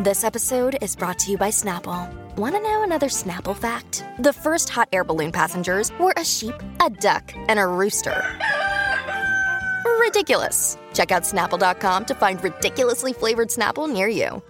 This 0.00 0.22
episode 0.22 0.78
is 0.80 0.94
brought 0.94 1.18
to 1.18 1.32
you 1.32 1.36
by 1.36 1.50
Snapple. 1.50 2.08
Want 2.36 2.54
to 2.54 2.60
know 2.60 2.84
another 2.84 3.08
Snapple 3.08 3.56
fact? 3.56 4.04
The 4.20 4.32
first 4.32 4.68
hot 4.68 4.88
air 4.92 5.02
balloon 5.02 5.32
passengers 5.32 5.90
were 5.98 6.14
a 6.16 6.24
sheep, 6.24 6.54
a 6.80 6.88
duck, 6.88 7.32
and 7.48 7.58
a 7.58 7.66
rooster. 7.66 8.22
Ridiculous. 9.98 10.78
Check 10.94 11.10
out 11.10 11.24
snapple.com 11.24 12.04
to 12.04 12.14
find 12.14 12.40
ridiculously 12.44 13.12
flavored 13.12 13.48
Snapple 13.48 13.92
near 13.92 14.06
you. 14.06 14.40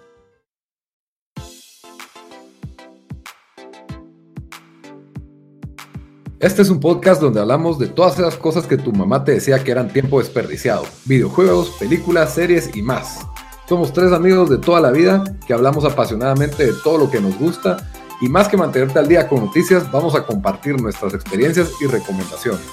Este 6.41 6.61
es 6.61 6.69
un 6.69 6.79
podcast 6.79 7.23
donde 7.23 7.41
hablamos 7.41 7.79
de 7.79 7.87
todas 7.87 8.19
esas 8.19 8.37
cosas 8.37 8.67
que 8.67 8.77
tu 8.77 8.93
mamá 8.93 9.25
te 9.25 9.33
decía 9.33 9.65
que 9.65 9.71
eran 9.71 9.89
tiempo 9.89 10.19
desperdiciado. 10.19 10.85
Videojuegos, 11.07 11.71
películas, 11.79 12.35
series 12.35 12.77
y 12.77 12.83
más. 12.83 13.27
Somos 13.69 13.93
tres 13.93 14.13
amigos 14.13 14.49
de 14.49 14.57
toda 14.57 14.81
la 14.81 14.91
vida 14.91 15.23
que 15.47 15.53
hablamos 15.53 15.85
apasionadamente 15.85 16.65
de 16.65 16.73
todo 16.83 16.97
lo 16.97 17.11
que 17.11 17.21
nos 17.21 17.39
gusta 17.39 17.77
y 18.19 18.27
más 18.31 18.49
que 18.49 18.57
mantenerte 18.57 18.99
al 18.99 19.07
día 19.07 19.29
con 19.29 19.45
noticias, 19.45 19.93
vamos 19.93 20.15
a 20.15 20.25
compartir 20.25 20.81
nuestras 20.81 21.13
experiencias 21.13 21.73
y 21.79 21.87
recomendaciones. 21.87 22.65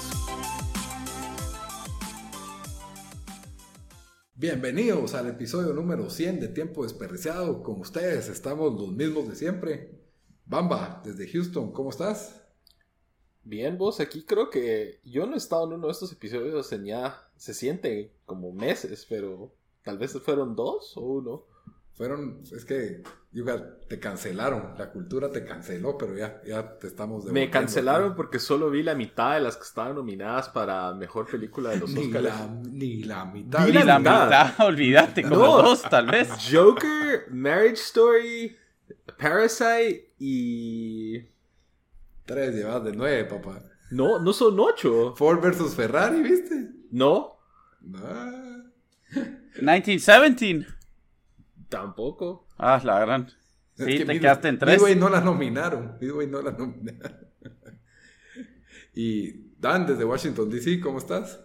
Bienvenidos 4.36 5.12
al 5.12 5.28
episodio 5.28 5.74
número 5.74 6.08
100 6.08 6.40
de 6.40 6.48
Tiempo 6.48 6.82
Desperdiciado. 6.82 7.62
Con 7.62 7.78
ustedes 7.82 8.30
estamos 8.30 8.72
los 8.80 8.90
mismos 8.90 9.28
de 9.28 9.36
siempre. 9.36 10.00
Bamba, 10.46 11.02
desde 11.04 11.30
Houston, 11.30 11.72
¿cómo 11.72 11.90
estás? 11.90 12.40
Bien, 13.42 13.76
vos, 13.76 14.00
aquí 14.00 14.24
creo 14.24 14.48
que 14.48 15.02
yo 15.04 15.26
no 15.26 15.34
he 15.34 15.36
estado 15.36 15.66
en 15.66 15.74
uno 15.74 15.88
de 15.88 15.92
estos 15.92 16.10
episodios 16.10 16.72
en 16.72 16.86
ya, 16.86 17.28
se 17.36 17.52
siente 17.52 18.16
como 18.24 18.50
meses, 18.52 19.04
pero 19.06 19.52
tal 19.86 19.96
vez 19.98 20.20
fueron 20.20 20.54
dos 20.56 20.94
o 20.96 21.00
uno. 21.00 21.44
Fueron, 21.94 22.42
es 22.54 22.66
que, 22.66 23.02
Yuga, 23.32 23.78
te 23.88 23.98
cancelaron, 23.98 24.74
la 24.76 24.90
cultura 24.90 25.30
te 25.30 25.46
canceló, 25.46 25.96
pero 25.96 26.14
ya, 26.14 26.42
ya 26.46 26.76
te 26.78 26.88
estamos 26.88 27.24
Me 27.26 27.48
cancelaron 27.50 28.14
porque 28.14 28.38
solo 28.38 28.68
vi 28.68 28.82
la 28.82 28.94
mitad 28.94 29.32
de 29.34 29.40
las 29.40 29.56
que 29.56 29.62
estaban 29.62 29.94
nominadas 29.94 30.50
para 30.50 30.92
mejor 30.92 31.26
película 31.26 31.70
de 31.70 31.78
los 31.78 31.90
ni 31.94 32.04
Oscars. 32.04 32.24
La, 32.24 32.46
ni 32.70 33.02
la 33.04 33.24
mitad. 33.24 33.66
Ni 33.66 33.72
la, 33.72 33.98
mitad, 33.98 34.60
olvídate, 34.66 35.22
como 35.22 35.36
No. 35.36 35.62
dos 35.62 35.82
tal 35.88 36.08
vez. 36.08 36.28
Joker, 36.52 37.28
Marriage 37.30 37.80
Story, 37.80 38.54
Parasite 39.18 40.12
y... 40.18 41.20
Tres 42.26 42.56
llevas 42.56 42.84
de 42.84 42.92
nueve, 42.92 43.24
papá. 43.24 43.62
No, 43.92 44.18
no 44.18 44.32
son 44.34 44.58
ocho. 44.60 45.14
Ford 45.16 45.40
versus 45.40 45.74
Ferrari, 45.74 46.20
¿viste? 46.22 46.72
No, 46.90 47.38
Ah. 48.02 48.42
1917. 49.58 50.66
tampoco. 51.68 52.46
Ah, 52.58 52.80
la 52.84 53.00
gran. 53.00 53.26
Es 53.76 53.84
Sí, 53.86 53.98
que 53.98 54.04
te 54.06 54.14
Mid- 54.14 54.20
quedaste 54.20 54.48
en 54.48 54.58
tres. 54.58 54.76
Midway 54.78 54.96
no 54.96 55.08
la 55.08 55.20
nominaron. 55.20 55.98
Midway 56.00 56.26
no 56.26 56.40
la 56.42 56.52
nominaron. 56.52 57.26
y 58.94 59.46
Dan, 59.58 59.86
desde 59.86 60.04
Washington, 60.04 60.50
D.C., 60.50 60.80
¿cómo 60.80 60.98
estás? 60.98 61.40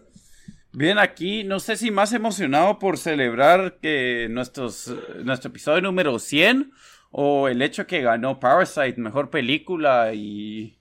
Bien, 0.72 0.98
aquí 0.98 1.44
no 1.44 1.60
sé 1.60 1.76
si 1.76 1.90
más 1.90 2.12
emocionado 2.12 2.78
por 2.78 2.96
celebrar 2.96 3.78
que 3.80 4.28
nuestros, 4.30 4.94
nuestro 5.22 5.50
episodio 5.50 5.82
número 5.82 6.18
100 6.18 6.72
o 7.10 7.48
el 7.48 7.60
hecho 7.60 7.86
que 7.86 8.00
ganó 8.00 8.40
Parasite, 8.40 8.94
mejor 8.96 9.28
película 9.28 10.14
y 10.14 10.78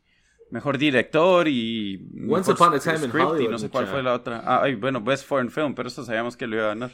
mejor 0.49 0.77
director 0.77 1.47
y 1.49 1.97
Once 2.29 2.51
mejor 2.51 2.67
Upon 2.69 2.73
a 2.75 2.79
Time 2.79 2.95
in 2.95 2.99
script 3.09 3.15
y 3.15 3.19
Hollywood, 3.21 3.51
no 3.51 3.59
sé 3.59 3.69
cuál 3.69 3.87
fue 3.87 4.01
la 4.03 4.13
otra. 4.13 4.41
Ah, 4.45 4.61
ay, 4.63 4.75
bueno, 4.75 5.01
Best 5.01 5.25
Foreign 5.25 5.51
Film, 5.51 5.73
pero 5.75 5.89
eso 5.89 6.05
sabíamos 6.05 6.37
que 6.37 6.47
lo 6.47 6.55
iba 6.55 6.65
a 6.65 6.69
ganar. 6.69 6.91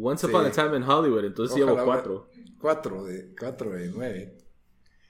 Once 0.00 0.26
Sí. 0.26 0.32
Upon 0.32 0.46
a 0.46 0.50
Time 0.50 0.76
in 0.76 0.82
Hollywood, 0.82 1.24
entonces 1.24 1.56
Ojalá 1.56 1.72
llevo 1.72 1.84
cuatro. 1.84 2.30
Cuatro 2.60 3.04
de, 3.04 3.34
cuatro 3.38 3.70
de 3.70 3.88
nueve. 3.88 4.38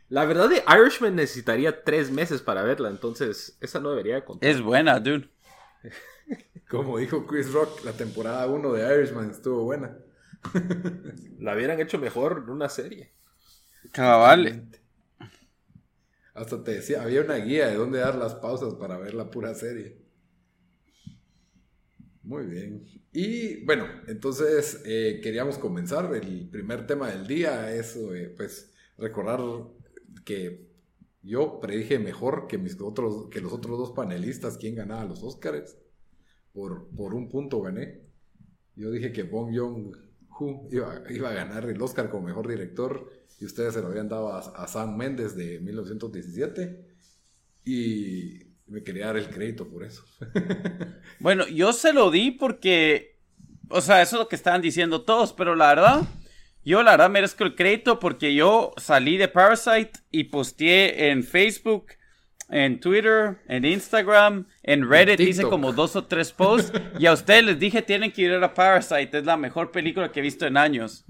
La 0.09 0.25
verdad 0.25 0.49
de 0.49 0.63
Irishman 0.67 1.17
necesitaría 1.17 1.85
tres 1.85 2.11
meses 2.11 2.41
para 2.41 2.63
verla, 2.63 2.89
entonces 2.89 3.59
esa 3.61 3.79
no 3.81 3.91
debería 3.91 4.25
contar. 4.25 4.49
Es 4.49 4.63
buena, 4.63 4.99
dude. 5.01 5.29
Como 6.69 6.99
dijo 6.99 7.27
Chris 7.27 7.53
Rock, 7.53 7.85
la 7.85 7.93
temporada 7.93 8.47
1 8.47 8.73
de 8.73 8.95
Irishman 8.95 9.31
estuvo 9.31 9.65
buena. 9.65 9.97
La 11.39 11.55
hubieran 11.55 11.81
hecho 11.81 11.99
mejor 11.99 12.43
en 12.45 12.51
una 12.51 12.69
serie. 12.69 13.13
Cabal. 13.93 14.69
Hasta 16.35 16.63
te 16.63 16.75
decía, 16.75 17.03
había 17.03 17.23
una 17.23 17.37
guía 17.37 17.69
de 17.69 17.75
dónde 17.77 17.99
dar 17.99 18.15
las 18.15 18.35
pausas 18.35 18.75
para 18.75 18.99
ver 18.99 19.15
la 19.15 19.31
pura 19.31 19.55
serie. 19.55 19.99
Muy 22.29 22.45
bien. 22.45 22.85
Y 23.11 23.65
bueno, 23.65 23.87
entonces 24.07 24.83
eh, 24.85 25.19
queríamos 25.23 25.57
comenzar. 25.57 26.15
El 26.15 26.51
primer 26.51 26.87
tema 26.87 27.09
del 27.09 27.27
día 27.27 27.75
es 27.75 27.97
eh, 27.97 28.35
pues 28.37 28.71
recordar 28.99 29.41
que 30.27 30.69
yo 31.23 31.59
predije 31.59 31.99
mejor 31.99 32.47
que, 32.47 32.59
mis 32.59 32.79
otros, 32.83 33.31
que 33.31 33.41
los 33.41 33.51
otros 33.55 33.79
dos 33.79 33.93
panelistas 33.93 34.59
quién 34.59 34.75
ganaba 34.75 35.07
los 35.07 35.23
Oscars. 35.23 35.79
Por, 36.53 36.91
por 36.95 37.15
un 37.15 37.31
punto 37.31 37.63
gané. 37.63 38.03
Yo 38.77 38.91
dije 38.91 39.11
que 39.11 39.23
Bong 39.23 39.57
Joon-ho 39.57 40.69
iba, 40.71 41.05
iba 41.09 41.31
a 41.31 41.33
ganar 41.33 41.65
el 41.65 41.81
Oscar 41.81 42.11
como 42.11 42.27
mejor 42.27 42.47
director 42.47 43.11
y 43.41 43.47
ustedes 43.47 43.73
se 43.73 43.81
lo 43.81 43.87
habían 43.87 44.11
dado 44.11 44.35
a, 44.35 44.41
a 44.41 44.69
Sam 44.69 44.99
Mendes 44.99 45.35
de 45.35 45.61
1917 45.61 46.85
y 47.65 48.48
me 48.69 48.83
quería 48.83 49.07
dar 49.07 49.17
el 49.17 49.29
crédito 49.29 49.69
por 49.69 49.85
eso. 49.85 50.05
Bueno, 51.21 51.49
yo 51.49 51.73
se 51.73 51.93
lo 51.93 52.13
di 52.13 52.31
porque, 52.31 53.19
o 53.71 53.81
sea, 53.81 54.03
eso 54.03 54.17
es 54.17 54.21
lo 54.21 54.29
que 54.29 54.37
estaban 54.37 54.63
diciendo 54.63 55.03
todos, 55.03 55.33
pero 55.33 55.57
la 55.57 55.69
verdad, 55.75 56.03
yo 56.65 56.85
la 56.85 56.93
verdad 56.93 57.11
merezco 57.11 57.43
el 57.43 57.57
crédito 57.57 57.99
porque 57.99 58.35
yo 58.35 58.73
salí 58.77 59.17
de 59.17 59.27
Parasite 59.27 59.99
y 60.13 60.25
posteé 60.25 61.11
en 61.11 61.25
Facebook, 61.25 61.87
en 62.51 62.79
Twitter, 62.79 63.39
en 63.49 63.65
Instagram, 63.65 64.47
en 64.63 64.89
Reddit, 64.89 65.19
hice 65.19 65.43
TikTok. 65.43 65.51
como 65.51 65.73
dos 65.73 65.97
o 65.97 66.05
tres 66.05 66.33
posts 66.33 66.73
y 67.01 67.07
a 67.07 67.13
ustedes 67.13 67.45
les 67.45 67.59
dije 67.59 67.83
tienen 67.83 68.13
que 68.13 68.23
ir 68.23 68.33
a 68.33 68.55
Parasite, 68.55 69.19
es 69.19 69.25
la 69.25 69.37
mejor 69.37 69.73
película 69.73 70.13
que 70.13 70.21
he 70.21 70.23
visto 70.23 70.47
en 70.47 70.57
años. 70.57 71.05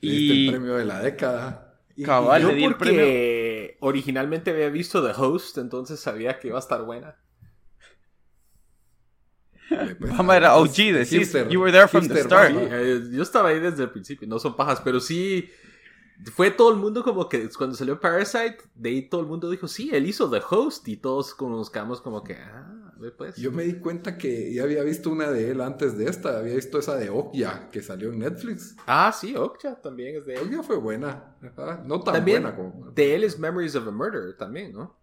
Le 0.00 0.12
Y 0.12 0.46
el 0.46 0.52
premio 0.52 0.76
de 0.76 0.84
la 0.84 1.00
década. 1.00 1.73
Y- 1.96 2.02
Cabal, 2.04 2.42
Yo 2.42 2.48
le 2.48 2.54
di 2.54 2.64
el 2.64 2.74
porque 2.74 3.76
originalmente 3.80 4.50
había 4.50 4.68
visto 4.68 5.04
The 5.06 5.12
Host, 5.20 5.58
entonces 5.58 6.00
sabía 6.00 6.38
que 6.40 6.48
iba 6.48 6.56
a 6.56 6.60
estar 6.60 6.82
buena. 6.82 7.16
y- 9.70 9.94
pues, 9.98 10.16
Vamos, 10.16 10.34
era 10.34 10.56
OG, 10.56 10.92
decís, 10.92 11.32
you 11.48 11.60
were 11.60 11.72
there 11.72 11.88
from 11.88 12.06
the 12.06 12.22
start. 12.22 12.52
Eh, 12.56 13.02
yo 13.12 13.22
estaba 13.22 13.48
ahí 13.50 13.60
desde 13.60 13.84
el 13.84 13.90
principio, 13.90 14.28
no 14.28 14.38
son 14.38 14.56
pajas, 14.56 14.80
pero 14.84 15.00
sí 15.00 15.48
fue 16.34 16.50
todo 16.50 16.70
el 16.70 16.76
mundo 16.78 17.02
como 17.02 17.28
que 17.28 17.48
cuando 17.50 17.74
salió 17.76 17.98
Parasite, 17.98 18.58
de 18.74 18.88
ahí 18.88 19.08
todo 19.08 19.20
el 19.20 19.26
mundo 19.26 19.50
dijo, 19.50 19.66
sí, 19.68 19.90
él 19.92 20.06
hizo 20.06 20.30
The 20.30 20.42
Host 20.48 20.86
y 20.88 20.96
todos 20.96 21.34
como 21.34 21.56
nos 21.56 21.70
quedamos 21.70 22.00
como 22.00 22.22
que, 22.22 22.34
ah, 22.34 22.83
pues. 23.12 23.36
Yo 23.36 23.52
me 23.52 23.62
di 23.64 23.74
cuenta 23.74 24.16
que 24.18 24.52
ya 24.52 24.62
había 24.64 24.82
visto 24.82 25.10
una 25.10 25.30
de 25.30 25.50
él 25.50 25.60
antes 25.60 25.96
de 25.98 26.06
esta. 26.08 26.38
Había 26.38 26.54
visto 26.54 26.78
esa 26.78 26.96
de 26.96 27.10
Okja 27.10 27.70
que 27.70 27.82
salió 27.82 28.10
en 28.12 28.18
Netflix. 28.20 28.76
Ah, 28.86 29.12
sí, 29.18 29.34
Okja 29.36 29.80
también 29.80 30.16
es 30.16 30.26
de 30.26 30.34
él. 30.34 30.40
Okja 30.48 30.62
fue 30.62 30.76
buena. 30.78 31.36
Ajá, 31.42 31.82
No 31.86 32.00
tan 32.02 32.14
También 32.14 32.42
buena 32.42 32.56
como. 32.56 32.90
de 32.92 33.14
él 33.14 33.24
es 33.24 33.38
Memories 33.38 33.74
of 33.76 33.86
a 33.88 33.90
Murder 33.90 34.36
también, 34.36 34.72
¿no? 34.72 34.96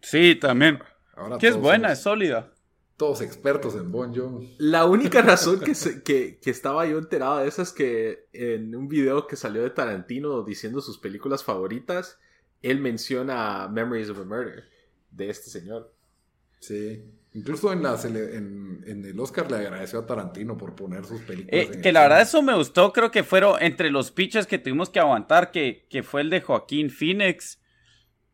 Sí, 0.00 0.34
también. 0.36 0.78
Ahora 1.14 1.38
Que 1.38 1.48
es 1.48 1.56
buena, 1.56 1.88
somos 1.88 1.98
es 1.98 2.02
sólida. 2.02 2.52
Todos 2.96 3.20
expertos 3.20 3.74
en 3.74 3.92
Bon 3.92 4.14
Joon. 4.14 4.48
La 4.58 4.86
única 4.86 5.20
razón 5.22 5.60
que, 5.60 5.74
se- 5.74 6.02
que, 6.02 6.38
que 6.40 6.50
estaba 6.50 6.86
yo 6.86 6.96
enterado 6.98 7.38
de 7.38 7.48
eso 7.48 7.60
es 7.62 7.72
que 7.72 8.28
en 8.32 8.74
un 8.74 8.88
video 8.88 9.26
que 9.26 9.36
salió 9.36 9.62
de 9.62 9.70
Tarantino 9.70 10.42
diciendo 10.44 10.80
sus 10.80 10.98
películas 10.98 11.44
favoritas, 11.44 12.18
él 12.62 12.80
menciona 12.80 13.68
Memories 13.68 14.08
of 14.10 14.20
a 14.20 14.24
Murder 14.24 14.64
de 15.10 15.28
este 15.28 15.50
señor. 15.50 15.92
Sí. 16.60 17.04
Incluso 17.36 17.70
en, 17.70 17.82
la 17.82 17.98
cele- 17.98 18.34
en, 18.34 18.82
en 18.86 19.04
el 19.04 19.20
Oscar 19.20 19.50
le 19.50 19.58
agradeció 19.58 19.98
a 19.98 20.06
Tarantino 20.06 20.56
por 20.56 20.74
poner 20.74 21.04
sus 21.04 21.20
películas. 21.20 21.66
Eh, 21.66 21.70
en 21.74 21.82
que 21.82 21.92
la 21.92 22.00
verdad 22.00 22.22
eso 22.22 22.40
me 22.40 22.54
gustó, 22.54 22.94
creo 22.94 23.10
que 23.10 23.22
fueron 23.24 23.62
entre 23.62 23.90
los 23.90 24.10
pitches 24.10 24.46
que 24.46 24.58
tuvimos 24.58 24.88
que 24.88 25.00
aguantar, 25.00 25.50
que, 25.50 25.86
que 25.90 26.02
fue 26.02 26.22
el 26.22 26.30
de 26.30 26.40
Joaquín 26.40 26.88
Phoenix 26.88 27.60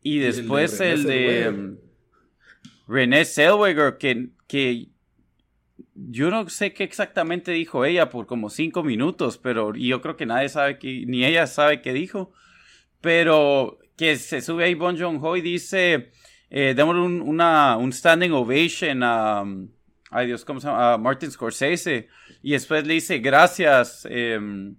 y 0.01 0.19
después 0.19 0.79
el 0.79 1.03
de, 1.03 1.49
um, 1.49 1.77
Renée 2.87 3.25
Zellweger, 3.25 3.97
que, 3.97 4.29
que 4.47 4.87
yo 5.95 6.29
no 6.29 6.47
sé 6.47 6.73
qué 6.73 6.85
exactamente 6.85 7.51
dijo 7.51 7.83
ella 7.83 8.09
por 8.09 8.25
como 8.25 8.49
cinco 8.49 8.83
minutos, 8.83 9.37
pero 9.37 9.73
yo 9.75 10.01
creo 10.01 10.15
que 10.15 10.25
nadie 10.25 10.47
sabe 10.47 10.79
que, 10.79 11.05
ni 11.05 11.25
ella 11.25 11.45
sabe 11.47 11.81
qué 11.81 11.91
dijo, 11.91 12.31
pero 13.01 13.79
que 13.97 14.15
se 14.15 14.41
sube 14.41 14.63
ahí 14.63 14.75
Bon 14.75 14.97
Joon-ho 14.97 15.35
y 15.35 15.41
dice, 15.41 16.11
eh, 16.55 16.73
démosle 16.75 17.01
un, 17.01 17.21
una, 17.21 17.75
un 17.77 17.91
standing 17.91 18.31
ovation 18.31 19.01
a, 19.03 19.41
um, 19.41 19.67
ay 20.11 20.27
Dios, 20.27 20.45
¿cómo 20.45 20.59
se 20.61 20.67
llama? 20.67 20.93
A 20.93 20.97
Martin 20.99 21.31
Scorsese, 21.31 22.07
y 22.43 22.51
después 22.51 22.85
le 22.87 22.93
dice 22.93 23.17
gracias 23.17 24.05
em, 24.09 24.75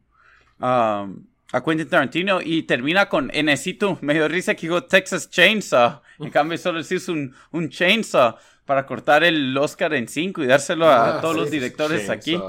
a, 0.61 1.07
a 1.53 1.65
Quentin 1.65 1.89
Tarantino 1.89 2.41
y 2.41 2.63
termina 2.63 3.09
con, 3.09 3.31
en 3.35 3.47
necesito, 3.47 3.99
me 4.03 4.15
dio 4.15 4.29
risa 4.29 4.55
que 4.55 4.69
dijo 4.69 4.85
Texas 4.85 5.29
Chainsaw, 5.29 6.01
en 6.21 6.31
cambio 6.31 6.57
solo 6.59 6.83
se 6.85 6.95
hizo 6.95 7.13
un, 7.13 7.35
un 7.51 7.69
chainsaw 7.69 8.37
para 8.65 8.87
cortar 8.87 9.25
el 9.25 9.57
Oscar 9.59 9.93
en 9.95 10.07
cinco 10.09 10.43
y 10.43 10.47
dárselo 10.47 10.87
a, 10.89 11.19
Ah, 11.19 11.21
todos 11.21 11.35
sí, 11.35 11.41
los 11.41 11.51
directores 11.51 12.09
aquí. 12.09 12.41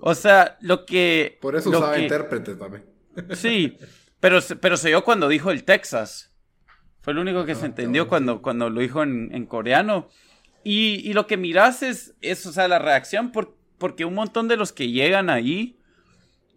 O 0.00 0.14
sea, 0.14 0.56
lo 0.60 0.86
que... 0.86 1.36
Por 1.42 1.56
eso 1.56 1.68
usaba 1.70 1.94
que- 1.96 2.02
intérprete 2.02 2.54
también. 2.54 2.84
Sí, 3.32 3.76
pero, 4.20 4.38
pero 4.60 4.76
se 4.76 4.88
oyó 4.88 5.02
cuando 5.04 5.28
dijo 5.28 5.50
el 5.50 5.64
Texas. 5.64 6.30
Fue 7.04 7.12
lo 7.12 7.20
único 7.20 7.44
que 7.44 7.54
se 7.54 7.66
entendió 7.66 8.08
cuando, 8.08 8.40
cuando 8.40 8.70
lo 8.70 8.80
dijo 8.80 9.02
en, 9.02 9.44
coreano. 9.44 10.08
Y, 10.64 11.12
lo 11.12 11.26
que 11.26 11.36
miras 11.36 11.82
es, 11.82 12.14
es, 12.22 12.46
o 12.46 12.52
sea, 12.52 12.66
la 12.66 12.78
reacción, 12.78 13.30
por, 13.30 13.58
porque 13.76 14.06
un 14.06 14.14
montón 14.14 14.48
de 14.48 14.56
los 14.56 14.72
que 14.72 14.90
llegan 14.90 15.28
ahí 15.28 15.76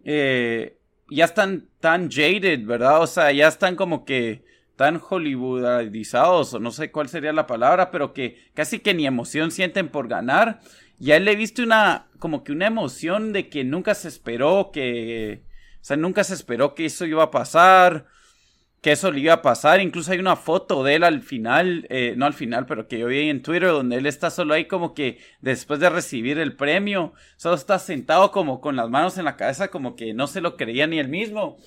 eh, 0.04 0.78
ya 1.10 1.26
están 1.26 1.68
tan 1.80 2.10
jaded, 2.10 2.64
¿verdad? 2.64 3.02
O 3.02 3.06
sea, 3.06 3.30
ya 3.30 3.46
están 3.46 3.76
como 3.76 4.06
que 4.06 4.42
tan 4.74 4.98
hollywoodizados, 4.98 6.54
o 6.54 6.60
no 6.60 6.70
sé 6.70 6.90
cuál 6.90 7.10
sería 7.10 7.34
la 7.34 7.46
palabra, 7.46 7.90
pero 7.90 8.14
que 8.14 8.50
casi 8.54 8.78
que 8.78 8.94
ni 8.94 9.06
emoción 9.06 9.50
sienten 9.50 9.90
por 9.90 10.08
ganar. 10.08 10.60
Ya 10.98 11.16
él 11.16 11.26
le 11.26 11.36
viste 11.36 11.62
una, 11.62 12.06
como 12.18 12.42
que 12.42 12.52
una 12.52 12.68
emoción 12.68 13.34
de 13.34 13.50
que 13.50 13.64
nunca 13.64 13.94
se 13.94 14.08
esperó 14.08 14.70
que, 14.72 15.42
o 15.74 15.84
sea, 15.84 15.98
nunca 15.98 16.24
se 16.24 16.32
esperó 16.32 16.74
que 16.74 16.86
eso 16.86 17.04
iba 17.04 17.24
a 17.24 17.30
pasar, 17.30 18.06
que 18.80 18.92
eso 18.92 19.10
le 19.10 19.20
iba 19.20 19.34
a 19.34 19.42
pasar. 19.42 19.80
Incluso 19.80 20.12
hay 20.12 20.18
una 20.18 20.36
foto 20.36 20.84
de 20.84 20.96
él 20.96 21.04
al 21.04 21.22
final, 21.22 21.86
eh, 21.90 22.14
no 22.16 22.26
al 22.26 22.34
final, 22.34 22.66
pero 22.66 22.88
que 22.88 22.98
yo 22.98 23.06
vi 23.06 23.28
en 23.28 23.42
Twitter, 23.42 23.68
donde 23.68 23.96
él 23.96 24.06
está 24.06 24.30
solo 24.30 24.54
ahí 24.54 24.66
como 24.66 24.94
que 24.94 25.18
después 25.40 25.80
de 25.80 25.90
recibir 25.90 26.38
el 26.38 26.56
premio, 26.56 27.12
solo 27.36 27.54
está 27.54 27.78
sentado 27.78 28.30
como 28.30 28.60
con 28.60 28.76
las 28.76 28.88
manos 28.90 29.18
en 29.18 29.24
la 29.24 29.36
cabeza, 29.36 29.68
como 29.68 29.96
que 29.96 30.14
no 30.14 30.26
se 30.26 30.40
lo 30.40 30.56
creía 30.56 30.86
ni 30.86 30.98
él 30.98 31.08
mismo. 31.08 31.58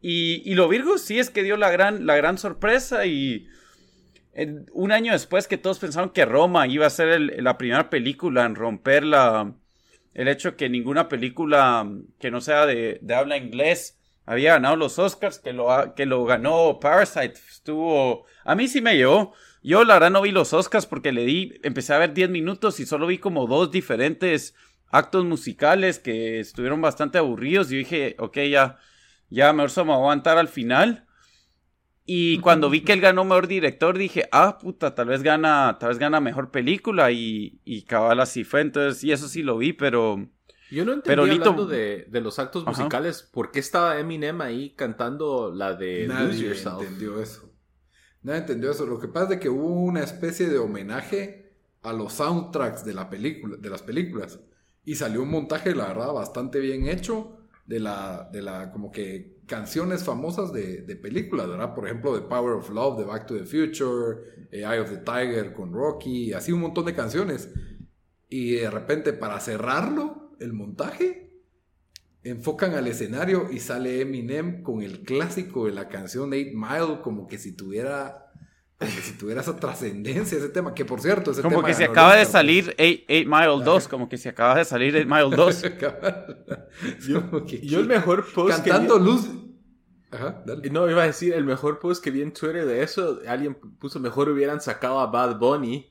Y, 0.00 0.42
y 0.44 0.54
lo 0.54 0.68
Virgo 0.68 0.98
sí 0.98 1.18
es 1.18 1.30
que 1.30 1.42
dio 1.42 1.56
la 1.56 1.70
gran, 1.70 2.06
la 2.06 2.16
gran 2.16 2.38
sorpresa 2.38 3.06
y 3.06 3.48
un 4.72 4.92
año 4.92 5.12
después 5.12 5.48
que 5.48 5.56
todos 5.56 5.78
pensaron 5.78 6.10
que 6.10 6.26
Roma 6.26 6.66
iba 6.66 6.86
a 6.86 6.90
ser 6.90 7.20
la 7.42 7.56
primera 7.56 7.88
película 7.88 8.44
en 8.44 8.54
romper 8.54 9.04
la, 9.04 9.54
el 10.12 10.28
hecho 10.28 10.56
que 10.56 10.68
ninguna 10.68 11.08
película 11.08 11.88
que 12.18 12.30
no 12.30 12.40
sea 12.40 12.66
de, 12.66 13.00
habla 13.14 13.36
inglés 13.36 13.98
había 14.26 14.54
ganado 14.54 14.74
los 14.74 14.98
Oscars, 14.98 15.38
que 15.38 15.52
lo, 15.52 15.94
que 15.94 16.04
lo 16.04 16.24
ganó 16.24 16.80
Parasite. 16.80 17.34
Estuvo. 17.48 18.26
A 18.44 18.56
mí 18.56 18.66
sí 18.66 18.80
me 18.80 18.96
llevó. 18.96 19.32
Yo, 19.62 19.84
la 19.84 19.94
verdad, 19.94 20.10
no 20.10 20.22
vi 20.22 20.32
los 20.32 20.52
Oscars 20.52 20.84
porque 20.86 21.12
le 21.12 21.24
di. 21.24 21.54
Empecé 21.62 21.94
a 21.94 21.98
ver 21.98 22.12
10 22.12 22.30
minutos 22.30 22.80
y 22.80 22.86
solo 22.86 23.06
vi 23.06 23.18
como 23.18 23.46
dos 23.46 23.70
diferentes 23.70 24.54
actos 24.88 25.24
musicales 25.24 26.00
que 26.00 26.40
estuvieron 26.40 26.82
bastante 26.82 27.18
aburridos. 27.18 27.70
Y 27.70 27.78
dije, 27.78 28.16
ok, 28.18 28.38
ya, 28.50 28.78
ya 29.30 29.52
mejor 29.52 29.70
se 29.70 29.82
me 29.82 29.88
va 29.90 29.94
a 29.94 29.98
aguantar 29.98 30.38
al 30.38 30.48
final. 30.48 31.06
Y 32.04 32.38
cuando 32.40 32.68
vi 32.68 32.80
que 32.80 32.92
él 32.92 33.00
ganó 33.00 33.24
mejor 33.24 33.46
director, 33.46 33.96
dije, 33.96 34.28
ah, 34.32 34.58
puta, 34.58 34.94
tal 34.94 35.06
vez 35.08 35.22
gana, 35.22 35.76
tal 35.78 35.90
vez 35.90 35.98
gana 35.98 36.20
mejor 36.20 36.50
película. 36.50 37.12
Y, 37.12 37.60
y 37.64 37.82
cabal 37.82 38.18
así 38.18 38.42
fue. 38.42 38.60
Entonces, 38.60 39.04
y 39.04 39.12
eso 39.12 39.28
sí 39.28 39.44
lo 39.44 39.56
vi, 39.56 39.72
pero. 39.72 40.28
Yo 40.70 40.84
no 40.84 40.92
entendí 40.92 41.08
pero 41.08 41.22
hablando 41.22 41.66
de, 41.66 42.06
de, 42.08 42.20
los 42.20 42.38
actos 42.38 42.66
musicales, 42.66 43.22
¿por 43.22 43.52
qué 43.52 43.60
estaba 43.60 43.98
Eminem 44.00 44.40
ahí 44.40 44.70
cantando 44.70 45.52
la 45.54 45.74
de 45.74 46.06
Nadie 46.08 46.52
entendió 46.52 47.20
eso. 47.20 47.52
Nadie 48.22 48.40
entendió 48.40 48.70
eso. 48.72 48.86
Lo 48.86 48.98
que 48.98 49.08
pasa 49.08 49.34
es 49.34 49.40
que 49.40 49.48
hubo 49.48 49.68
una 49.68 50.02
especie 50.02 50.48
de 50.48 50.58
homenaje 50.58 51.52
a 51.82 51.92
los 51.92 52.14
soundtracks 52.14 52.84
de 52.84 52.94
la 52.94 53.08
película, 53.08 53.56
de 53.56 53.70
las 53.70 53.82
películas. 53.82 54.40
Y 54.84 54.96
salió 54.96 55.22
un 55.22 55.30
montaje, 55.30 55.74
la 55.74 55.88
verdad, 55.88 56.12
bastante 56.12 56.58
bien 56.58 56.88
hecho 56.88 57.38
de 57.64 57.80
la, 57.80 58.28
de 58.32 58.42
la, 58.42 58.72
como 58.72 58.90
que 58.90 59.36
canciones 59.46 60.02
famosas 60.02 60.52
de, 60.52 60.82
de, 60.82 60.96
películas, 60.96 61.48
¿verdad? 61.48 61.74
Por 61.74 61.86
ejemplo, 61.86 62.18
The 62.18 62.26
Power 62.26 62.54
of 62.54 62.70
Love 62.70 62.98
de 62.98 63.04
Back 63.04 63.26
to 63.26 63.36
the 63.36 63.44
Future, 63.44 64.48
eh, 64.50 64.60
Eye 64.60 64.80
of 64.80 64.90
the 64.90 64.98
Tiger 64.98 65.52
con 65.52 65.72
Rocky, 65.72 66.32
así 66.32 66.50
un 66.50 66.60
montón 66.60 66.86
de 66.86 66.94
canciones. 66.94 67.52
Y 68.28 68.56
de 68.56 68.70
repente, 68.70 69.12
para 69.12 69.38
cerrarlo, 69.38 70.25
el 70.40 70.52
montaje, 70.52 71.30
enfocan 72.22 72.74
al 72.74 72.86
escenario 72.86 73.48
y 73.50 73.60
sale 73.60 74.00
Eminem 74.00 74.62
con 74.62 74.82
el 74.82 75.00
clásico 75.00 75.66
de 75.66 75.72
la 75.72 75.88
canción 75.88 76.32
Eight 76.32 76.54
Mile, 76.54 77.00
como 77.02 77.26
que 77.26 77.38
si 77.38 77.52
tuviera 77.52 78.26
como 78.78 78.90
que 78.90 79.00
si 79.00 79.16
tuviera 79.16 79.40
esa 79.40 79.56
trascendencia 79.56 80.36
ese 80.36 80.50
tema, 80.50 80.74
que 80.74 80.84
por 80.84 81.00
cierto, 81.00 81.30
ese 81.30 81.40
como 81.40 81.62
que 81.62 81.72
se 81.72 81.84
acaba 81.84 82.14
de 82.14 82.26
salir 82.26 82.76
8 82.78 83.06
Mile 83.08 83.64
2, 83.64 83.88
como 83.90 84.06
que 84.08 84.18
se 84.18 84.28
acaba 84.28 84.56
de 84.56 84.66
salir 84.66 84.94
8 84.94 85.06
Mile 85.06 85.34
2. 85.34 85.62
yo, 87.62 87.80
el 87.80 87.86
mejor 87.86 88.26
post 88.34 88.58
cantando 88.58 88.98
luz. 88.98 89.30
Ajá, 90.10 90.42
dale. 90.46 90.68
No, 90.70 90.90
iba 90.90 91.02
a 91.02 91.06
decir, 91.06 91.32
el 91.32 91.44
mejor 91.44 91.78
post 91.78 92.04
que 92.04 92.10
vi 92.10 92.20
en 92.20 92.32
Twitter 92.32 92.66
de 92.66 92.82
eso, 92.82 93.20
alguien 93.26 93.54
puso, 93.54 93.98
mejor 93.98 94.28
hubieran 94.28 94.60
sacado 94.60 95.00
a 95.00 95.06
Bad 95.06 95.38
Bunny. 95.38 95.90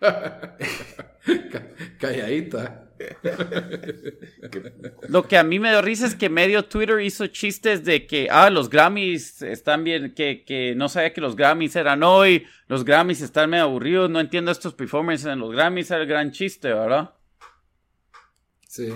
Calladita. 1.98 2.83
Lo 5.08 5.26
que 5.26 5.36
a 5.36 5.44
mí 5.44 5.58
me 5.58 5.70
dio 5.70 5.82
risa 5.82 6.06
es 6.06 6.14
que 6.14 6.28
medio 6.28 6.66
Twitter 6.66 7.00
hizo 7.00 7.26
chistes 7.26 7.84
de 7.84 8.06
que, 8.06 8.28
ah, 8.30 8.50
los 8.50 8.70
Grammys 8.70 9.42
están 9.42 9.84
bien, 9.84 10.14
que, 10.14 10.44
que 10.44 10.74
no 10.74 10.88
sabía 10.88 11.12
que 11.12 11.20
los 11.20 11.36
Grammys 11.36 11.76
eran 11.76 12.02
hoy, 12.02 12.44
los 12.68 12.84
Grammys 12.84 13.20
están 13.20 13.50
medio 13.50 13.64
aburridos, 13.64 14.10
no 14.10 14.20
entiendo 14.20 14.50
estos 14.50 14.74
performances 14.74 15.26
en 15.26 15.40
los 15.40 15.52
Grammys, 15.52 15.90
era 15.90 16.02
el 16.02 16.08
gran 16.08 16.30
chiste, 16.30 16.68
¿verdad? 16.68 17.14
Sí. 18.68 18.92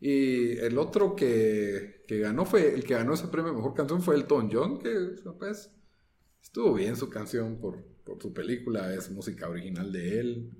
Y 0.00 0.58
el 0.58 0.78
otro 0.78 1.16
que, 1.16 2.04
que 2.06 2.20
ganó 2.20 2.44
fue, 2.44 2.74
el 2.74 2.84
que 2.84 2.94
ganó 2.94 3.14
ese 3.14 3.28
premio 3.28 3.52
Mejor 3.52 3.74
Canción 3.74 4.00
fue 4.00 4.14
Elton 4.14 4.48
John, 4.52 4.78
que 4.78 4.90
pues 5.38 5.72
estuvo 6.42 6.74
bien 6.74 6.96
su 6.96 7.10
canción 7.10 7.60
por, 7.60 7.82
por 8.04 8.22
su 8.22 8.32
película, 8.32 8.94
es 8.94 9.10
música 9.10 9.48
original 9.48 9.92
de 9.92 10.20
él. 10.20 10.50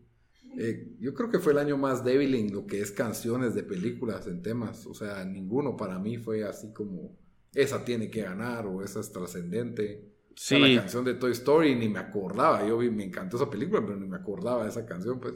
Eh, 0.60 0.96
yo 0.98 1.14
creo 1.14 1.30
que 1.30 1.38
fue 1.38 1.52
el 1.52 1.58
año 1.58 1.76
más 1.76 2.02
débil 2.02 2.34
en 2.34 2.52
lo 2.52 2.66
que 2.66 2.80
es 2.80 2.90
canciones 2.90 3.54
de 3.54 3.62
películas, 3.62 4.26
en 4.26 4.42
temas. 4.42 4.86
O 4.86 4.94
sea, 4.94 5.24
ninguno 5.24 5.76
para 5.76 6.00
mí 6.00 6.18
fue 6.18 6.42
así 6.42 6.72
como, 6.72 7.16
esa 7.54 7.84
tiene 7.84 8.10
que 8.10 8.22
ganar 8.22 8.66
o 8.66 8.82
esa 8.82 8.98
es 8.98 9.12
trascendente. 9.12 10.12
Sí. 10.34 10.58
la 10.58 10.80
canción 10.80 11.04
de 11.04 11.14
Toy 11.14 11.30
Story 11.30 11.76
ni 11.76 11.88
me 11.88 12.00
acordaba. 12.00 12.66
Yo 12.66 12.78
vi, 12.78 12.90
me 12.90 13.04
encantó 13.04 13.36
esa 13.36 13.48
película, 13.48 13.82
pero 13.82 13.96
ni 13.96 14.08
me 14.08 14.16
acordaba 14.16 14.64
de 14.64 14.70
esa 14.70 14.84
canción, 14.84 15.20
pues. 15.20 15.34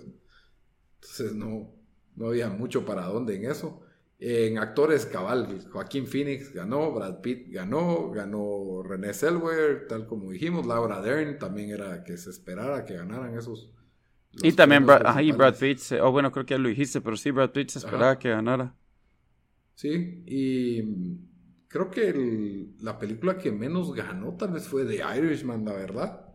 Entonces 0.94 1.34
no, 1.36 1.72
no 2.16 2.26
había 2.26 2.48
mucho 2.48 2.84
para 2.84 3.06
dónde 3.06 3.36
en 3.36 3.44
eso. 3.44 3.80
En 4.18 4.58
actores, 4.58 5.06
cabal, 5.06 5.64
Joaquín 5.70 6.08
Phoenix 6.08 6.52
ganó, 6.52 6.92
Brad 6.92 7.20
Pitt 7.20 7.48
ganó, 7.52 8.10
ganó 8.10 8.82
René 8.82 9.14
Zellweger, 9.14 9.86
tal 9.86 10.06
como 10.06 10.30
dijimos, 10.30 10.66
Laura 10.66 11.00
Dern 11.00 11.38
también 11.38 11.70
era 11.70 12.02
que 12.02 12.16
se 12.16 12.30
esperara 12.30 12.84
que 12.84 12.94
ganaran 12.94 13.36
esos 13.36 13.72
y 14.40 14.52
también 14.52 14.86
Brad, 14.86 15.02
Brad 15.36 15.58
Pitt, 15.58 15.80
oh 16.00 16.10
bueno, 16.10 16.32
creo 16.32 16.46
que 16.46 16.54
ya 16.54 16.58
lo 16.58 16.68
dijiste, 16.68 17.00
pero 17.00 17.16
sí, 17.16 17.30
Brad 17.30 17.50
Pitt 17.50 17.70
se 17.70 17.78
esperaba 17.78 18.18
que 18.18 18.30
ganara. 18.30 18.74
Sí, 19.74 20.22
y 20.26 20.82
creo 21.68 21.90
que 21.90 22.68
la 22.80 22.98
película 22.98 23.36
que 23.36 23.52
menos 23.52 23.92
ganó 23.94 24.36
tal 24.36 24.52
vez 24.52 24.68
fue 24.68 24.84
The 24.84 25.02
Irishman, 25.18 25.64
la 25.64 25.72
verdad. 25.72 26.26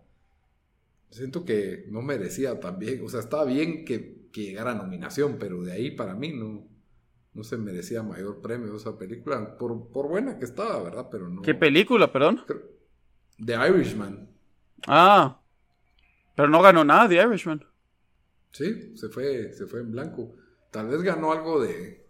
Siento 1.09 1.45
que 1.45 1.85
no 1.89 2.01
merecía 2.01 2.59
también, 2.59 3.03
o 3.03 3.09
sea, 3.09 3.21
estaba 3.21 3.45
bien 3.45 3.85
que, 3.85 4.27
que 4.31 4.41
llegara 4.43 4.75
nominación, 4.75 5.37
pero 5.39 5.63
de 5.63 5.71
ahí 5.71 5.91
para 5.91 6.13
mí 6.13 6.33
no, 6.33 6.67
no 7.33 7.43
se 7.43 7.57
merecía 7.57 8.03
mayor 8.03 8.41
premio 8.41 8.75
esa 8.75 8.97
película, 8.97 9.57
por, 9.57 9.89
por 9.89 10.07
buena 10.07 10.37
que 10.37 10.45
estaba, 10.45 10.83
¿verdad? 10.83 11.07
Pero 11.09 11.29
no. 11.29 11.41
¿Qué 11.43 11.55
película, 11.55 12.11
perdón? 12.11 12.41
The 13.43 13.53
Irishman. 13.69 14.29
Ah, 14.87 15.39
pero 16.35 16.49
no 16.49 16.61
ganó 16.61 16.83
nada 16.83 17.07
The 17.07 17.15
Irishman. 17.15 17.63
Sí, 18.57 18.93
se 18.95 19.09
fue, 19.09 19.53
se 19.53 19.67
fue 19.67 19.81
en 19.81 19.91
blanco. 19.91 20.33
Tal 20.71 20.87
vez 20.87 21.03
ganó 21.03 21.31
algo 21.31 21.61
de. 21.61 22.07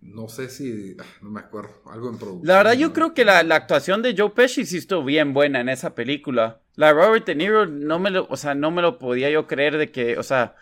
No 0.00 0.26
sé 0.28 0.48
si. 0.48 0.96
Ah, 0.98 1.04
no 1.20 1.28
me 1.28 1.40
acuerdo. 1.40 1.82
Algo 1.84 2.08
en 2.08 2.16
producción. 2.16 2.46
La 2.46 2.56
verdad, 2.56 2.72
yo 2.72 2.94
creo 2.94 3.12
que 3.12 3.26
la, 3.26 3.40
actuación 3.40 4.00
de 4.00 4.14
Joe 4.16 4.30
Pesci 4.30 4.64
sí 4.64 4.78
estuvo 4.78 5.04
bien 5.04 5.34
buena 5.34 5.60
en 5.60 5.68
esa 5.68 5.94
película. 5.94 6.62
La 6.76 6.94
Robert 6.94 7.26
De 7.26 7.34
Niro 7.34 7.66
no 7.66 7.98
me 7.98 8.10
lo, 8.10 8.26
o 8.30 8.38
sea, 8.38 8.54
no 8.54 8.70
me 8.70 8.80
lo 8.80 8.98
podía 8.98 9.28
yo 9.28 9.46
creer 9.46 9.76
de 9.76 9.90
que, 9.90 10.16
o 10.16 10.22
sea, 10.22 10.54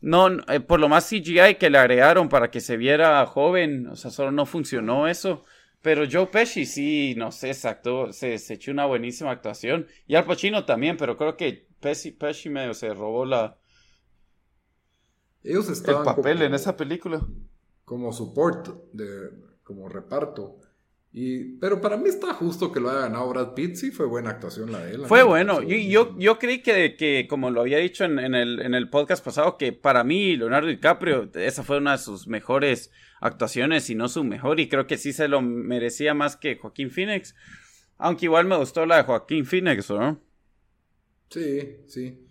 no, 0.00 0.28
eh, 0.48 0.60
por 0.60 0.78
lo 0.78 0.88
más 0.88 1.08
CGI 1.08 1.56
que 1.58 1.68
le 1.68 1.78
agregaron 1.78 2.28
para 2.28 2.52
que 2.52 2.60
se 2.60 2.76
viera 2.76 3.26
joven, 3.26 3.88
o 3.88 3.96
sea, 3.96 4.12
solo 4.12 4.30
no 4.30 4.46
funcionó 4.46 5.08
eso. 5.08 5.44
Pero 5.82 6.04
Joe 6.08 6.26
Pesci 6.26 6.64
sí, 6.64 7.14
no 7.16 7.32
sé, 7.32 7.48
exacto, 7.48 8.12
se, 8.12 8.38
se 8.38 8.54
echó 8.54 8.70
una 8.70 8.86
buenísima 8.86 9.32
actuación. 9.32 9.88
Y 10.06 10.14
Al 10.14 10.24
Pacino 10.24 10.64
también, 10.64 10.96
pero 10.96 11.16
creo 11.16 11.36
que 11.36 11.65
Pesci, 11.80 12.48
medio 12.48 12.74
se 12.74 12.92
robó 12.92 13.24
la. 13.24 13.58
Ellos 15.42 15.68
estaban 15.68 16.06
el 16.06 16.14
papel 16.14 16.42
en 16.42 16.54
esa 16.54 16.76
película. 16.76 17.24
Como 17.84 18.12
support, 18.12 18.68
de, 18.92 19.30
como 19.62 19.88
reparto. 19.88 20.58
Y, 21.12 21.56
pero 21.58 21.80
para 21.80 21.96
mí 21.96 22.10
está 22.10 22.34
justo 22.34 22.70
que 22.70 22.78
lo 22.78 22.90
haya 22.90 23.00
ganado 23.00 23.30
Brad 23.30 23.54
Pitt, 23.54 23.76
sí 23.76 23.90
fue 23.90 24.04
buena 24.04 24.30
actuación 24.30 24.70
la 24.70 24.80
de 24.80 24.96
él. 24.96 25.06
Fue 25.06 25.22
bueno, 25.22 25.62
yo, 25.62 25.76
yo, 25.76 26.14
yo, 26.18 26.38
creí 26.38 26.62
que, 26.62 26.94
que, 26.94 27.26
como 27.26 27.50
lo 27.50 27.62
había 27.62 27.78
dicho 27.78 28.04
en, 28.04 28.18
el, 28.34 28.60
en 28.60 28.74
el 28.74 28.90
podcast 28.90 29.24
pasado, 29.24 29.56
que 29.56 29.72
para 29.72 30.04
mí 30.04 30.36
Leonardo 30.36 30.68
DiCaprio, 30.68 31.30
esa 31.32 31.62
fue 31.62 31.78
una 31.78 31.92
de 31.92 31.98
sus 31.98 32.28
mejores 32.28 32.90
actuaciones 33.20 33.88
y 33.88 33.94
no 33.94 34.08
su 34.08 34.24
mejor, 34.24 34.60
y 34.60 34.68
creo 34.68 34.86
que 34.86 34.98
sí 34.98 35.14
se 35.14 35.26
lo 35.26 35.40
merecía 35.40 36.12
más 36.12 36.36
que 36.36 36.58
Joaquín 36.58 36.90
Phoenix, 36.90 37.34
aunque 37.96 38.26
igual 38.26 38.44
me 38.44 38.58
gustó 38.58 38.84
la 38.84 38.98
de 38.98 39.04
Joaquín 39.04 39.46
Phoenix, 39.46 39.88
¿no? 39.88 40.20
Sí, 41.28 41.78
sí. 41.86 42.26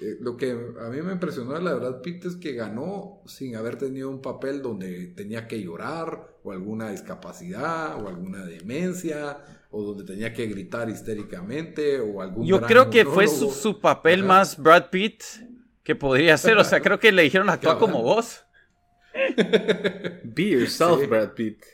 Eh, 0.00 0.16
lo 0.20 0.36
que 0.36 0.50
a 0.50 0.90
mí 0.90 1.00
me 1.00 1.12
impresionó 1.12 1.54
de 1.54 1.62
la 1.62 1.72
verdad 1.72 2.02
Pitt 2.02 2.26
es 2.26 2.36
que 2.36 2.52
ganó 2.52 3.22
sin 3.26 3.56
haber 3.56 3.76
tenido 3.76 4.10
un 4.10 4.20
papel 4.20 4.60
donde 4.60 5.06
tenía 5.08 5.48
que 5.48 5.62
llorar 5.62 6.36
o 6.42 6.52
alguna 6.52 6.90
discapacidad 6.90 8.02
o 8.02 8.08
alguna 8.08 8.44
demencia 8.44 9.38
o 9.70 9.82
donde 9.82 10.04
tenía 10.04 10.34
que 10.34 10.46
gritar 10.46 10.90
histéricamente 10.90 11.98
o 11.98 12.20
algún 12.20 12.46
Yo 12.46 12.60
creo 12.62 12.90
que 12.90 13.06
fue 13.06 13.26
su, 13.26 13.80
papel 13.80 14.22
más 14.22 14.58
Brad 14.58 14.90
Pitt 14.90 15.22
que 15.82 15.94
podría 15.94 16.36
ser, 16.38 16.58
o 16.58 16.64
sea, 16.64 16.80
creo 16.80 16.98
que 16.98 17.10
le 17.12 17.22
dijeron 17.22 17.48
actuar 17.48 17.78
como 17.78 18.02
vos. 18.02 18.44
Be 20.24 20.50
yourself, 20.50 21.08
Brad 21.08 21.32
Pitt. 21.32 21.64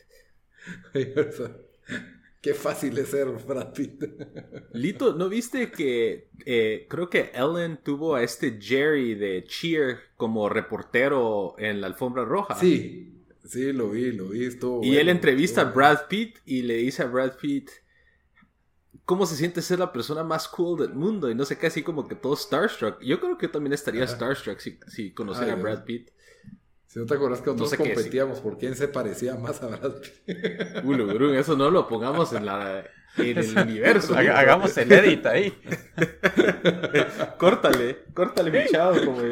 Qué 2.43 2.55
fácil 2.55 2.99
es 2.99 3.09
ser 3.09 3.29
Brad 3.29 3.73
Pitt. 3.73 4.03
Lito, 4.73 5.15
¿no 5.15 5.29
viste 5.29 5.71
que 5.71 6.29
eh, 6.45 6.87
creo 6.91 7.09
que 7.09 7.31
Ellen 7.35 7.79
tuvo 7.85 8.17
a 8.17 8.25
este 8.25 8.59
Jerry 8.61 9.15
de 9.15 9.45
Cheer 9.45 10.01
como 10.17 10.49
reportero 10.49 11.55
en 11.57 11.81
la 11.81 11.87
alfombra 11.87 12.25
roja? 12.25 12.57
Sí, 12.57 13.23
sí, 13.45 13.73
lo 13.73 13.91
vi, 13.91 14.11
lo 14.11 14.31
vi. 14.31 14.49
y 14.83 14.97
él 14.97 15.09
entrevista 15.09 15.61
a 15.61 15.65
Brad 15.67 16.09
Pitt 16.09 16.39
y 16.45 16.63
le 16.63 16.79
dice 16.79 17.05
a 17.05 17.07
Brad 17.07 17.37
Pitt 17.41 17.71
cómo 19.05 19.25
se 19.25 19.37
siente 19.37 19.63
ser 19.63 19.79
la 19.79 19.93
persona 19.93 20.25
más 20.25 20.49
cool 20.49 20.81
del 20.81 20.95
mundo 20.95 21.31
y 21.31 21.37
no 21.37 21.45
sé 21.45 21.57
qué, 21.57 21.69
así 21.69 21.85
como 21.85 22.09
que 22.09 22.17
todo 22.17 22.35
starstruck. 22.35 23.01
Yo 23.03 23.21
creo 23.21 23.39
que 23.39 23.47
también 23.47 23.73
estaría 23.73 24.05
starstruck 24.05 24.59
si, 24.59 24.81
si 24.89 25.13
conociera 25.13 25.53
a 25.53 25.57
Brad 25.57 25.85
Pitt. 25.85 26.11
Si 26.93 26.99
no 26.99 27.07
te 27.07 27.15
acuerdas 27.15 27.41
que 27.41 27.51
nosotros 27.55 27.89
competíamos 27.89 28.41
por 28.41 28.59
quién 28.59 28.75
se 28.75 28.87
parecía 28.87 29.35
más 29.35 29.63
a 29.63 29.69
Brad 29.69 29.95
Pitt. 29.95 30.85
Uy, 30.85 31.37
eso 31.39 31.57
no 31.57 31.71
lo 31.71 31.89
pongamos 31.89 32.35
en 32.35 32.45
la 32.45 32.85
en 33.17 33.39
el 33.39 33.59
universo. 33.67 34.15
Hagamos 34.15 34.77
el 34.77 34.93
edit 34.93 35.25
ahí. 35.25 35.55
córtale, 37.39 38.05
córtale 38.13 38.51
mi 38.51 38.69
chavo, 38.71 39.07
como 39.07 39.23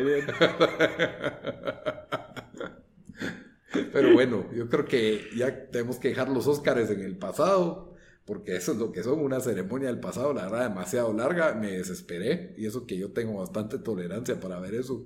Pero 3.93 4.15
bueno, 4.15 4.47
yo 4.55 4.67
creo 4.71 4.87
que 4.87 5.29
ya 5.37 5.67
tenemos 5.67 5.99
que 5.99 6.09
dejar 6.09 6.31
los 6.31 6.47
Óscares 6.47 6.89
en 6.89 7.03
el 7.03 7.19
pasado, 7.19 7.95
porque 8.25 8.57
eso 8.57 8.73
es 8.73 8.79
lo 8.79 8.91
que 8.91 9.03
son, 9.03 9.21
una 9.21 9.39
ceremonia 9.41 9.89
del 9.89 10.01
pasado, 10.01 10.33
la 10.33 10.45
verdad, 10.45 10.71
demasiado 10.71 11.13
larga, 11.13 11.53
me 11.53 11.73
desesperé, 11.73 12.55
y 12.57 12.65
eso 12.65 12.87
que 12.87 12.97
yo 12.97 13.13
tengo 13.13 13.39
bastante 13.39 13.77
tolerancia 13.77 14.41
para 14.41 14.59
ver 14.61 14.77
eso 14.77 15.05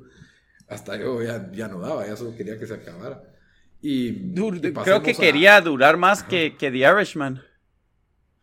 hasta 0.69 0.97
yo 0.97 1.23
ya, 1.23 1.69
no 1.69 1.81
daba, 1.81 2.07
ya 2.07 2.17
solo 2.17 2.37
quería 2.37 2.59
que 2.59 2.67
se 2.67 2.75
acabara. 2.75 3.23
Y, 3.81 4.33
creo 4.33 5.03
que 5.03 5.15
quería 5.15 5.61
durar 5.61 5.97
más 5.97 6.23
que, 6.23 6.57
que 6.57 6.71
The 6.71 6.79
Irishman. 6.79 7.43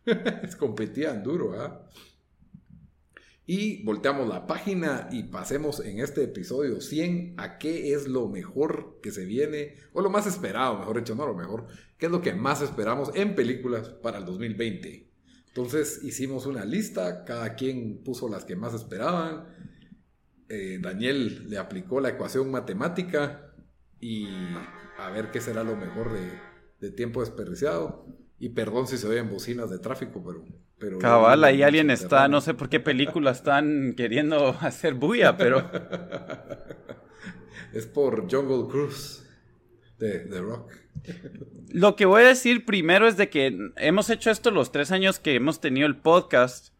Competían 0.58 1.22
duro, 1.22 1.60
¿ah? 1.60 1.88
Y 3.44 3.82
volteamos 3.82 4.28
la 4.28 4.46
página 4.46 5.08
y 5.10 5.24
pasemos 5.24 5.80
en 5.80 5.98
este 5.98 6.22
episodio 6.22 6.80
100 6.80 7.34
a 7.38 7.58
qué 7.58 7.92
es 7.92 8.06
lo 8.06 8.28
mejor 8.28 9.00
que 9.02 9.10
se 9.10 9.24
viene, 9.24 9.74
o 9.92 10.00
lo 10.00 10.10
más 10.10 10.28
esperado, 10.28 10.78
mejor 10.78 10.98
dicho, 10.98 11.16
no 11.16 11.26
lo 11.26 11.34
mejor, 11.34 11.66
qué 11.98 12.06
es 12.06 12.12
lo 12.12 12.22
que 12.22 12.34
más 12.34 12.62
esperamos 12.62 13.10
en 13.14 13.34
películas 13.34 13.88
para 13.88 14.18
el 14.18 14.26
2020. 14.26 15.10
Entonces 15.48 16.00
hicimos 16.04 16.46
una 16.46 16.64
lista, 16.64 17.24
cada 17.24 17.54
quien 17.56 18.02
puso 18.04 18.28
las 18.28 18.44
que 18.44 18.54
más 18.54 18.74
esperaban 18.74 19.48
eh, 20.54 20.78
Daniel 20.78 21.48
le 21.48 21.56
aplicó 21.56 21.98
la 21.98 22.10
ecuación 22.10 22.50
matemática 22.50 23.54
y 23.98 24.28
a 24.98 25.08
ver 25.08 25.30
qué 25.30 25.40
será 25.40 25.64
lo 25.64 25.76
mejor 25.76 26.12
de, 26.78 26.90
tiempo 26.90 27.20
desperdiciado. 27.20 28.04
Y 28.38 28.50
perdón 28.50 28.86
si 28.86 28.98
se 28.98 29.08
oyen 29.08 29.30
bocinas 29.30 29.70
de 29.70 29.78
tráfico, 29.78 30.22
pero... 30.22 30.44
pero 30.78 30.98
Cabal, 30.98 31.42
ahí 31.44 31.62
alguien 31.62 31.88
está, 31.90 32.28
no 32.28 32.42
sé 32.42 32.52
por 32.52 32.68
qué 32.68 32.80
película 32.80 33.30
están 33.30 33.94
queriendo 33.96 34.48
hacer 34.60 34.92
bulla, 34.92 35.38
pero... 35.38 35.70
es 37.72 37.86
por 37.86 38.30
Jungle 38.30 38.68
Cruise 38.70 39.26
de 39.98 40.18
The 40.18 40.40
Rock. 40.40 40.70
Lo 41.70 41.96
que 41.96 42.04
voy 42.04 42.24
a 42.24 42.28
decir 42.28 42.66
primero 42.66 43.08
es 43.08 43.16
de 43.16 43.30
que 43.30 43.56
hemos 43.76 44.10
hecho 44.10 44.30
esto 44.30 44.50
los 44.50 44.70
tres 44.70 44.92
años 44.92 45.18
que 45.18 45.34
hemos 45.34 45.62
tenido 45.62 45.86
el 45.86 45.96
podcast 45.96 46.74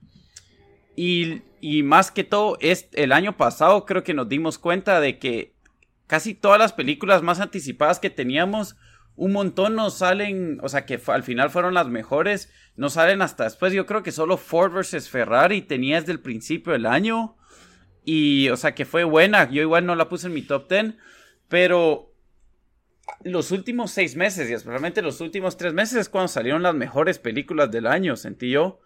y, 0.97 1.83
más 1.83 2.11
que 2.11 2.25
todo, 2.25 2.57
es, 2.61 2.89
el 2.93 3.13
año 3.13 3.37
pasado 3.37 3.87
creo 3.87 4.05
que 4.05 4.15
nos 4.15 4.29
dimos 4.29 4.59
cuenta 4.59 5.01
de 5.01 5.19
que 5.19 5.55
casi 6.07 6.35
todas 6.35 6.59
las 6.59 6.73
películas 6.73 7.23
más 7.23 7.41
anticipadas 7.41 7.99
que 7.99 8.11
teníamos, 8.11 8.77
un 9.17 9.33
montón 9.33 9.75
no 9.75 9.91
salen, 9.91 10.59
o 10.63 10.69
sea 10.69 10.87
que 10.87 11.01
al 11.07 11.23
final 11.23 11.51
fueron 11.51 11.75
las 11.75 11.89
mejores, 11.89 12.53
no 12.77 12.89
salen 12.91 13.23
hasta 13.23 13.45
después. 13.45 13.73
Yo 13.73 13.87
creo 13.87 14.03
que 14.03 14.13
solo 14.13 14.37
Ford 14.37 14.73
vs 14.73 15.09
Ferrari 15.09 15.63
tenía 15.63 16.01
desde 16.01 16.13
el 16.13 16.21
principio 16.21 16.73
del 16.73 16.87
año. 16.87 17.37
Y, 18.05 18.49
o 18.49 18.57
sea 18.57 18.75
que 18.75 18.85
fue 18.85 19.05
buena. 19.05 19.51
Yo 19.51 19.63
igual 19.63 19.87
no 19.87 19.95
la 19.95 20.09
puse 20.09 20.29
en 20.29 20.35
mi 20.35 20.43
top 20.43 20.69
10. 20.69 20.95
Pero 21.49 22.13
los 23.25 23.51
últimos 23.51 23.91
seis 23.91 24.17
meses, 24.17 24.49
y 24.49 24.55
especialmente 24.55 25.03
los 25.03 25.21
últimos 25.21 25.57
tres 25.57 25.75
meses, 25.75 25.99
es 25.99 26.09
cuando 26.09 26.29
salieron 26.29 26.63
las 26.63 26.75
mejores 26.75 27.19
películas 27.19 27.71
del 27.71 27.87
año, 27.87 28.17
sentí 28.17 28.51
yo. 28.51 28.81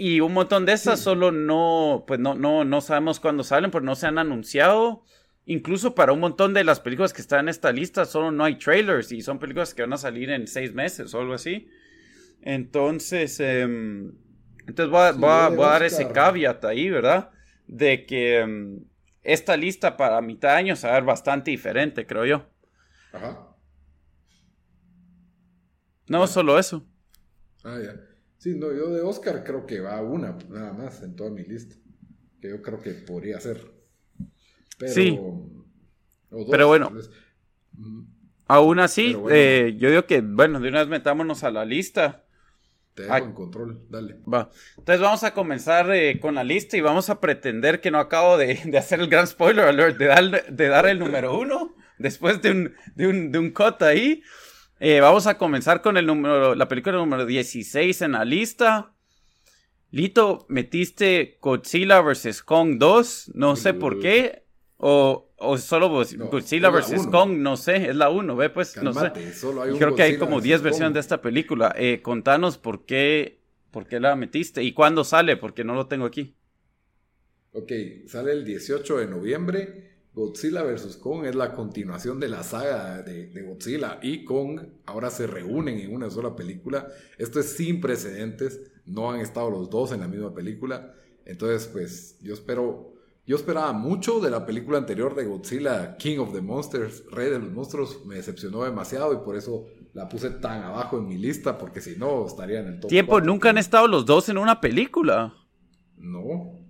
Y 0.00 0.20
un 0.20 0.32
montón 0.32 0.64
de 0.64 0.74
esas 0.74 1.00
solo 1.00 1.32
no, 1.32 2.04
pues 2.06 2.20
no, 2.20 2.36
no, 2.36 2.64
no 2.64 2.80
sabemos 2.80 3.18
cuándo 3.18 3.42
salen, 3.42 3.72
porque 3.72 3.84
no 3.84 3.96
se 3.96 4.06
han 4.06 4.18
anunciado. 4.18 5.02
Incluso 5.44 5.96
para 5.96 6.12
un 6.12 6.20
montón 6.20 6.54
de 6.54 6.62
las 6.62 6.78
películas 6.78 7.12
que 7.12 7.20
están 7.20 7.40
en 7.40 7.48
esta 7.48 7.72
lista, 7.72 8.04
solo 8.04 8.30
no 8.30 8.44
hay 8.44 8.58
trailers 8.58 9.10
y 9.10 9.22
son 9.22 9.40
películas 9.40 9.74
que 9.74 9.82
van 9.82 9.92
a 9.92 9.98
salir 9.98 10.30
en 10.30 10.46
seis 10.46 10.72
meses 10.72 11.12
o 11.14 11.20
algo 11.20 11.34
así. 11.34 11.68
Entonces, 12.42 13.40
em, 13.40 14.12
entonces 14.68 14.88
voy 14.88 15.28
a, 15.30 15.50
dar 15.50 15.82
ese 15.82 16.06
caveat 16.06 16.64
ahí, 16.64 16.90
¿verdad? 16.90 17.30
De 17.66 18.06
que 18.06 18.38
em, 18.38 18.84
esta 19.24 19.56
lista 19.56 19.96
para 19.96 20.20
mitad 20.20 20.50
de 20.50 20.54
año 20.54 20.76
se 20.76 20.86
va 20.86 20.92
a 20.92 20.96
ver 20.96 21.04
bastante 21.04 21.50
diferente, 21.50 22.06
creo 22.06 22.24
yo. 22.24 22.46
Ajá. 23.12 23.48
No, 26.06 26.24
solo 26.28 26.56
eso. 26.56 26.86
Ah, 27.64 27.78
ya. 27.82 28.07
Sí, 28.48 28.54
no, 28.54 28.72
yo 28.72 28.88
de 28.88 29.02
Oscar 29.02 29.44
creo 29.44 29.66
que 29.66 29.80
va 29.80 30.00
una, 30.00 30.38
nada 30.48 30.72
más 30.72 31.02
en 31.02 31.14
toda 31.14 31.28
mi 31.28 31.42
lista. 31.42 31.76
Que 32.40 32.48
yo 32.48 32.62
creo 32.62 32.80
que 32.80 32.92
podría 32.92 33.38
ser. 33.40 33.60
Pero, 34.78 34.92
sí. 34.94 35.20
pero 36.50 36.68
bueno. 36.68 36.90
Aún 38.46 38.78
así, 38.78 39.14
eh, 39.30 39.76
yo 39.78 39.90
digo 39.90 40.06
que, 40.06 40.22
bueno, 40.22 40.60
de 40.60 40.68
una 40.70 40.78
vez 40.78 40.88
metámonos 40.88 41.44
a 41.44 41.50
la 41.50 41.66
lista. 41.66 42.24
Te 42.94 43.02
dejo 43.02 43.16
en 43.18 43.32
control, 43.34 43.82
dale. 43.90 44.16
Va. 44.32 44.50
Entonces 44.78 45.02
vamos 45.02 45.24
a 45.24 45.34
comenzar 45.34 45.94
eh, 45.94 46.18
con 46.18 46.34
la 46.34 46.42
lista 46.42 46.78
y 46.78 46.80
vamos 46.80 47.10
a 47.10 47.20
pretender 47.20 47.82
que 47.82 47.90
no 47.90 47.98
acabo 47.98 48.38
de, 48.38 48.52
hacer 48.78 49.00
el 49.00 49.10
gran 49.10 49.26
spoiler 49.26 49.66
alert, 49.66 49.98
de 49.98 50.06
dar, 50.06 50.46
de 50.46 50.68
dar 50.68 50.86
el 50.86 50.98
número 50.98 51.38
uno 51.38 51.76
después 51.98 52.40
de 52.40 52.52
un, 52.52 52.74
de 52.94 53.08
un, 53.08 53.30
de 53.30 53.38
un 53.40 53.50
cut 53.50 53.82
ahí. 53.82 54.22
Eh, 54.80 55.00
vamos 55.00 55.26
a 55.26 55.36
comenzar 55.36 55.82
con 55.82 55.96
el 55.96 56.06
número, 56.06 56.54
la 56.54 56.68
película 56.68 56.96
número 56.96 57.26
16 57.26 58.02
en 58.02 58.12
la 58.12 58.24
lista. 58.24 58.94
Lito, 59.90 60.46
metiste 60.48 61.38
Godzilla 61.40 62.00
vs. 62.00 62.42
Kong 62.42 62.78
2, 62.78 63.32
no 63.34 63.56
sé 63.56 63.74
por 63.74 63.98
qué. 63.98 64.44
O, 64.76 65.32
o 65.36 65.58
solo 65.58 65.88
Godzilla 65.88 66.70
vs. 66.70 67.08
Kong, 67.08 67.38
no 67.38 67.56
sé, 67.56 67.88
es 67.88 67.96
la 67.96 68.10
1, 68.10 68.36
ve 68.36 68.50
pues, 68.50 68.80
no 68.80 68.92
sé. 68.92 69.12
Creo 69.78 69.94
que 69.96 70.02
hay 70.02 70.18
como 70.18 70.40
10 70.40 70.62
versiones 70.62 70.94
de 70.94 71.00
esta 71.00 71.20
película. 71.20 71.74
Eh, 71.76 72.00
contanos 72.02 72.58
por 72.58 72.84
qué, 72.84 73.40
por 73.72 73.86
qué 73.86 73.98
la 73.98 74.14
metiste 74.14 74.62
y 74.62 74.72
cuándo 74.72 75.02
sale, 75.02 75.36
porque 75.36 75.64
no 75.64 75.74
lo 75.74 75.86
tengo 75.88 76.04
aquí. 76.04 76.36
Ok, 77.52 77.72
sale 78.06 78.32
el 78.32 78.44
18 78.44 78.98
de 78.98 79.06
noviembre 79.06 79.97
Godzilla 80.18 80.64
vs. 80.64 80.96
Kong 80.96 81.24
es 81.26 81.36
la 81.36 81.54
continuación 81.54 82.18
de 82.18 82.28
la 82.28 82.42
saga 82.42 83.02
de, 83.02 83.30
Godzilla 83.42 84.00
y 84.02 84.24
Kong 84.24 84.60
ahora 84.84 85.10
se 85.10 85.28
reúnen 85.28 85.78
en 85.78 85.94
una 85.94 86.10
sola 86.10 86.34
película. 86.34 86.88
Esto 87.18 87.38
es 87.38 87.52
sin 87.52 87.80
precedentes, 87.80 88.60
no 88.84 89.12
han 89.12 89.20
estado 89.20 89.48
los 89.48 89.70
dos 89.70 89.92
en 89.92 90.00
la 90.00 90.08
misma 90.08 90.34
película. 90.34 90.92
Entonces, 91.24 91.68
pues 91.68 92.18
yo 92.20 92.34
espero, 92.34 92.94
yo 93.26 93.36
esperaba 93.36 93.72
mucho 93.72 94.18
de 94.18 94.30
la 94.30 94.44
película 94.44 94.78
anterior 94.78 95.14
de 95.14 95.24
Godzilla, 95.24 95.96
King 95.96 96.18
of 96.18 96.32
the 96.32 96.40
Monsters, 96.40 97.04
Rey 97.12 97.30
de 97.30 97.38
los 97.38 97.52
Monstruos, 97.52 98.04
me 98.04 98.16
decepcionó 98.16 98.64
demasiado 98.64 99.12
y 99.12 99.18
por 99.18 99.36
eso 99.36 99.66
la 99.92 100.08
puse 100.08 100.30
tan 100.30 100.64
abajo 100.64 100.98
en 100.98 101.06
mi 101.06 101.16
lista, 101.16 101.56
porque 101.58 101.80
si 101.80 101.96
no 101.96 102.26
estaría 102.26 102.58
en 102.58 102.66
el 102.66 102.80
top. 102.80 102.90
Tiempo, 102.90 103.20
nunca 103.20 103.50
han 103.50 103.58
estado 103.58 103.86
los 103.86 104.04
dos 104.04 104.28
en 104.28 104.38
una 104.38 104.60
película. 104.60 105.34
No, 105.96 106.67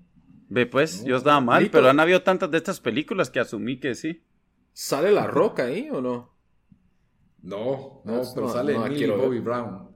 Ve, 0.49 0.67
pues, 0.67 1.05
yo 1.05 1.17
estaba 1.17 1.41
mal, 1.41 1.71
pero 1.71 1.89
han 1.89 2.01
habido 2.01 2.23
tantas 2.23 2.51
de 2.51 2.59
estas 2.59 2.81
películas 2.81 3.29
que 3.31 3.41
asumí 3.41 3.79
que 3.79 3.95
sí. 3.95 4.23
¿Sale 4.73 5.13
La 5.13 5.27
Roca 5.27 5.65
ahí 5.65 5.89
o 5.91 6.01
no? 6.01 6.35
No, 7.43 8.03
no, 8.05 8.23
pero 8.35 8.49
sale 8.49 8.75
Bobby 8.75 9.41
Brown. 9.41 9.89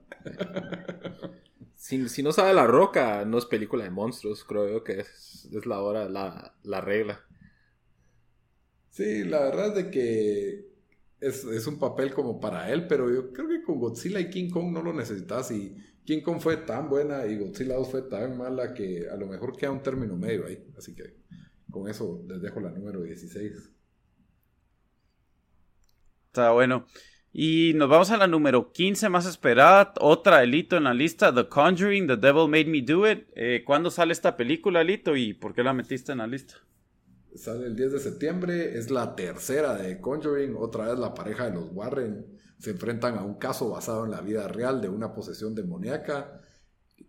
si, 1.74 2.22
no 2.22 2.32
sale 2.32 2.52
La 2.52 2.66
Roca, 2.66 3.24
no 3.24 3.38
es 3.38 3.46
película 3.46 3.84
de 3.84 3.90
monstruos, 3.90 4.44
creo 4.44 4.68
yo 4.68 4.84
que 4.84 5.00
es, 5.00 5.48
la 5.64 5.80
hora, 5.80 6.08
la, 6.08 6.54
la 6.62 6.80
regla. 6.80 7.20
Sí, 8.90 9.24
la 9.24 9.40
verdad 9.40 9.68
es 9.68 9.74
de 9.74 9.90
que 9.90 10.72
es, 11.20 11.44
es, 11.44 11.66
un 11.66 11.78
papel 11.78 12.12
como 12.12 12.40
para 12.40 12.70
él, 12.70 12.86
pero 12.86 13.12
yo 13.12 13.32
creo 13.32 13.48
que 13.48 13.62
con 13.62 13.78
Godzilla 13.78 14.20
y 14.20 14.28
King 14.28 14.50
Kong 14.50 14.72
no 14.72 14.82
lo 14.82 14.92
necesitas 14.92 15.50
y 15.50 15.76
King 16.04 16.20
Kong 16.20 16.40
fue 16.40 16.56
tan 16.56 16.88
buena 16.88 17.26
y 17.26 17.38
Godzilla 17.38 17.76
2 17.76 17.90
fue 17.90 18.02
tan 18.02 18.36
mala 18.36 18.74
que 18.74 19.08
a 19.08 19.16
lo 19.16 19.26
mejor 19.26 19.56
queda 19.56 19.70
un 19.70 19.82
término 19.82 20.16
medio 20.16 20.46
ahí. 20.46 20.58
Así 20.76 20.94
que 20.94 21.16
con 21.70 21.88
eso 21.88 22.24
les 22.26 22.42
dejo 22.42 22.60
la 22.60 22.70
número 22.70 23.02
16. 23.02 23.72
Está 26.26 26.50
bueno. 26.50 26.86
Y 27.32 27.72
nos 27.76 27.88
vamos 27.88 28.10
a 28.10 28.18
la 28.18 28.26
número 28.26 28.72
15 28.72 29.08
más 29.08 29.24
esperada, 29.26 29.94
otra 30.00 30.42
Elito 30.42 30.76
en 30.76 30.84
la 30.84 30.92
lista, 30.92 31.34
The 31.34 31.48
Conjuring, 31.48 32.06
The 32.06 32.16
Devil 32.16 32.48
Made 32.48 32.66
Me 32.66 32.82
Do 32.82 33.10
It. 33.10 33.28
Eh, 33.34 33.62
¿Cuándo 33.64 33.90
sale 33.90 34.12
esta 34.12 34.36
película, 34.36 34.82
Elito, 34.82 35.16
y 35.16 35.32
por 35.32 35.54
qué 35.54 35.62
la 35.62 35.72
metiste 35.72 36.12
en 36.12 36.18
la 36.18 36.26
lista? 36.26 36.56
Sale 37.34 37.66
el 37.66 37.74
10 37.74 37.92
de 37.92 37.98
septiembre, 38.00 38.78
es 38.78 38.90
la 38.90 39.16
tercera 39.16 39.74
de 39.76 39.98
Conjuring, 39.98 40.56
otra 40.58 40.88
vez 40.88 40.98
la 40.98 41.14
pareja 41.14 41.48
de 41.48 41.54
los 41.54 41.68
Warren 41.72 42.26
se 42.62 42.70
enfrentan 42.70 43.18
a 43.18 43.24
un 43.24 43.34
caso 43.34 43.70
basado 43.70 44.04
en 44.04 44.12
la 44.12 44.20
vida 44.20 44.46
real 44.46 44.80
de 44.80 44.88
una 44.88 45.12
posesión 45.14 45.52
demoníaca. 45.56 46.40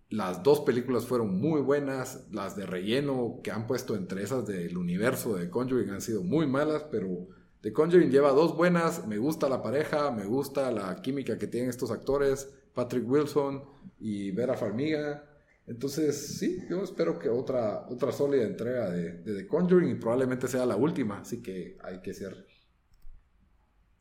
Las 0.09 0.41
dos 0.41 0.61
películas 0.61 1.05
fueron 1.05 1.39
muy 1.39 1.61
buenas, 1.61 2.25
las 2.31 2.55
de 2.55 2.65
relleno 2.65 3.39
que 3.43 3.51
han 3.51 3.67
puesto 3.67 3.95
entre 3.95 4.23
esas 4.23 4.47
del 4.47 4.75
universo 4.75 5.35
de 5.35 5.51
Conjuring 5.51 5.91
han 5.91 6.01
sido 6.01 6.23
muy 6.23 6.47
malas, 6.47 6.85
pero 6.89 7.27
The 7.61 7.71
Conjuring 7.71 8.09
lleva 8.09 8.31
dos 8.31 8.57
buenas, 8.57 9.05
me 9.05 9.19
gusta 9.19 9.47
la 9.47 9.61
pareja, 9.61 10.09
me 10.09 10.25
gusta 10.25 10.71
la 10.71 10.99
química 11.03 11.37
que 11.37 11.45
tienen 11.45 11.69
estos 11.69 11.91
actores, 11.91 12.51
Patrick 12.73 13.07
Wilson 13.07 13.63
y 13.99 14.31
Vera 14.31 14.55
Farmiga. 14.55 15.23
Entonces, 15.67 16.35
sí, 16.39 16.63
yo 16.67 16.81
espero 16.81 17.19
que 17.19 17.29
otra, 17.29 17.85
otra 17.89 18.11
sólida 18.11 18.41
entrega 18.41 18.89
de, 18.89 19.11
The 19.11 19.47
Conjuring 19.47 19.91
y 19.91 19.95
probablemente 19.99 20.47
sea 20.47 20.65
la 20.65 20.77
última, 20.77 21.19
así 21.19 21.43
que 21.43 21.77
hay 21.83 22.01
que 22.01 22.15
ser. 22.15 22.47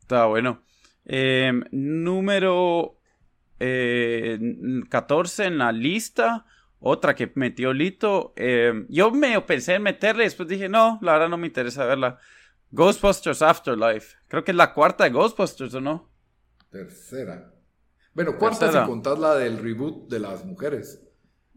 Está 0.01 0.25
bueno. 0.25 0.63
Em, 1.05 1.63
número 1.71 2.99
14 3.57 5.43
eh, 5.43 5.47
en 5.47 5.57
la 5.57 5.71
lista. 5.71 6.45
Otra 6.79 7.15
que 7.15 7.31
metió 7.35 7.73
Lito. 7.73 8.33
Em, 8.35 8.85
yo 8.89 9.11
me 9.11 9.39
pensé 9.41 9.75
en 9.75 9.83
meterle, 9.83 10.23
después 10.23 10.49
dije, 10.49 10.67
no, 10.67 10.99
la 11.01 11.13
verdad 11.13 11.29
no 11.29 11.37
me 11.37 11.47
interesa 11.47 11.85
verla. 11.85 12.19
Ghostbusters 12.71 13.41
Afterlife. 13.41 14.17
Creo 14.27 14.43
que 14.43 14.51
es 14.51 14.57
la 14.57 14.73
cuarta 14.73 15.03
de 15.03 15.11
Ghostbusters, 15.11 15.73
¿o 15.75 15.81
no? 15.81 16.09
Tercera. 16.69 17.53
Bueno, 18.13 18.37
cuarta 18.37 18.71
si 18.71 18.89
contás 18.89 19.17
la 19.17 19.35
del 19.35 19.59
reboot 19.59 20.09
de 20.09 20.19
las 20.19 20.45
mujeres. 20.45 21.01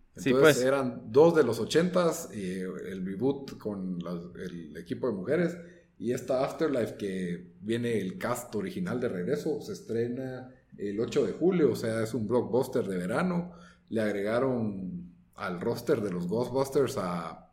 Entonces 0.08 0.32
sí, 0.32 0.32
pues. 0.32 0.62
eran 0.62 1.12
dos 1.12 1.34
de 1.34 1.42
los 1.42 1.58
ochentas, 1.58 2.30
y 2.32 2.60
el 2.60 3.04
reboot 3.04 3.58
con 3.58 3.98
el 4.36 4.76
equipo 4.76 5.08
de 5.08 5.12
mujeres. 5.12 5.56
Y 5.98 6.12
esta 6.12 6.44
Afterlife 6.44 6.96
que 6.96 7.54
viene 7.60 7.98
el 7.98 8.18
cast 8.18 8.54
original 8.54 9.00
de 9.00 9.08
regreso, 9.08 9.60
se 9.62 9.72
estrena 9.72 10.50
el 10.76 11.00
8 11.00 11.26
de 11.26 11.32
julio, 11.32 11.72
o 11.72 11.76
sea, 11.76 12.02
es 12.02 12.12
un 12.12 12.28
blockbuster 12.28 12.86
de 12.86 12.98
verano. 12.98 13.52
Le 13.88 14.02
agregaron 14.02 15.14
al 15.36 15.60
roster 15.60 16.00
de 16.00 16.10
los 16.10 16.28
Ghostbusters 16.28 16.96
a, 16.98 17.50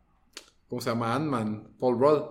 ¿cómo 0.68 0.80
se 0.80 0.90
llama? 0.90 1.14
Ant-Man, 1.14 1.74
Paul 1.78 1.98
Rudd. 1.98 2.22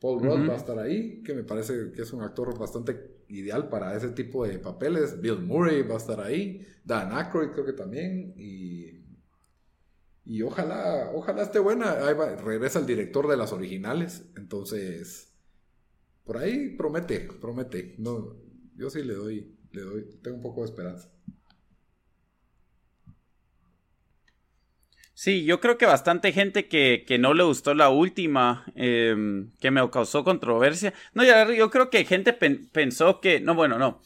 Paul 0.00 0.22
Rudd 0.22 0.48
va 0.48 0.54
a 0.54 0.56
estar 0.56 0.78
ahí, 0.78 1.22
que 1.22 1.34
me 1.34 1.44
parece 1.44 1.92
que 1.92 2.02
es 2.02 2.12
un 2.12 2.22
actor 2.22 2.58
bastante 2.58 3.22
ideal 3.28 3.68
para 3.68 3.96
ese 3.96 4.10
tipo 4.10 4.46
de 4.46 4.58
papeles. 4.58 5.20
Bill 5.20 5.40
Murray 5.40 5.82
va 5.82 5.94
a 5.94 5.98
estar 5.98 6.20
ahí, 6.20 6.66
Dan 6.84 7.12
Aykroyd 7.12 7.50
creo 7.50 7.64
que 7.64 7.72
también, 7.72 8.34
y, 8.36 9.02
y 10.26 10.42
ojalá, 10.42 11.10
ojalá 11.14 11.42
esté 11.42 11.58
buena. 11.58 11.92
Ahí 12.06 12.14
regresa 12.44 12.80
el 12.80 12.86
director 12.86 13.28
de 13.28 13.36
las 13.36 13.52
originales, 13.52 14.24
entonces 14.36 15.33
por 16.24 16.38
ahí 16.38 16.70
promete, 16.76 17.28
promete. 17.40 17.94
No, 17.98 18.36
yo 18.76 18.90
sí 18.90 19.02
le 19.02 19.14
doy, 19.14 19.56
le 19.72 19.82
doy, 19.82 20.04
tengo 20.22 20.36
un 20.38 20.42
poco 20.42 20.62
de 20.62 20.66
esperanza. 20.66 21.10
Sí, 25.16 25.44
yo 25.44 25.60
creo 25.60 25.78
que 25.78 25.86
bastante 25.86 26.32
gente 26.32 26.66
que, 26.66 27.06
no 27.20 27.34
le 27.34 27.44
gustó 27.44 27.72
la 27.72 27.88
última, 27.88 28.64
em, 28.74 29.52
que 29.60 29.70
me 29.70 29.88
causó 29.90 30.24
controversia. 30.24 30.92
No, 31.14 31.22
yo, 31.24 31.70
creo 31.70 31.88
que 31.88 32.04
gente 32.04 32.32
pensó 32.32 33.20
que, 33.20 33.40
no, 33.40 33.54
bueno, 33.54 33.78
no. 33.78 34.00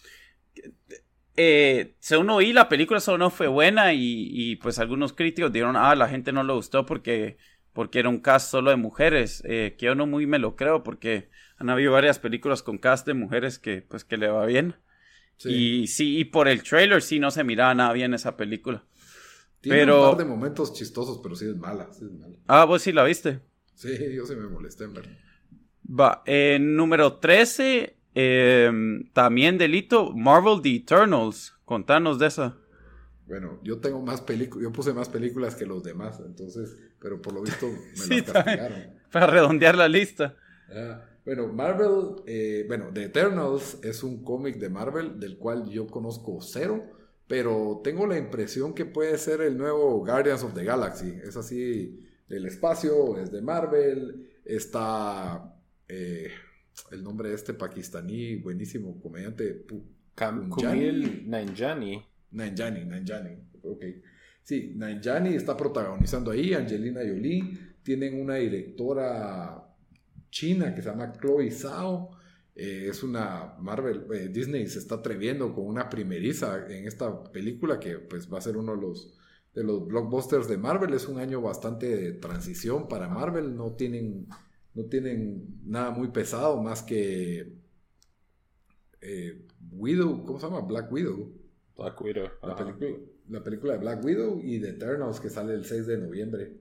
Eh, 1.36 1.94
según 2.00 2.30
oí, 2.30 2.52
la 2.52 2.68
película 2.68 3.00
solo 3.00 3.18
no 3.18 3.30
fue 3.30 3.46
buena 3.46 3.94
y, 3.94 4.56
pues 4.56 4.78
algunos 4.78 5.12
críticos 5.12 5.52
dijeron, 5.52 5.76
ah, 5.76 5.94
la 5.94 6.08
gente 6.08 6.32
no 6.32 6.42
le 6.42 6.52
gustó 6.52 6.84
porque, 6.84 7.38
porque 7.72 8.00
era 8.00 8.08
un 8.08 8.20
cast 8.20 8.50
solo 8.50 8.70
de 8.70 8.76
mujeres, 8.76 9.42
eh, 9.46 9.76
que 9.78 9.86
yo 9.86 9.94
no 9.94 10.06
muy 10.06 10.26
me 10.26 10.38
lo 10.38 10.56
creo 10.56 10.82
porque 10.82 11.30
han 11.58 11.70
habido 11.70 11.92
varias 11.92 12.18
películas 12.18 12.62
con 12.62 12.78
cast 12.78 13.06
de 13.06 13.14
mujeres 13.14 13.58
que 13.58 13.82
pues 13.82 14.04
que 14.04 14.16
le 14.16 14.28
va 14.28 14.46
bien. 14.46 14.76
Y 15.44 15.86
sí, 15.86 16.18
y 16.18 16.24
por 16.24 16.48
el 16.48 16.62
trailer 16.62 17.00
sí 17.02 17.20
no 17.20 17.30
se 17.30 17.44
miraba 17.44 17.74
nada 17.74 17.92
bien 17.92 18.12
esa 18.14 18.36
película. 18.36 18.84
Tiene 19.60 19.78
pero... 19.78 20.02
un 20.02 20.16
par 20.16 20.18
de 20.18 20.24
momentos 20.24 20.72
chistosos, 20.72 21.20
pero 21.22 21.34
sí 21.36 21.46
es 21.48 21.56
mala, 21.56 21.88
Ah, 22.46 22.64
vos 22.64 22.82
sí 22.82 22.92
la 22.92 23.04
viste. 23.04 23.40
Sí, 23.74 23.96
yo 24.14 24.26
sí 24.26 24.34
me 24.34 24.48
molesté 24.48 24.84
en 24.84 24.94
ver. 24.94 25.08
Va, 25.88 26.22
en 26.26 26.76
número 26.76 27.14
13, 27.14 27.96
em, 28.14 29.08
también 29.12 29.58
delito, 29.58 30.12
Marvel 30.12 30.60
The 30.62 30.76
Eternals. 30.76 31.54
Contanos 31.64 32.18
de 32.18 32.26
esa. 32.26 32.56
Bueno, 33.26 33.60
yo 33.62 33.78
tengo 33.78 34.00
más 34.00 34.20
películas, 34.20 34.62
yo 34.62 34.72
puse 34.72 34.92
más 34.92 35.08
películas 35.08 35.54
que 35.54 35.66
los 35.66 35.82
demás, 35.82 36.20
entonces, 36.24 36.76
pero 36.98 37.20
por 37.20 37.34
lo 37.34 37.42
visto 37.42 37.66
me 37.66 38.16
las 38.16 38.32
castigaron. 38.32 38.98
Para 39.12 39.26
redondear 39.26 39.76
la 39.76 39.88
lista. 39.88 40.34
Ah, 40.70 41.02
bueno, 41.28 41.52
Marvel, 41.52 42.22
eh, 42.26 42.64
bueno, 42.66 42.90
The 42.92 43.04
Eternals 43.04 43.78
es 43.84 44.02
un 44.02 44.24
cómic 44.24 44.56
de 44.56 44.70
Marvel 44.70 45.20
del 45.20 45.36
cual 45.36 45.68
yo 45.68 45.86
conozco 45.86 46.38
cero 46.40 46.98
pero 47.28 47.82
tengo 47.84 48.06
la 48.06 48.18
impresión 48.18 48.74
que 48.74 48.86
puede 48.86 49.16
ser 49.18 49.42
el 49.42 49.56
nuevo 49.56 49.98
Guardians 50.04 50.42
of 50.42 50.54
the 50.54 50.64
Galaxy. 50.64 51.14
Es 51.22 51.36
así 51.36 52.00
del 52.26 52.46
espacio, 52.46 53.18
es 53.18 53.30
de 53.30 53.42
Marvel, 53.42 54.30
está 54.44 55.54
eh, 55.86 56.30
el 56.90 57.04
nombre 57.04 57.28
de 57.28 57.34
este 57.34 57.52
pakistaní, 57.52 58.36
buenísimo 58.36 58.98
comediante. 59.00 59.66
Kumil 60.48 61.28
Nanjani. 61.28 62.02
Nanjani, 62.30 62.84
Nanjani, 62.86 63.36
ok. 63.62 63.84
Sí, 64.42 64.72
Nanjani 64.74 65.34
está 65.34 65.54
protagonizando 65.54 66.30
ahí, 66.30 66.54
Angelina 66.54 67.00
Jolie, 67.00 67.58
tienen 67.82 68.20
una 68.20 68.36
directora 68.36 69.67
china 70.30 70.74
que 70.74 70.82
se 70.82 70.88
llama 70.88 71.12
Chloe 71.12 71.50
Zhao, 71.50 72.18
eh, 72.54 72.88
es 72.90 73.04
una 73.04 73.54
Marvel, 73.60 74.06
eh, 74.12 74.28
Disney 74.28 74.66
se 74.66 74.80
está 74.80 74.96
atreviendo 74.96 75.54
con 75.54 75.66
una 75.66 75.88
primeriza 75.88 76.66
en 76.68 76.88
esta 76.88 77.22
película 77.24 77.78
que 77.78 77.98
pues 77.98 78.32
va 78.32 78.38
a 78.38 78.40
ser 78.40 78.56
uno 78.56 78.74
de 78.74 78.82
los, 78.82 79.16
de 79.54 79.62
los 79.62 79.86
blockbusters 79.86 80.48
de 80.48 80.58
Marvel. 80.58 80.92
Es 80.92 81.06
un 81.06 81.20
año 81.20 81.40
bastante 81.40 81.86
de 81.86 82.12
transición 82.14 82.88
para 82.88 83.08
Marvel. 83.08 83.54
No 83.54 83.74
tienen, 83.76 84.26
no 84.74 84.86
tienen 84.86 85.60
nada 85.66 85.92
muy 85.92 86.08
pesado 86.08 86.60
más 86.60 86.82
que 86.82 87.52
eh, 89.00 89.46
Widow, 89.70 90.24
¿cómo 90.24 90.40
se 90.40 90.46
llama? 90.46 90.60
Black 90.62 90.90
Widow. 90.90 91.32
Black 91.76 92.00
Widow. 92.00 92.28
La 92.42 92.56
película, 92.56 92.98
la 93.28 93.44
película, 93.44 93.72
de 93.74 93.78
Black 93.78 94.04
Widow 94.04 94.40
y 94.42 94.60
The 94.60 94.70
Eternals 94.70 95.20
que 95.20 95.30
sale 95.30 95.54
el 95.54 95.64
6 95.64 95.86
de 95.86 95.98
noviembre. 95.98 96.56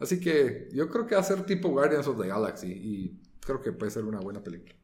Así 0.00 0.18
que 0.18 0.68
yo 0.72 0.88
creo 0.88 1.06
que 1.06 1.14
va 1.14 1.20
a 1.20 1.24
ser 1.24 1.44
tipo 1.44 1.68
Guardians 1.68 2.06
of 2.06 2.20
the 2.20 2.26
Galaxy 2.26 2.72
y 2.72 3.20
creo 3.40 3.60
que 3.60 3.72
puede 3.72 3.90
ser 3.90 4.04
una 4.04 4.18
buena 4.18 4.42
película. 4.42 4.74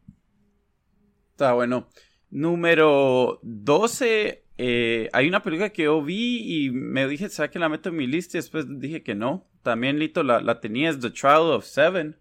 Está 1.31 1.55
bueno. 1.55 1.89
Número 2.31 3.41
12. 3.43 4.45
Eh, 4.59 5.09
hay 5.13 5.29
una 5.29 5.43
película 5.43 5.71
que 5.71 5.85
yo 5.85 6.03
vi 6.03 6.67
y 6.67 6.71
me 6.71 7.09
dije, 7.09 7.29
¿sabes 7.31 7.51
que 7.51 7.59
la 7.59 7.69
meto 7.69 7.89
en 7.89 7.97
mi 7.97 8.07
lista? 8.07 8.37
Y 8.37 8.41
después 8.41 8.67
dije 8.79 9.03
que 9.03 9.15
no. 9.15 9.47
También, 9.63 9.99
Lito, 9.99 10.23
la, 10.23 10.41
la 10.41 10.61
tenías, 10.61 11.01
The 11.01 11.11
Trial 11.11 11.51
of 11.51 11.65
Seven. 11.65 12.17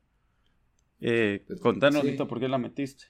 Eh, 1.02 1.46
contanos, 1.62 2.04
Lito, 2.04 2.28
por 2.28 2.40
qué 2.40 2.48
la 2.48 2.58
metiste. 2.58 3.06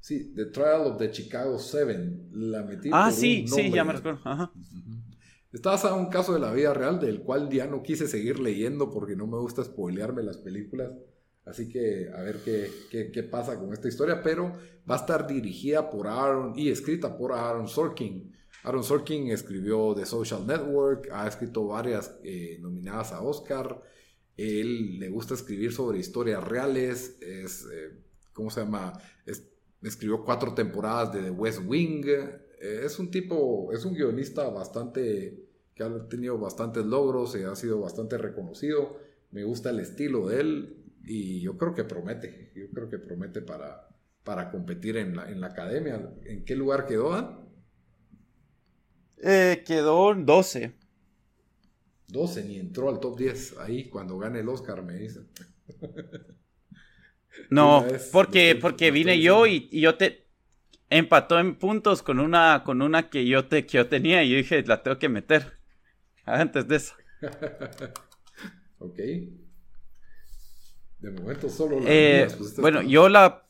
Sí, 0.00 0.32
The 0.34 0.46
Trial 0.46 0.82
of 0.82 0.98
the 0.98 1.10
Chicago 1.10 1.58
Seven. 1.58 2.28
La 2.32 2.62
metí. 2.62 2.90
Ah, 2.92 3.10
sí, 3.10 3.46
sí, 3.48 3.70
ya 3.70 3.84
me 3.84 3.92
recuerdo. 3.92 4.20
Ajá. 4.24 4.52
Basado 5.62 5.96
en 5.96 6.06
un 6.06 6.10
caso 6.10 6.32
de 6.32 6.40
la 6.40 6.52
vida 6.52 6.74
real 6.74 6.98
del 6.98 7.20
cual 7.20 7.48
ya 7.48 7.66
no 7.66 7.82
quise 7.82 8.08
seguir 8.08 8.40
leyendo 8.40 8.90
porque 8.90 9.16
no 9.16 9.26
me 9.26 9.38
gusta 9.38 9.64
spoilearme 9.64 10.22
las 10.22 10.38
películas. 10.38 10.92
Así 11.44 11.68
que 11.68 12.10
a 12.14 12.22
ver 12.22 12.38
qué, 12.44 12.70
qué, 13.12 13.22
pasa 13.22 13.58
con 13.58 13.72
esta 13.72 13.88
historia, 13.88 14.22
pero 14.22 14.52
va 14.90 14.96
a 14.96 14.98
estar 14.98 15.26
dirigida 15.26 15.90
por 15.90 16.06
Aaron 16.08 16.58
y 16.58 16.70
escrita 16.70 17.16
por 17.16 17.32
Aaron 17.32 17.68
Sorkin. 17.68 18.34
Aaron 18.62 18.82
Sorkin 18.82 19.30
escribió 19.30 19.94
The 19.94 20.06
Social 20.06 20.46
Network, 20.46 21.10
ha 21.12 21.28
escrito 21.28 21.66
varias 21.66 22.16
eh, 22.24 22.58
nominadas 22.60 23.12
a 23.12 23.20
Oscar. 23.20 23.82
Él 24.38 24.98
le 24.98 25.10
gusta 25.10 25.34
escribir 25.34 25.72
sobre 25.72 25.98
historias 25.98 26.42
reales. 26.42 27.18
Es, 27.20 27.66
eh, 27.66 27.92
¿cómo 28.32 28.50
se 28.50 28.60
llama? 28.60 28.94
escribió 29.82 30.24
cuatro 30.24 30.54
temporadas 30.54 31.12
de 31.12 31.22
The 31.24 31.30
West 31.30 31.60
Wing. 31.66 32.06
Es 32.58 32.98
un 32.98 33.10
tipo, 33.10 33.70
es 33.74 33.84
un 33.84 33.92
guionista 33.92 34.48
bastante, 34.48 35.43
que 35.74 35.82
ha 35.82 36.08
tenido 36.08 36.38
bastantes 36.38 36.84
logros 36.84 37.36
y 37.36 37.42
ha 37.42 37.54
sido 37.56 37.80
bastante 37.80 38.18
reconocido. 38.18 39.00
Me 39.30 39.44
gusta 39.44 39.70
el 39.70 39.80
estilo 39.80 40.28
de 40.28 40.40
él. 40.40 40.76
Y 41.06 41.40
yo 41.40 41.58
creo 41.58 41.74
que 41.74 41.84
promete, 41.84 42.52
yo 42.54 42.70
creo 42.70 42.88
que 42.88 42.98
promete 42.98 43.42
para, 43.42 43.88
para 44.22 44.50
competir 44.50 44.96
en 44.96 45.16
la, 45.16 45.30
en 45.30 45.40
la 45.40 45.48
academia. 45.48 46.10
¿En 46.24 46.44
qué 46.44 46.56
lugar 46.56 46.86
quedó? 46.86 47.44
Eh, 49.22 49.62
quedó 49.66 50.14
12. 50.14 50.72
12, 52.08 52.44
ni 52.44 52.58
entró 52.58 52.88
al 52.88 53.00
top 53.00 53.18
10. 53.18 53.58
Ahí 53.58 53.88
cuando 53.90 54.18
gane 54.18 54.40
el 54.40 54.48
Oscar 54.48 54.82
me 54.82 54.94
dicen. 54.94 55.28
No, 57.50 57.84
porque, 58.12 58.56
porque 58.60 58.90
vine 58.90 59.20
yo 59.20 59.46
y, 59.46 59.68
yo 59.68 59.96
te 59.96 60.28
empató 60.88 61.38
en 61.38 61.56
puntos 61.56 62.02
con 62.02 62.20
una, 62.20 62.62
con 62.64 62.80
una 62.80 63.10
que 63.10 63.26
yo 63.26 63.46
te, 63.46 63.66
que 63.66 63.78
yo 63.78 63.88
tenía 63.88 64.22
y 64.22 64.30
yo 64.30 64.36
dije, 64.36 64.62
la 64.62 64.82
tengo 64.82 64.98
que 64.98 65.08
meter. 65.08 65.58
Antes 66.26 66.66
de 66.68 66.76
eso. 66.76 66.94
ok. 68.78 68.96
De 70.98 71.10
momento 71.10 71.48
solo 71.48 71.80
la 71.80 71.90
eh, 71.90 72.28
pues, 72.36 72.56
Bueno, 72.56 72.82
yo 72.82 73.08
la. 73.08 73.46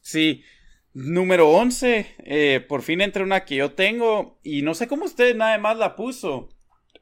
Sí. 0.00 0.42
Número 0.94 1.50
11. 1.50 2.14
Eh, 2.20 2.64
por 2.66 2.82
fin 2.82 3.00
entré 3.00 3.22
una 3.22 3.44
que 3.44 3.56
yo 3.56 3.72
tengo. 3.72 4.38
Y 4.42 4.62
no 4.62 4.74
sé 4.74 4.86
cómo 4.86 5.04
usted 5.04 5.36
nada 5.36 5.58
más 5.58 5.76
la 5.76 5.96
puso. 5.96 6.48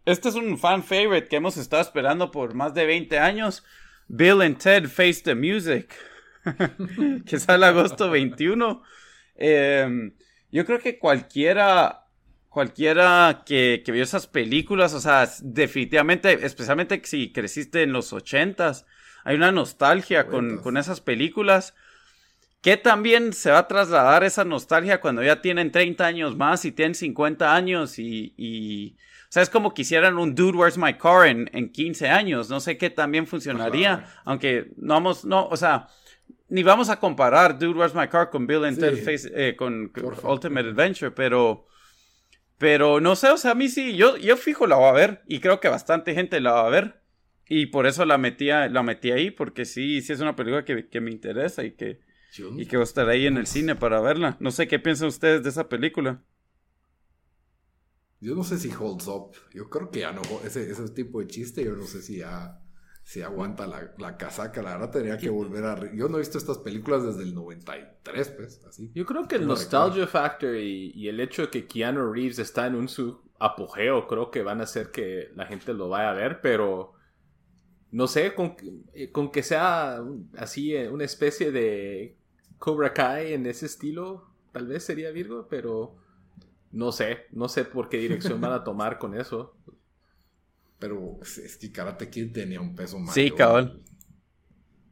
Este 0.04 0.30
es 0.30 0.34
un 0.34 0.58
fan 0.58 0.82
favorite 0.82 1.28
que 1.28 1.36
hemos 1.36 1.56
estado 1.56 1.82
esperando 1.82 2.30
por 2.30 2.54
más 2.54 2.74
de 2.74 2.86
20 2.86 3.18
años. 3.18 3.62
Bill 4.08 4.42
and 4.42 4.58
Ted 4.58 4.88
Face 4.88 5.22
the 5.22 5.34
Music. 5.34 5.94
que 7.26 7.38
sale 7.38 7.66
agosto 7.66 8.10
21. 8.10 8.82
Em, 9.36 10.12
yo 10.50 10.66
creo 10.66 10.80
que 10.80 10.98
cualquiera 10.98 12.01
cualquiera 12.52 13.44
que, 13.46 13.82
vio 13.86 14.02
esas 14.02 14.26
películas, 14.26 14.92
o 14.92 15.00
sea, 15.00 15.26
definitivamente, 15.40 16.44
especialmente 16.44 17.00
si 17.04 17.32
creciste 17.32 17.82
en 17.82 17.94
los 17.94 18.12
ochentas, 18.12 18.84
hay 19.24 19.36
una 19.36 19.52
nostalgia 19.52 20.26
con, 20.26 20.76
esas 20.76 21.00
películas. 21.00 21.74
Que 22.60 22.76
también 22.76 23.32
se 23.32 23.50
va 23.50 23.58
a 23.58 23.66
trasladar 23.66 24.22
esa 24.22 24.44
nostalgia 24.44 25.00
cuando 25.00 25.20
ya 25.20 25.42
tienen 25.42 25.72
30 25.72 26.06
años 26.06 26.36
más 26.36 26.64
y 26.64 26.70
tienen 26.70 26.94
50 26.94 27.56
años 27.56 27.98
y, 27.98 28.34
y 28.36 28.92
o 28.92 29.32
sea, 29.32 29.42
es 29.42 29.50
como 29.50 29.74
quisieran 29.74 30.16
un 30.16 30.36
Dude, 30.36 30.56
Where's 30.56 30.78
My 30.78 30.94
Car 30.94 31.26
en, 31.26 31.50
en 31.54 31.72
15 31.72 32.08
años. 32.08 32.50
No 32.50 32.60
sé 32.60 32.78
qué 32.78 32.88
también 32.88 33.26
funcionaría, 33.26 34.06
aunque 34.24 34.70
no 34.76 34.94
vamos, 34.94 35.24
no, 35.24 35.48
o 35.48 35.56
sea, 35.56 35.88
ni 36.50 36.62
vamos 36.62 36.88
a 36.88 37.00
comparar 37.00 37.58
Dude, 37.58 37.76
Where's 37.76 37.96
My 37.96 38.06
Car 38.06 38.30
con 38.30 38.46
Bill 38.46 38.64
and 38.64 38.78
eh, 38.80 39.56
con 39.56 39.90
Ultimate 40.22 40.68
Adventure, 40.68 41.10
pero 41.10 41.66
pero 42.62 43.00
no 43.00 43.16
sé, 43.16 43.28
o 43.28 43.36
sea, 43.36 43.50
a 43.50 43.54
mí 43.56 43.68
sí, 43.68 43.96
yo, 43.96 44.16
yo 44.18 44.36
fijo 44.36 44.68
la 44.68 44.76
voy 44.76 44.86
a 44.86 44.92
ver 44.92 45.24
y 45.26 45.40
creo 45.40 45.58
que 45.58 45.66
bastante 45.66 46.14
gente 46.14 46.40
la 46.40 46.52
va 46.52 46.64
a 46.64 46.70
ver. 46.70 47.02
Y 47.48 47.66
por 47.66 47.88
eso 47.88 48.04
la 48.04 48.18
metí, 48.18 48.46
la 48.46 48.82
metí 48.84 49.10
ahí, 49.10 49.32
porque 49.32 49.64
sí, 49.64 50.00
sí 50.00 50.12
es 50.12 50.20
una 50.20 50.36
película 50.36 50.64
que, 50.64 51.00
me 51.00 51.10
interesa 51.10 51.64
y 51.64 51.72
que, 51.72 51.98
y 52.56 52.66
que 52.66 52.76
voy 52.76 52.82
a 52.82 52.84
estar 52.84 53.08
ahí 53.08 53.26
en 53.26 53.36
el 53.36 53.48
cine 53.48 53.74
para 53.74 54.00
verla. 54.00 54.36
No 54.38 54.52
sé 54.52 54.68
qué 54.68 54.78
piensan 54.78 55.08
ustedes 55.08 55.42
de 55.42 55.48
esa 55.48 55.68
película. 55.68 56.22
Yo 58.20 58.36
no 58.36 58.44
sé 58.44 58.56
si 58.58 58.70
holds 58.72 59.08
up. 59.08 59.32
Yo 59.52 59.68
creo 59.68 59.90
que 59.90 59.98
ya 59.98 60.12
no, 60.12 60.22
ese, 60.44 60.70
ese 60.70 60.88
tipo 60.90 61.18
de 61.18 61.26
chiste, 61.26 61.64
yo 61.64 61.74
no 61.74 61.82
sé 61.82 62.00
si 62.00 62.18
ya 62.18 62.61
si 63.02 63.22
aguanta 63.22 63.66
la, 63.66 63.92
la, 63.98 64.16
casaca. 64.16 64.62
La 64.62 64.72
verdad, 64.72 64.90
tendría 64.90 65.18
que 65.18 65.28
volver 65.28 65.64
a. 65.64 65.94
Yo 65.94 66.08
no 66.08 66.16
he 66.16 66.20
visto 66.20 66.38
estas 66.38 66.58
películas 66.58 67.04
desde 67.04 67.22
el 67.22 67.34
93, 67.34 68.28
pues, 68.30 68.64
así. 68.64 68.90
Yo 68.94 69.04
creo 69.06 69.26
que 69.26 69.36
el 69.36 69.46
nostalgia 69.46 70.06
factor 70.06 70.54
y, 70.56 71.08
el 71.08 71.20
hecho 71.20 71.42
de 71.42 71.50
que 71.50 71.66
Keanu 71.66 72.12
Reeves 72.12 72.38
está 72.38 72.66
en 72.66 72.76
un 72.76 72.88
su 72.88 73.20
apogeo, 73.38 74.06
creo 74.06 74.30
que 74.30 74.42
van 74.42 74.60
a 74.60 74.64
hacer 74.64 74.90
que 74.90 75.30
la 75.34 75.46
gente 75.46 75.74
lo 75.74 75.88
vaya 75.88 76.10
a 76.10 76.14
ver, 76.14 76.40
pero. 76.40 76.94
No 77.90 78.06
sé, 78.06 78.34
con, 78.34 78.56
con 79.12 79.30
que 79.30 79.42
sea 79.42 80.02
así 80.38 80.74
eh, 80.74 80.88
una 80.88 81.04
especie 81.04 81.52
de 81.52 82.16
Cobra 82.56 82.94
Kai 82.94 83.34
en 83.34 83.44
ese 83.44 83.66
estilo, 83.66 84.32
tal 84.50 84.66
vez 84.66 84.84
sería 84.84 85.10
Virgo, 85.10 85.46
pero 85.46 85.96
no 86.70 86.90
sé, 86.90 87.26
no 87.32 87.48
sé 87.48 87.66
por 87.66 87.90
qué 87.90 87.98
dirección 87.98 88.40
van 88.40 88.52
a 88.52 88.64
tomar 88.64 88.98
con 88.98 89.14
eso. 89.14 89.54
Pero 90.82 91.20
es 91.22 91.56
que 91.58 91.70
Karate 91.70 92.10
Kid 92.10 92.32
tenía 92.32 92.60
un 92.60 92.74
peso 92.74 92.98
más. 92.98 93.14
Sí, 93.14 93.30
cabal. 93.30 93.80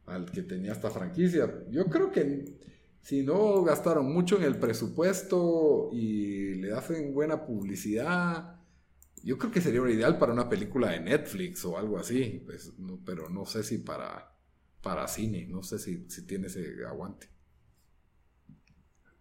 Al 0.05 0.31
que 0.31 0.41
tenía 0.41 0.71
esta 0.71 0.89
franquicia. 0.89 1.53
Yo 1.69 1.87
creo 1.87 2.13
que 2.13 2.57
si 3.01 3.23
no 3.23 3.61
gastaron 3.61 4.09
mucho 4.13 4.37
en 4.37 4.43
el 4.43 4.55
presupuesto 4.55 5.89
y 5.91 6.55
le 6.55 6.71
hacen 6.71 7.13
buena 7.13 7.45
publicidad, 7.45 8.55
yo 9.21 9.37
creo 9.37 9.51
que 9.51 9.59
sería 9.59 9.81
ideal 9.81 10.17
para 10.17 10.31
una 10.31 10.47
película 10.47 10.91
de 10.91 11.01
Netflix 11.01 11.65
o 11.65 11.77
algo 11.77 11.99
así. 11.99 12.41
Pues, 12.45 12.71
pero 13.05 13.27
no 13.27 13.45
sé 13.45 13.61
si 13.61 13.79
para, 13.79 14.33
para 14.81 15.09
cine, 15.09 15.45
no 15.49 15.61
sé 15.61 15.77
si, 15.77 16.07
tiene 16.25 16.47
ese 16.47 16.85
aguante. 16.87 17.27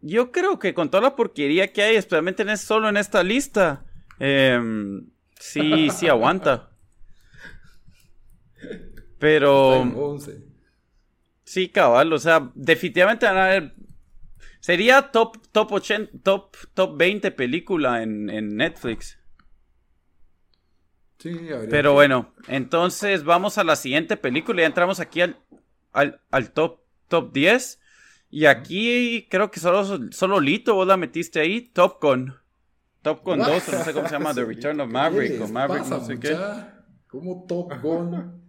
Yo 0.02 0.30
creo 0.30 0.61
que 0.61 0.72
con 0.72 0.88
toda 0.88 1.02
la 1.02 1.16
porquería 1.16 1.72
que 1.72 1.83
hay, 1.83 1.96
especialmente 1.96 2.44
en, 2.44 2.56
solo 2.56 2.88
en 2.88 2.96
esta 2.96 3.24
lista, 3.24 3.85
eh, 4.20 4.56
Sí, 5.40 5.88
sí 5.90 6.07
aguanta. 6.07 6.70
Pero. 9.18 10.18
Sí, 11.44 11.68
cabal, 11.68 12.12
o 12.12 12.18
sea, 12.18 12.53
definitivamente 12.55 13.26
van 13.26 13.38
a 13.38 13.46
ver. 13.48 13.74
Sería 14.61 15.11
top, 15.11 15.38
top 15.50 15.72
80, 15.72 16.18
top, 16.22 16.57
top 16.74 16.96
20 16.96 17.31
película 17.33 18.03
en, 18.03 18.26
Netflix. 18.57 19.18
Sí, 21.18 21.48
Pero 21.68 21.94
bueno, 21.94 22.35
entonces 22.46 23.24
vamos 23.24 23.59
a 23.59 23.64
la 23.64 23.76
siguiente 23.76 24.16
película. 24.16 24.61
Ya 24.61 24.66
entramos 24.66 25.00
aquí 25.00 25.22
al, 25.22 25.37
al, 25.92 26.53
top, 26.53 26.81
top 27.09 27.33
10. 27.33 27.81
Y 28.31 28.44
aquí 28.44 29.26
creo 29.31 29.50
que 29.50 29.59
solo, 29.59 30.12
solo 30.12 30.40
Lito 30.40 30.74
vos 30.74 30.87
la 30.87 30.96
metiste 30.96 31.40
ahí, 31.40 31.62
Top 31.62 32.00
Gun. 32.00 32.35
Top 33.02 33.24
Gun 33.24 33.38
2, 33.38 33.48
no 33.48 33.84
sé 33.84 33.92
cómo 33.94 34.06
se 34.06 34.12
llama, 34.12 34.34
The 34.34 34.44
Return 34.44 34.80
of 34.80 34.90
Maverick 34.90 35.40
o 35.40 35.48
Maverick, 35.48 35.86
no 35.86 36.04
sé 36.04 36.18
qué. 36.18 36.36
¿Cómo 37.06 37.46
Top 37.46 37.72
Gun? 37.82 38.42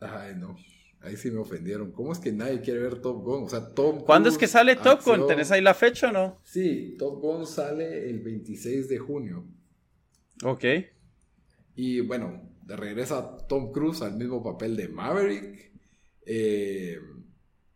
Ay, 0.00 0.34
no. 0.36 0.56
Ahí 1.00 1.16
sí 1.16 1.30
me 1.30 1.38
ofendieron. 1.38 1.92
¿Cómo 1.92 2.12
es 2.12 2.18
que 2.18 2.32
nadie 2.32 2.60
quiere 2.60 2.80
ver 2.80 3.00
Top 3.00 3.22
Gun? 3.22 3.44
O 3.44 3.48
sea, 3.48 3.72
Top 3.72 4.04
¿Cuándo 4.04 4.28
es 4.28 4.36
que 4.36 4.48
sale 4.48 4.74
Top 4.76 5.02
Gun? 5.04 5.26
¿Tenés 5.28 5.50
ahí 5.52 5.60
la 5.60 5.74
fecha 5.74 6.08
o 6.08 6.12
no? 6.12 6.40
Sí, 6.42 6.96
Top 6.98 7.20
Gun 7.20 7.46
sale 7.46 8.10
el 8.10 8.20
26 8.20 8.88
de 8.88 8.98
junio. 8.98 9.46
Ok. 10.44 10.64
Y 11.76 12.00
bueno, 12.00 12.42
regresa 12.66 13.38
Tom 13.46 13.70
Cruise 13.72 14.02
al 14.02 14.16
mismo 14.16 14.42
papel 14.42 14.76
de 14.76 14.88
Maverick. 14.88 15.72
Eh, 16.26 16.98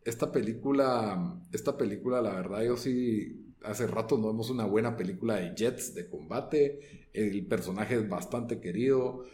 esta 0.05 0.33
película, 0.33 1.40
esta 1.53 1.77
película, 1.77 2.21
la 2.21 2.35
verdad, 2.35 2.62
yo 2.62 2.77
sí 2.77 3.41
hace 3.64 3.87
rato 3.87 4.18
no 4.18 4.29
vemos 4.29 4.51
una 4.51 4.64
buena 4.64 4.96
película 4.96 5.37
de 5.37 5.55
Jets 5.55 5.94
de 5.94 6.09
combate. 6.09 7.09
El 7.12 7.46
personaje 7.46 7.96
es 7.96 8.09
bastante 8.09 8.61
querido. 8.61 9.25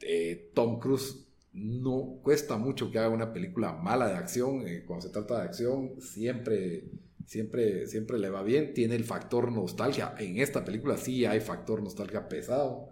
Eh, 0.00 0.50
Tom 0.54 0.78
Cruise 0.78 1.26
no 1.52 2.20
cuesta 2.22 2.56
mucho 2.56 2.90
que 2.90 2.98
haga 2.98 3.08
una 3.08 3.32
película 3.32 3.72
mala 3.72 4.08
de 4.08 4.14
acción. 4.14 4.66
Eh, 4.66 4.84
cuando 4.86 5.06
se 5.06 5.12
trata 5.12 5.38
de 5.38 5.44
acción, 5.44 6.00
siempre, 6.00 6.84
siempre, 7.26 7.86
siempre 7.86 8.18
le 8.18 8.30
va 8.30 8.42
bien. 8.42 8.74
Tiene 8.74 8.94
el 8.94 9.04
factor 9.04 9.50
nostalgia. 9.52 10.14
En 10.18 10.38
esta 10.38 10.64
película 10.64 10.96
sí 10.96 11.24
hay 11.24 11.40
factor 11.40 11.82
nostalgia 11.82 12.28
pesado. 12.28 12.88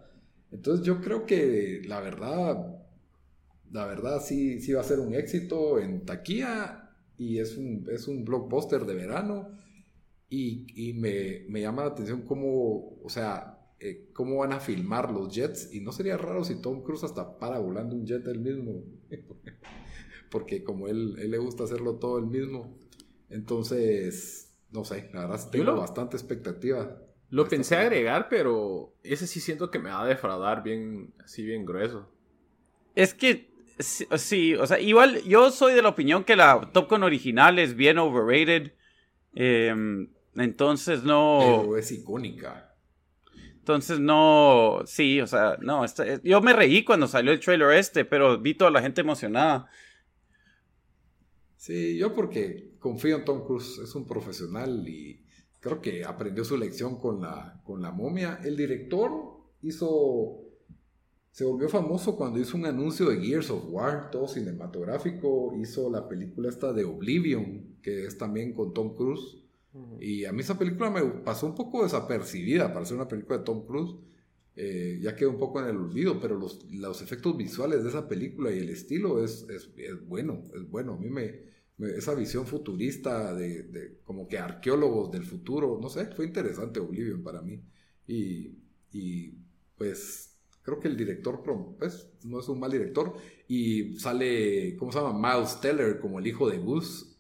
Entonces 0.50 0.84
yo 0.84 1.00
creo 1.00 1.26
que 1.26 1.82
la 1.86 2.00
verdad, 2.00 2.76
la 3.70 3.86
verdad 3.86 4.22
sí, 4.24 4.60
sí 4.60 4.72
va 4.72 4.80
a 4.80 4.84
ser 4.84 5.00
un 5.00 5.14
éxito 5.14 5.78
en 5.78 6.04
taquilla 6.04 6.90
y 7.18 7.38
es 7.38 7.56
un, 7.56 7.86
es 7.90 8.08
un 8.08 8.24
blockbuster 8.24 8.86
de 8.86 8.94
verano 8.94 9.50
y, 10.30 10.92
me, 10.94 11.60
llama 11.60 11.82
la 11.82 11.88
atención 11.88 12.22
cómo, 12.22 12.98
o 13.02 13.08
sea, 13.08 13.58
eh, 13.80 14.10
cómo 14.12 14.38
van 14.38 14.52
a 14.52 14.60
filmar 14.60 15.10
los 15.10 15.34
jets. 15.34 15.72
Y 15.72 15.80
no 15.80 15.92
sería 15.92 16.16
raro 16.16 16.44
si 16.44 16.60
Tom 16.60 16.82
Cruise 16.82 17.04
hasta 17.04 17.38
para 17.38 17.58
volando 17.58 17.96
un 17.96 18.06
jet 18.06 18.26
él 18.26 18.40
mismo. 18.40 18.84
Porque 20.30 20.62
como 20.62 20.88
él, 20.88 21.16
él 21.18 21.30
le 21.30 21.38
gusta 21.38 21.64
hacerlo 21.64 21.94
todo 21.94 22.18
él 22.18 22.26
mismo. 22.26 22.76
Entonces, 23.30 24.54
no 24.70 24.84
sé, 24.84 25.10
la 25.14 25.26
verdad 25.26 25.50
tengo 25.50 25.76
bastante 25.76 26.16
expectativa. 26.16 27.00
Lo 27.30 27.48
pensé 27.48 27.76
agregar, 27.76 28.28
pero 28.28 28.94
ese 29.02 29.26
sí 29.26 29.40
siento 29.40 29.70
que 29.70 29.78
me 29.78 29.90
va 29.90 30.02
a 30.02 30.06
defraudar 30.06 30.62
bien, 30.62 31.12
así 31.24 31.44
bien 31.44 31.64
grueso. 31.64 32.10
Es 32.94 33.14
que, 33.14 33.50
sí, 33.78 34.54
o 34.54 34.66
sea, 34.66 34.78
igual 34.80 35.22
yo 35.22 35.50
soy 35.50 35.74
de 35.74 35.82
la 35.82 35.90
opinión 35.90 36.24
que 36.24 36.36
la 36.36 36.70
Top 36.72 36.90
Gun 36.90 37.02
original 37.02 37.58
es 37.58 37.74
bien 37.74 37.98
overrated. 37.98 38.72
Eh, 39.34 40.08
entonces 40.36 41.02
no. 41.04 41.38
Pero 41.40 41.76
es 41.76 41.90
icónica. 41.92 42.74
Entonces 43.68 44.00
no. 44.00 44.80
Sí, 44.86 45.20
o 45.20 45.26
sea, 45.26 45.58
no. 45.60 45.84
yo 46.22 46.40
me 46.40 46.52
reí 46.52 46.84
cuando 46.84 47.06
salió 47.06 47.32
el 47.32 47.40
trailer 47.40 47.72
este, 47.72 48.04
pero 48.04 48.38
vi 48.38 48.54
toda 48.54 48.70
la 48.70 48.80
gente 48.80 49.00
emocionada. 49.00 49.68
Sí, 51.56 51.98
yo 51.98 52.14
porque 52.14 52.76
confío 52.78 53.16
en 53.16 53.24
Tom 53.24 53.44
Cruise, 53.44 53.78
es 53.82 53.94
un 53.94 54.06
profesional 54.06 54.88
y 54.88 55.22
creo 55.60 55.82
que 55.82 56.04
aprendió 56.04 56.44
su 56.44 56.56
lección 56.56 56.98
con 56.98 57.20
la, 57.20 57.60
con 57.64 57.82
la 57.82 57.90
momia. 57.90 58.40
El 58.42 58.56
director 58.56 59.10
hizo. 59.62 60.44
Se 61.30 61.44
volvió 61.44 61.68
famoso 61.68 62.16
cuando 62.16 62.40
hizo 62.40 62.56
un 62.56 62.66
anuncio 62.66 63.10
de 63.10 63.20
Gears 63.20 63.50
of 63.50 63.64
War, 63.68 64.10
todo 64.10 64.26
cinematográfico. 64.26 65.54
Hizo 65.60 65.90
la 65.90 66.08
película 66.08 66.48
esta 66.48 66.72
de 66.72 66.84
Oblivion, 66.84 67.76
que 67.82 68.06
es 68.06 68.16
también 68.18 68.54
con 68.54 68.72
Tom 68.72 68.96
Cruise. 68.96 69.36
Y 70.00 70.24
a 70.24 70.32
mí 70.32 70.40
esa 70.42 70.58
película 70.58 70.90
me 70.90 71.02
pasó 71.22 71.46
un 71.46 71.54
poco 71.54 71.82
desapercibida 71.82 72.72
para 72.72 72.84
ser 72.86 72.96
una 72.96 73.08
película 73.08 73.38
de 73.38 73.44
Tom 73.44 73.66
Cruise. 73.66 73.96
eh, 74.56 74.98
ya 75.02 75.14
quedó 75.16 75.30
un 75.30 75.38
poco 75.38 75.60
en 75.60 75.68
el 75.68 75.76
olvido, 75.76 76.18
pero 76.20 76.36
los, 76.38 76.64
los 76.72 77.00
efectos 77.02 77.36
visuales 77.36 77.82
de 77.84 77.90
esa 77.90 78.08
película 78.08 78.50
y 78.52 78.58
el 78.58 78.70
estilo 78.70 79.22
es, 79.24 79.46
es, 79.50 79.70
es 79.76 80.06
bueno, 80.06 80.42
es 80.54 80.68
bueno. 80.68 80.94
A 80.94 80.98
mí 80.98 81.08
me, 81.10 81.40
me- 81.76 81.90
esa 81.90 82.14
visión 82.14 82.46
futurista 82.46 83.34
de, 83.34 83.62
de 83.64 83.98
como 84.04 84.26
que 84.28 84.38
arqueólogos 84.38 85.10
del 85.12 85.24
futuro, 85.24 85.78
no 85.80 85.88
sé, 85.88 86.06
fue 86.06 86.26
interesante 86.26 86.80
Oblivion 86.80 87.22
para 87.22 87.40
mí. 87.42 87.60
Y, 88.06 88.56
y 88.92 89.32
pues 89.76 90.36
creo 90.62 90.80
que 90.80 90.88
el 90.88 90.96
director 90.96 91.42
pues, 91.78 92.08
no 92.24 92.40
es 92.40 92.48
un 92.48 92.58
mal 92.60 92.70
director 92.70 93.14
y 93.48 93.98
sale, 93.98 94.76
¿cómo 94.76 94.92
se 94.92 94.98
llama? 95.00 95.36
Miles 95.36 95.60
Teller 95.60 95.98
como 96.00 96.18
el 96.18 96.26
hijo 96.26 96.48
de 96.48 96.58
Gus. 96.58 97.16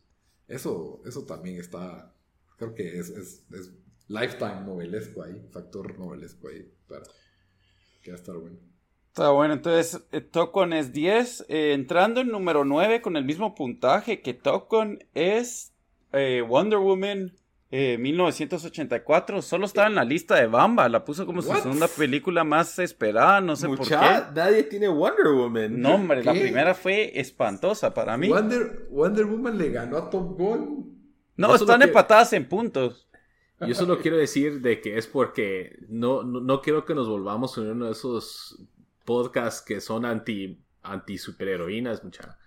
Eso, 0.46 1.02
eso 1.06 1.24
también 1.24 1.56
está, 1.60 2.14
creo 2.58 2.74
que 2.74 2.98
es, 2.98 3.08
es, 3.10 3.44
es 3.52 3.72
lifetime 4.08 4.62
novelesco 4.66 5.22
ahí, 5.22 5.40
factor 5.50 5.98
novelesco 5.98 6.48
ahí, 6.48 6.70
para 6.86 7.02
que 8.02 8.10
va 8.10 8.16
a 8.16 8.20
estar 8.20 8.36
bueno. 8.36 8.58
Está 9.08 9.30
bueno, 9.30 9.54
entonces 9.54 10.00
eh, 10.12 10.20
Tokon 10.20 10.72
es 10.72 10.92
10. 10.92 11.46
eh, 11.48 11.72
entrando 11.72 12.20
en 12.20 12.28
número 12.28 12.64
9 12.64 13.00
con 13.00 13.16
el 13.16 13.24
mismo 13.24 13.54
puntaje 13.54 14.20
que 14.20 14.34
Tokon 14.34 14.98
es 15.14 15.72
eh, 16.12 16.42
Wonder 16.46 16.78
Woman 16.78 17.32
eh, 17.70 17.98
1984. 17.98 19.42
Solo 19.42 19.66
estaba 19.66 19.88
en 19.88 19.94
la 19.96 20.04
lista 20.04 20.36
de 20.36 20.46
Bamba. 20.46 20.88
La 20.88 21.04
puso 21.04 21.26
como 21.26 21.42
su 21.42 21.52
segunda 21.54 21.86
película 21.88 22.44
más 22.44 22.78
esperada. 22.78 23.40
No 23.40 23.56
sé 23.56 23.66
por 23.66 23.86
qué. 23.86 23.94
nadie 24.34 24.62
tiene 24.64 24.88
Wonder 24.88 25.32
Woman. 25.34 25.80
No, 25.80 25.96
hombre, 25.96 26.24
la 26.24 26.32
primera 26.32 26.74
fue 26.74 27.18
espantosa 27.18 27.92
para 27.92 28.16
mí. 28.16 28.28
Wonder, 28.28 28.86
Wonder 28.90 29.26
Woman 29.26 29.58
le 29.58 29.70
ganó 29.70 29.98
a 29.98 30.08
Top 30.08 30.38
Gun. 30.38 30.97
No, 31.38 31.54
Eso 31.54 31.64
están 31.64 31.80
empatadas 31.82 32.32
en 32.34 32.46
puntos. 32.46 33.08
Yo 33.60 33.74
solo 33.74 33.98
quiero 34.00 34.16
decir 34.18 34.60
de 34.60 34.80
que 34.80 34.98
es 34.98 35.06
porque 35.06 35.78
no, 35.88 36.22
no, 36.22 36.40
no 36.40 36.60
quiero 36.60 36.84
que 36.84 36.94
nos 36.94 37.08
volvamos 37.08 37.56
en 37.58 37.70
uno 37.70 37.86
de 37.86 37.92
esos 37.92 38.60
podcasts 39.04 39.62
que 39.62 39.80
son 39.80 40.04
anti, 40.04 40.60
anti 40.82 41.16
superheroínas, 41.18 42.04
mucha. 42.04 42.38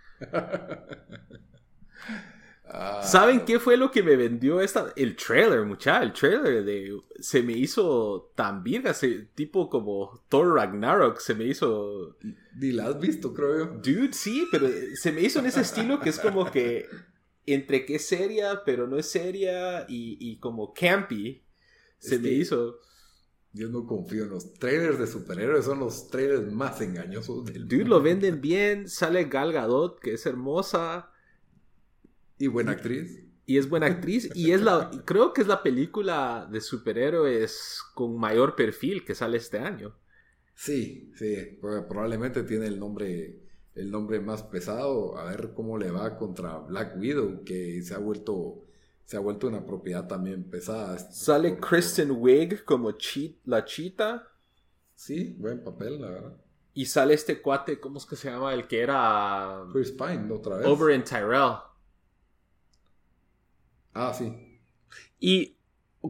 Ah, 2.73 3.01
¿Saben 3.04 3.43
qué 3.43 3.60
fue 3.60 3.75
lo 3.75 3.91
que 3.91 4.01
me 4.01 4.15
vendió 4.15 4.62
esta? 4.62 4.93
El 4.95 5.17
trailer, 5.17 5.65
mucha. 5.65 6.01
El 6.01 6.13
trailer 6.13 6.63
de 6.63 6.97
se 7.19 7.43
me 7.43 7.51
hizo 7.54 8.32
tan 8.36 8.63
virga, 8.63 8.93
se- 8.93 9.27
tipo 9.36 9.69
como 9.69 10.23
Thor 10.30 10.56
Ragnarok, 10.56 11.19
se 11.19 11.36
me 11.36 11.43
hizo 11.45 12.15
Ni 12.56 12.71
la 12.71 12.88
has 12.88 12.99
visto, 12.99 13.34
creo 13.34 13.58
yo. 13.58 13.65
Dude, 13.82 14.13
sí, 14.13 14.47
pero 14.49 14.69
se 14.93 15.12
me 15.12 15.19
hizo 15.21 15.39
en 15.39 15.47
ese 15.47 15.60
estilo 15.62 15.99
que 15.99 16.10
es 16.10 16.19
como 16.19 16.49
que 16.49 16.86
entre 17.45 17.86
que 17.86 17.95
es 17.95 18.06
seria, 18.06 18.63
pero 18.65 18.88
no 18.88 18.97
es 18.97 19.08
seria 19.08 19.86
y, 19.89 20.17
y 20.19 20.39
como 20.39 20.73
campy. 20.73 21.43
Se 21.99 22.15
Es 22.15 22.21
me 22.21 22.30
hizo. 22.32 22.80
Yo 23.54 23.69
no 23.69 23.86
confío 23.86 24.23
en 24.23 24.30
los 24.32 24.54
trailers 24.54 24.97
de 24.99 25.08
superhéroes, 25.08 25.65
son 25.65 25.80
los 25.80 26.10
trailers 26.10 26.51
más 26.51 26.80
engañosos 26.82 27.45
del 27.45 27.67
Dude, 27.67 27.86
lo 27.86 28.01
venden 28.01 28.39
bien. 28.41 28.88
Sale 28.88 29.25
Gal 29.25 29.51
Gadot, 29.54 29.99
que 29.99 30.13
es 30.13 30.25
hermosa 30.25 31.10
Y 32.38 32.47
buena 32.47 32.71
actriz. 32.73 33.23
y 33.45 33.58
es 33.58 33.69
buena 33.69 33.88
actriz. 33.88 34.30
Y 34.34 34.51
es 34.51 34.62
la, 34.62 34.89
creo 35.06 35.34
que 35.34 35.41
es 35.41 35.47
la 35.47 35.63
película 35.63 36.47
de 36.51 36.62
superhéroes 36.62 37.82
con 37.93 38.17
mayor 38.17 38.56
perfil 38.56 39.04
que 39.06 39.15
sale 39.15 39.38
este 39.38 39.60
año. 39.60 39.95
Sí, 40.56 41.12
sí, 41.15 41.58
probablemente 41.60 42.43
tiene 42.43 42.67
el 42.67 42.80
nombre, 42.80 43.41
el 43.75 43.89
nombre 43.91 44.19
más 44.19 44.43
pesado. 44.43 45.17
A 45.17 45.25
ver 45.25 45.53
cómo 45.53 45.77
le 45.77 45.91
va 45.91 46.17
contra 46.17 46.57
Black 46.60 46.97
Widow, 46.97 47.43
que 47.43 47.81
se 47.81 47.93
ha 47.93 47.99
vuelto, 47.99 48.65
se 49.05 49.17
ha 49.17 49.19
vuelto 49.19 49.47
una 49.47 49.65
propiedad 49.65 50.07
también 50.07 50.43
pesada. 50.49 50.97
Sale 50.99 51.51
Por- 51.51 51.69
Kristen 51.69 52.12
Wiig 52.12 52.63
como 52.65 52.91
chi- 52.93 53.39
la 53.45 53.63
chita. 53.65 54.27
Sí, 54.95 55.36
buen 55.39 55.63
papel, 55.63 55.99
la 56.01 56.10
verdad. 56.10 56.34
Y 56.73 56.86
sale 56.86 57.13
este 57.13 57.41
cuate, 57.41 57.79
¿cómo 57.79 57.97
es 57.97 58.05
que 58.05 58.15
se 58.15 58.29
llama? 58.29 58.53
El 58.53 58.67
que 58.67 58.79
era 58.81 59.63
Chris 59.73 59.91
Pine, 59.91 60.31
otra 60.31 60.57
vez. 60.57 60.65
Over 60.67 60.95
in 60.95 61.03
Tyrell. 61.03 61.55
Ah, 63.93 64.13
sí. 64.13 64.60
¿Y 65.19 65.57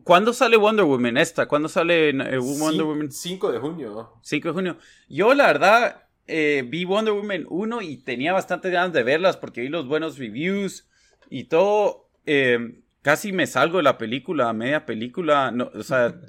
cuándo 0.04 0.34
sale 0.34 0.58
Wonder 0.58 0.86
Woman 0.86 1.17
esta? 1.17 1.47
¿Cuándo 1.47 1.67
sale 1.67 2.10
eh, 2.10 2.38
Wonder 2.38 2.82
Cin- 2.82 2.86
Woman? 2.86 3.12
5 3.12 3.52
de 3.52 3.60
junio. 3.60 4.13
5 4.21 4.47
de 4.50 4.54
junio. 4.54 4.78
Yo, 5.10 5.34
la 5.34 5.47
verdad, 5.47 6.04
eh, 6.32 6.63
vi 6.67 6.86
Wonder 6.86 7.13
Woman 7.13 7.46
1 7.50 7.82
y 7.82 7.98
tenía 7.98 8.34
bastante 8.34 8.70
ganas 8.72 8.94
de 8.94 9.04
verlas 9.04 9.38
porque 9.38 9.62
vi 9.62 9.67
los 9.70 9.88
buenos 9.88 10.17
reviews 10.17 10.88
y 11.30 11.44
todo. 11.46 12.10
eh, 12.26 12.82
casi 13.02 13.32
me 13.34 13.48
salgo 13.48 13.78
de 13.78 13.84
la 13.84 13.98
película, 13.98 14.50
a 14.50 14.54
media 14.54 14.86
película. 14.86 15.52
No, 15.52 15.70
o 15.74 15.84
sea. 15.84 16.15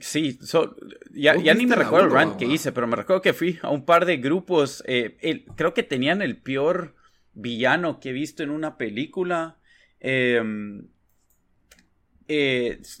Sí, 0.00 0.38
so- 0.40 0.74
ya, 1.12 1.34
¿Vos 1.34 1.44
ya 1.44 1.52
ni 1.54 1.66
me 1.66 1.76
recuerdo 1.76 2.06
el 2.06 2.12
rant 2.12 2.36
que 2.38 2.46
hice, 2.46 2.72
pero 2.72 2.86
me 2.86 2.96
recuerdo 2.96 3.20
que 3.20 3.34
fui 3.34 3.58
a 3.62 3.68
un 3.68 3.84
par 3.84 4.06
de 4.06 4.16
grupos. 4.16 4.82
eh, 4.86 5.18
el- 5.20 5.44
creo 5.54 5.74
que 5.74 5.82
tenían 5.82 6.22
el 6.22 6.38
peor 6.38 6.94
villano 7.34 8.00
que 8.00 8.08
he 8.10 8.12
visto 8.12 8.42
en 8.42 8.50
una 8.50 8.78
película. 8.78 9.58
Em, 10.00 10.88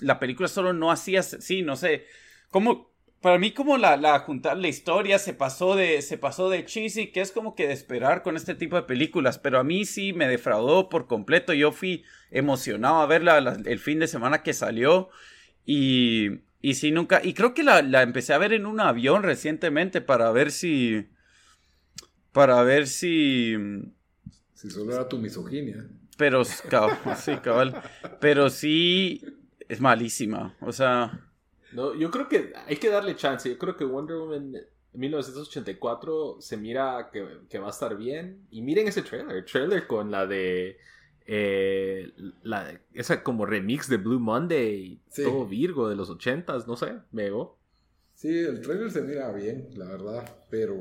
la 0.00 0.18
película 0.18 0.48
solo 0.48 0.72
no 0.72 0.90
hacía, 0.90 1.22
sí, 1.22 1.62
no 1.62 1.76
sé, 1.76 2.04
como 2.50 2.91
para 3.22 3.38
mí 3.38 3.52
como 3.52 3.78
la, 3.78 3.96
la 3.96 4.18
juntar 4.20 4.56
la 4.58 4.68
historia 4.68 5.18
se 5.18 5.32
pasó 5.34 5.76
de 5.76 6.02
se 6.02 6.18
pasó 6.18 6.50
de 6.50 6.64
cheesy, 6.64 7.12
que 7.12 7.20
es 7.20 7.32
como 7.32 7.54
que 7.54 7.66
de 7.68 7.72
esperar 7.72 8.22
con 8.22 8.36
este 8.36 8.54
tipo 8.54 8.76
de 8.76 8.82
películas, 8.82 9.38
pero 9.38 9.58
a 9.58 9.64
mí 9.64 9.84
sí 9.86 10.12
me 10.12 10.28
defraudó 10.28 10.88
por 10.88 11.06
completo. 11.06 11.52
Yo 11.54 11.72
fui 11.72 12.04
emocionado 12.30 12.96
a 13.00 13.06
verla 13.06 13.40
la- 13.40 13.58
el 13.64 13.78
fin 13.78 13.98
de 14.00 14.08
semana 14.08 14.42
que 14.42 14.52
salió 14.52 15.08
y 15.64 16.40
y 16.64 16.74
sí 16.74 16.90
nunca 16.92 17.20
y 17.24 17.34
creo 17.34 17.54
que 17.54 17.64
la, 17.64 17.82
la 17.82 18.02
empecé 18.02 18.34
a 18.34 18.38
ver 18.38 18.52
en 18.52 18.66
un 18.66 18.78
avión 18.80 19.22
recientemente 19.24 20.00
para 20.00 20.30
ver 20.32 20.50
si 20.52 21.06
para 22.32 22.62
ver 22.62 22.86
si 22.86 23.54
Si 24.54 24.70
solo 24.70 24.94
era 24.94 25.08
tu 25.08 25.18
misoginia. 25.18 25.86
pero 26.16 26.42
cabal, 26.68 26.98
sí, 27.16 27.36
cabal. 27.38 27.82
Pero 28.20 28.48
sí 28.50 29.22
es 29.68 29.80
malísima. 29.80 30.54
O 30.60 30.72
sea, 30.72 31.20
No, 31.72 31.94
yo 31.94 32.10
creo 32.10 32.28
que 32.28 32.52
hay 32.66 32.76
que 32.76 32.88
darle 32.90 33.16
chance. 33.16 33.48
Yo 33.48 33.58
creo 33.58 33.76
que 33.76 33.84
Wonder 33.84 34.16
Woman 34.16 34.54
1984 34.92 36.36
se 36.40 36.56
mira 36.56 37.08
que, 37.12 37.26
que 37.48 37.58
va 37.58 37.68
a 37.68 37.70
estar 37.70 37.96
bien. 37.96 38.46
Y 38.50 38.62
miren 38.62 38.88
ese 38.88 39.02
trailer. 39.02 39.44
Trailer 39.44 39.86
con 39.86 40.10
la 40.10 40.26
de. 40.26 40.76
eh, 41.26 42.12
la, 42.42 42.80
esa 42.92 43.22
como 43.22 43.46
remix 43.46 43.88
de 43.88 43.96
Blue 43.96 44.20
Monday. 44.20 45.00
Sí. 45.08 45.24
Todo 45.24 45.46
Virgo 45.46 45.88
de 45.88 45.96
los 45.96 46.10
80s. 46.10 46.66
No 46.66 46.76
sé. 46.76 46.92
Me 47.10 47.24
llegó. 47.24 47.58
Sí, 48.14 48.28
el 48.38 48.60
trailer 48.60 48.90
se 48.90 49.02
mira 49.02 49.32
bien, 49.32 49.70
la 49.74 49.86
verdad, 49.86 50.24
pero 50.48 50.76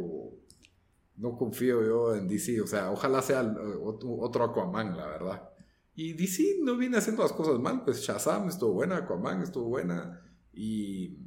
no 1.15 1.37
confío 1.37 1.83
yo 1.83 2.15
en 2.15 2.27
DC. 2.27 2.61
O 2.61 2.67
sea, 2.67 2.91
ojalá 2.91 3.21
sea 3.21 3.41
eh, 3.41 3.77
otro, 3.81 4.15
otro 4.19 4.43
Aquaman, 4.43 4.95
la 4.97 5.07
verdad. 5.07 5.49
Y 5.95 6.13
DC 6.13 6.59
no 6.61 6.77
viene 6.77 6.97
haciendo 6.97 7.23
las 7.23 7.33
cosas 7.33 7.59
mal, 7.59 7.83
pues 7.83 8.01
Shazam 8.01 8.47
estuvo 8.47 8.73
buena, 8.73 8.97
Aquaman 8.97 9.41
estuvo 9.41 9.65
buena 9.69 10.21
y, 10.53 11.17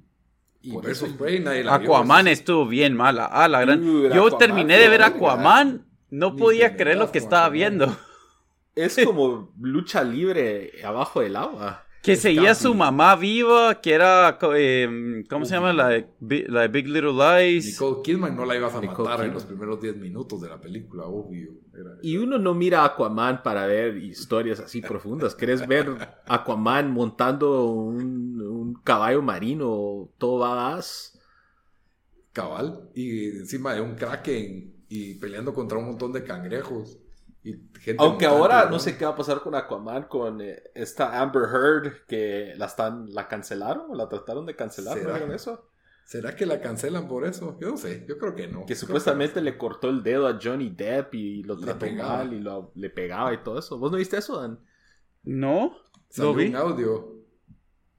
y 0.62 0.72
Por 0.72 0.84
Birds 0.84 0.98
eso- 1.02 1.06
of 1.06 1.12
Prey 1.12 1.40
nadie 1.40 1.64
la 1.64 1.78
vio, 1.78 1.94
Aquaman 1.94 2.28
estuvo 2.28 2.66
bien 2.66 2.94
mala. 2.96 3.26
Ah, 3.26 3.48
la 3.48 3.60
gran. 3.60 3.82
Yo 3.82 4.08
Aquaman 4.26 4.38
terminé 4.38 4.78
de 4.78 4.88
ver 4.88 5.02
Aquaman. 5.02 5.86
No 6.10 6.36
podía 6.36 6.76
creer 6.76 6.98
lo 6.98 7.10
que 7.10 7.18
estaba 7.18 7.48
viendo. 7.48 7.96
Es 8.76 9.00
como 9.04 9.52
lucha 9.60 10.02
libre 10.04 10.72
abajo 10.84 11.20
del 11.20 11.36
agua. 11.36 11.84
Que 12.04 12.16
seguía 12.16 12.54
su 12.54 12.74
mamá 12.74 13.16
viva, 13.16 13.80
que 13.80 13.92
era. 13.92 14.38
eh, 14.56 15.24
¿Cómo 15.30 15.46
se 15.46 15.54
llama? 15.54 15.72
La 15.72 15.88
de, 15.88 16.06
la 16.48 16.60
de 16.62 16.68
Big 16.68 16.86
Little 16.86 17.12
Lies. 17.14 17.64
Nicole 17.66 18.02
Kidman 18.02 18.36
no 18.36 18.44
la 18.44 18.56
ibas 18.56 18.74
a 18.74 18.80
Nicole 18.80 19.08
matar 19.08 19.24
en 19.26 19.32
los 19.32 19.44
primeros 19.44 19.80
10 19.80 19.96
minutos 19.96 20.40
de 20.42 20.48
la 20.50 20.60
película, 20.60 21.04
obvio. 21.06 21.52
Era- 21.72 21.96
Y 22.02 22.18
uno 22.18 22.38
no 22.38 22.52
mira 22.54 22.82
a 22.82 22.86
Aquaman 22.86 23.42
para 23.42 23.66
ver 23.66 23.96
historias 23.96 24.60
así 24.60 24.82
profundas. 24.82 25.34
¿Querés 25.34 25.66
ver 25.66 25.96
Aquaman 26.26 26.90
montando 26.92 27.64
un, 27.72 28.40
un 28.40 28.74
caballo 28.84 29.22
marino 29.22 30.10
todo 30.18 30.38
badass? 30.40 31.18
cabal 32.32 32.90
y 32.96 33.28
encima 33.28 33.74
de 33.74 33.80
un 33.80 33.94
kraken 33.94 34.74
y 34.88 35.14
peleando 35.14 35.54
contra 35.54 35.78
un 35.78 35.86
montón 35.86 36.12
de 36.12 36.24
cangrejos. 36.24 36.98
Y 37.44 37.52
gente 37.78 38.02
Aunque 38.02 38.24
ahora 38.26 38.64
¿no? 38.64 38.70
no 38.72 38.78
sé 38.78 38.96
qué 38.96 39.04
va 39.04 39.10
a 39.12 39.16
pasar 39.16 39.40
con 39.42 39.54
Aquaman, 39.54 40.04
con 40.04 40.40
eh, 40.40 40.62
esta 40.74 41.20
Amber 41.20 41.42
Heard 41.44 42.06
que 42.06 42.54
la 42.56 42.64
están 42.66 43.12
la 43.12 43.28
cancelaron 43.28 43.90
o 43.90 43.94
la 43.94 44.08
trataron 44.08 44.46
de 44.46 44.56
cancelar, 44.56 44.96
¿no 44.96 45.02
¿Será? 45.02 45.14
vieron 45.16 45.34
eso? 45.34 45.68
¿Será 46.06 46.34
que 46.36 46.44
la 46.46 46.60
cancelan 46.60 47.06
por 47.08 47.26
eso? 47.26 47.58
Yo 47.60 47.68
no 47.70 47.76
sé, 47.76 48.04
yo 48.08 48.18
creo 48.18 48.34
que 48.34 48.46
no. 48.48 48.60
Que 48.60 48.66
Creo 48.74 48.76
supuestamente 48.78 49.40
le 49.42 49.56
cortó 49.58 49.88
el 49.90 50.02
dedo 50.02 50.26
a 50.26 50.38
Johnny 50.42 50.70
Depp 50.70 51.14
y 51.14 51.42
lo 51.44 51.58
trató 51.58 51.86
mal 51.90 52.32
y 52.32 52.40
lo, 52.40 52.72
le 52.74 52.90
pegaba 52.90 53.32
y 53.32 53.38
todo 53.42 53.58
eso. 53.58 53.78
¿Vos 53.78 53.90
no 53.92 53.96
viste 53.98 54.16
eso, 54.18 54.40
Dan? 54.40 54.58
No, 55.22 55.74
Salió 56.10 56.32
lo 56.32 56.36
vi. 56.38 56.46
un 56.48 56.56
audio. 56.56 57.10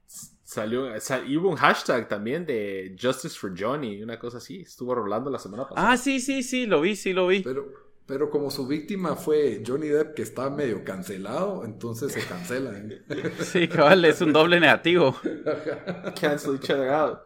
Salió, 0.07 0.99
sal- 1.01 1.27
y 1.29 1.35
hubo 1.37 1.49
un 1.49 1.55
hashtag 1.55 2.07
también 2.07 2.45
de 2.45 2.95
Justice 3.01 3.37
for 3.37 3.53
Johnny, 3.59 4.01
una 4.03 4.19
cosa 4.19 4.37
así. 4.37 4.61
Estuvo 4.61 4.93
rolando 4.93 5.29
la 5.31 5.39
semana 5.39 5.67
pasada. 5.67 5.91
Ah, 5.91 5.97
sí, 5.97 6.19
sí, 6.19 6.43
sí, 6.43 6.67
lo 6.67 6.81
vi, 6.81 6.95
sí, 6.95 7.11
lo 7.13 7.25
vi. 7.27 7.41
Pero, 7.41 7.65
pero 8.05 8.29
como 8.29 8.51
su 8.51 8.67
víctima 8.67 9.15
fue 9.15 9.63
Johnny 9.65 9.87
Depp, 9.87 10.13
que 10.15 10.21
está 10.21 10.49
medio 10.49 10.83
cancelado, 10.83 11.63
entonces 11.65 12.11
se 12.13 12.21
cancelan. 12.25 12.93
Sí, 13.41 13.67
cabal, 13.67 14.05
es 14.05 14.21
un 14.21 14.33
doble 14.33 14.59
negativo. 14.59 15.15
Cancel 16.19 16.55
each 16.55 16.69
other 16.69 16.89
out. 16.89 17.19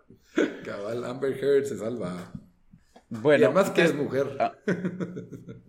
Cabal, 0.63 1.03
Amber 1.05 1.37
Heard 1.37 1.65
se 1.65 1.77
salva. 1.77 2.31
Bueno, 3.09 3.41
y 3.41 3.45
además 3.45 3.71
que 3.71 3.81
es 3.83 3.95
mujer. 3.95 4.37
ah, 4.39 4.53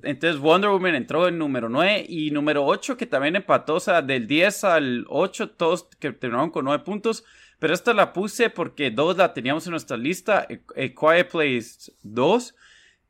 Entonces 0.02 0.38
Wonder 0.38 0.70
Woman 0.70 0.94
entró 0.94 1.26
en 1.26 1.38
número 1.38 1.70
9 1.70 2.04
y 2.06 2.30
número 2.30 2.66
8 2.66 2.98
que 2.98 3.06
también 3.06 3.34
empató, 3.34 3.76
o 3.76 3.80
sea, 3.80 4.02
del 4.02 4.26
10 4.26 4.64
al 4.64 5.04
8 5.08 5.50
todos 5.52 5.88
que 5.98 6.12
terminaron 6.12 6.50
con 6.50 6.66
9 6.66 6.84
puntos, 6.84 7.24
pero 7.58 7.72
esta 7.72 7.94
la 7.94 8.12
puse 8.12 8.50
porque 8.50 8.90
dos 8.90 9.16
la 9.16 9.32
teníamos 9.32 9.66
en 9.66 9.70
nuestra 9.70 9.96
lista, 9.96 10.46
eh, 10.50 10.62
eh, 10.76 10.94
Quiet 10.94 11.30
Place 11.30 11.92
2, 12.02 12.54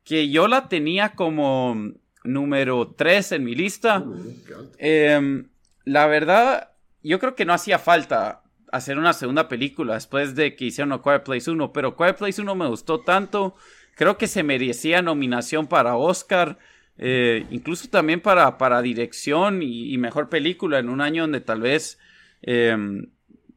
que 0.03 0.29
yo 0.29 0.47
la 0.47 0.67
tenía 0.67 1.13
como 1.13 1.91
número 2.23 2.93
3 2.97 3.33
en 3.33 3.43
mi 3.43 3.55
lista. 3.55 3.95
Alto. 3.95 4.71
Em, 4.77 5.49
la 5.85 6.07
verdad, 6.07 6.71
yo 7.03 7.19
creo 7.19 7.35
que 7.35 7.45
no 7.45 7.53
hacía 7.53 7.79
falta 7.79 8.43
hacer 8.71 8.97
una 8.97 9.13
segunda 9.13 9.47
película 9.47 9.95
después 9.95 10.35
de 10.35 10.55
que 10.55 10.65
hicieron 10.65 10.93
A 10.93 11.01
Quiet 11.01 11.23
Place 11.23 11.51
1, 11.51 11.73
pero 11.73 11.95
Quiet 11.95 12.17
Place 12.17 12.41
1 12.41 12.55
me 12.55 12.67
gustó 12.67 13.01
tanto, 13.01 13.55
creo 13.95 14.17
que 14.17 14.27
se 14.27 14.43
merecía 14.43 15.01
nominación 15.01 15.67
para 15.67 15.97
Oscar, 15.97 16.57
eh, 16.97 17.45
incluso 17.51 17.89
también 17.89 18.21
para, 18.21 18.57
para 18.57 18.81
dirección 18.81 19.61
y, 19.61 19.93
y 19.93 19.97
mejor 19.97 20.29
película 20.29 20.79
en 20.79 20.89
un 20.89 21.01
año 21.01 21.23
donde 21.23 21.41
tal 21.41 21.61
vez 21.61 21.99
em, 22.41 23.07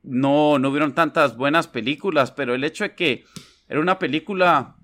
no, 0.03 0.59
no 0.59 0.69
hubieron 0.69 0.95
tantas 0.95 1.37
buenas 1.37 1.69
películas, 1.69 2.33
pero 2.33 2.55
el 2.55 2.65
hecho 2.65 2.85
de 2.85 2.95
que 2.95 3.25
era 3.69 3.81
una 3.81 3.99
película 3.99 4.77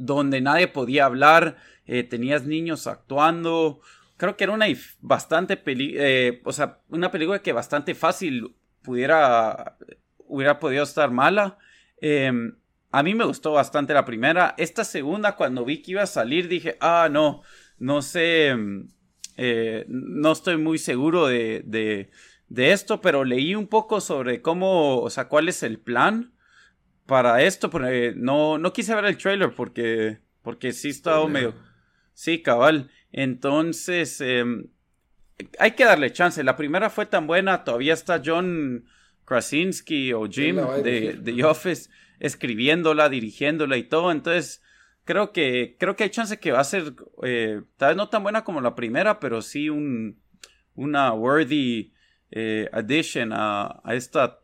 donde 0.00 0.40
nadie 0.40 0.68
podía 0.68 1.04
hablar, 1.04 1.56
eh, 1.86 2.02
tenías 2.02 2.46
niños 2.46 2.86
actuando, 2.86 3.80
creo 4.16 4.36
que 4.36 4.44
era 4.44 4.52
una 4.52 4.66
bastante 5.00 5.56
peli 5.56 5.94
eh, 5.96 6.40
o 6.44 6.52
sea, 6.52 6.80
una 6.88 7.10
película 7.10 7.40
que 7.40 7.52
bastante 7.52 7.94
fácil 7.94 8.56
pudiera 8.82 9.76
hubiera 10.26 10.58
podido 10.58 10.84
estar 10.84 11.10
mala. 11.10 11.58
Eh, 12.00 12.32
a 12.92 13.02
mí 13.02 13.14
me 13.14 13.24
gustó 13.24 13.52
bastante 13.52 13.94
la 13.94 14.04
primera. 14.04 14.54
Esta 14.56 14.84
segunda, 14.84 15.36
cuando 15.36 15.64
vi 15.64 15.82
que 15.82 15.92
iba 15.92 16.02
a 16.02 16.06
salir, 16.06 16.48
dije, 16.48 16.76
ah, 16.80 17.08
no, 17.10 17.42
no 17.78 18.02
sé, 18.02 18.54
mm, 18.54 18.88
eh, 19.36 19.84
no 19.88 20.32
estoy 20.32 20.56
muy 20.56 20.78
seguro 20.78 21.26
de, 21.26 21.62
de, 21.64 22.10
de 22.48 22.72
esto, 22.72 23.00
pero 23.00 23.24
leí 23.24 23.54
un 23.54 23.66
poco 23.68 24.00
sobre 24.00 24.42
cómo, 24.42 25.00
o 25.00 25.10
sea, 25.10 25.28
cuál 25.28 25.48
es 25.48 25.62
el 25.62 25.78
plan 25.78 26.32
para 27.10 27.42
esto, 27.42 27.70
porque 27.70 28.12
no, 28.14 28.56
no 28.56 28.72
quise 28.72 28.94
ver 28.94 29.04
el 29.04 29.18
trailer 29.18 29.52
porque, 29.52 30.18
porque 30.42 30.72
sí 30.72 30.90
estaba 30.90 31.26
medio... 31.26 31.54
Sí, 32.14 32.40
cabal. 32.40 32.88
Entonces, 33.10 34.20
em, 34.20 34.68
hay 35.58 35.72
que 35.72 35.84
darle 35.84 36.12
chance. 36.12 36.44
La 36.44 36.56
primera 36.56 36.88
fue 36.88 37.06
tan 37.06 37.26
buena, 37.26 37.64
todavía 37.64 37.94
está 37.94 38.22
John 38.24 38.84
Krasinski 39.24 40.12
o 40.12 40.28
Jim 40.28 40.56
de, 40.84 41.14
de 41.14 41.32
The 41.32 41.44
Office 41.44 41.90
escribiéndola, 42.20 43.08
dirigiéndola 43.08 43.76
y 43.76 43.82
todo. 43.82 44.12
Entonces, 44.12 44.62
creo 45.04 45.32
que, 45.32 45.76
creo 45.80 45.96
que 45.96 46.04
hay 46.04 46.10
chance 46.10 46.38
que 46.38 46.52
va 46.52 46.60
a 46.60 46.64
ser, 46.64 46.94
eh, 47.24 47.62
tal 47.76 47.88
vez 47.88 47.96
no 47.96 48.08
tan 48.08 48.22
buena 48.22 48.44
como 48.44 48.60
la 48.60 48.76
primera, 48.76 49.18
pero 49.18 49.42
sí 49.42 49.68
un, 49.68 50.20
una 50.76 51.12
worthy 51.12 51.92
eh, 52.30 52.68
addition 52.72 53.32
a, 53.32 53.80
a 53.82 53.94
esta 53.96 54.39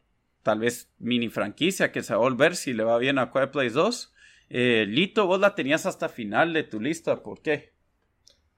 tal 0.47 0.61
vez 0.61 0.93
mini 1.01 1.29
franquicia 1.29 1.91
que 1.91 2.05
se 2.05 2.15
va 2.15 2.21
a 2.21 2.23
volver 2.23 2.55
si 2.55 2.73
le 2.73 2.85
va 2.85 2.99
bien 2.99 3.19
a 3.19 3.33
Quiet 3.33 3.51
Place 3.51 3.71
2. 3.71 4.15
Eh, 4.49 4.87
Lito, 4.89 5.27
vos 5.27 5.41
la 5.41 5.57
tenías 5.57 5.87
hasta 5.87 6.09
final 6.09 6.53
de 6.53 6.63
tu 6.63 6.81
lista, 6.81 7.21
¿por 7.25 7.43
qué? 7.43 7.73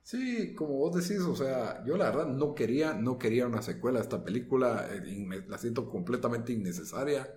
Sí, 0.03 0.53
como 0.53 0.75
vos 0.75 0.93
decís, 0.95 1.23
o 1.23 1.35
sea, 1.35 1.83
yo 1.87 1.97
la 1.97 2.11
verdad 2.11 2.27
no 2.27 2.53
quería, 2.53 2.93
no 2.93 3.17
quería 3.17 3.47
una 3.47 3.63
secuela 3.63 3.97
de 3.97 4.03
esta 4.03 4.23
película, 4.23 4.87
eh, 4.91 5.43
la 5.47 5.57
siento 5.57 5.89
completamente 5.89 6.53
innecesaria, 6.53 7.27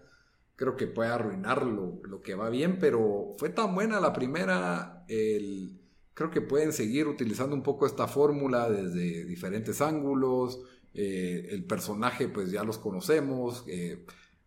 creo 0.54 0.76
que 0.76 0.86
puede 0.86 1.08
arruinar 1.08 1.64
lo, 1.64 2.02
lo 2.04 2.20
que 2.20 2.34
va 2.34 2.50
bien, 2.50 2.78
pero 2.78 3.32
fue 3.38 3.48
tan 3.48 3.74
buena 3.74 4.00
la 4.00 4.12
primera, 4.12 5.06
el, 5.08 5.80
creo 6.12 6.30
que 6.30 6.42
pueden 6.42 6.74
seguir 6.74 7.06
utilizando 7.06 7.56
un 7.56 7.62
poco 7.62 7.86
esta 7.86 8.06
fórmula 8.06 8.68
desde 8.68 9.24
diferentes 9.24 9.80
ángulos, 9.80 10.60
eh, 10.92 11.48
el 11.52 11.64
personaje 11.64 12.28
pues 12.28 12.50
ya 12.50 12.64
los 12.64 12.76
conocemos, 12.76 13.64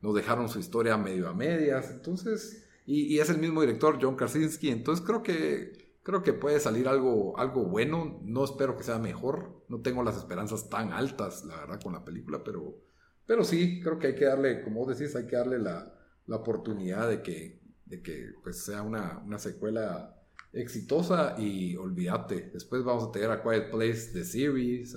nos 0.06 0.16
dejaron 0.16 0.48
su 0.50 0.60
historia 0.60 0.98
medio 0.98 1.28
a 1.28 1.34
medias, 1.34 1.90
entonces, 1.90 2.68
y, 2.86 3.18
es 3.18 3.30
el 3.30 3.40
mismo 3.40 3.62
director, 3.62 3.98
John 4.00 4.16
Krasinski, 4.16 4.70
entonces 4.70 5.04
creo 5.04 5.24
que 5.24 5.86
creo 6.04 6.22
que 6.22 6.34
puede 6.34 6.60
salir 6.60 6.88
algo, 6.88 7.38
algo 7.40 7.66
bueno. 7.66 8.20
No 8.22 8.44
espero 8.44 8.78
que 8.78 8.84
sea 8.84 9.00
mejor. 9.00 9.66
No 9.70 9.82
tengo 9.82 10.04
las 10.04 10.16
esperanzas 10.16 10.70
tan 10.70 10.94
altas, 10.94 11.44
la 11.46 11.58
verdad, 11.62 11.82
con 11.82 11.94
la 11.94 12.06
película, 12.06 12.44
pero, 12.44 12.78
pero 13.26 13.44
sí, 13.44 13.82
creo 13.82 13.98
que 13.98 14.08
hay 14.08 14.16
que 14.16 14.26
darle, 14.26 14.64
como 14.64 14.86
vos 14.86 14.96
decís, 14.96 15.16
hay 15.16 15.26
que 15.26 15.36
darle 15.36 15.58
la, 15.58 15.98
la 16.28 16.36
oportunidad 16.36 17.10
de 17.10 17.24
que, 17.24 17.60
de 17.86 18.04
que 18.04 18.34
pues, 18.44 18.64
sea 18.64 18.84
una, 18.84 19.24
una 19.26 19.40
secuela 19.40 20.16
exitosa 20.54 21.36
y 21.40 21.76
olvídate. 21.76 22.52
Después 22.54 22.84
vamos 22.84 23.06
a 23.06 23.12
tener 23.12 23.32
a 23.32 23.42
Quiet 23.42 23.72
Place 23.72 24.12
The 24.14 24.24
Series 24.24 24.96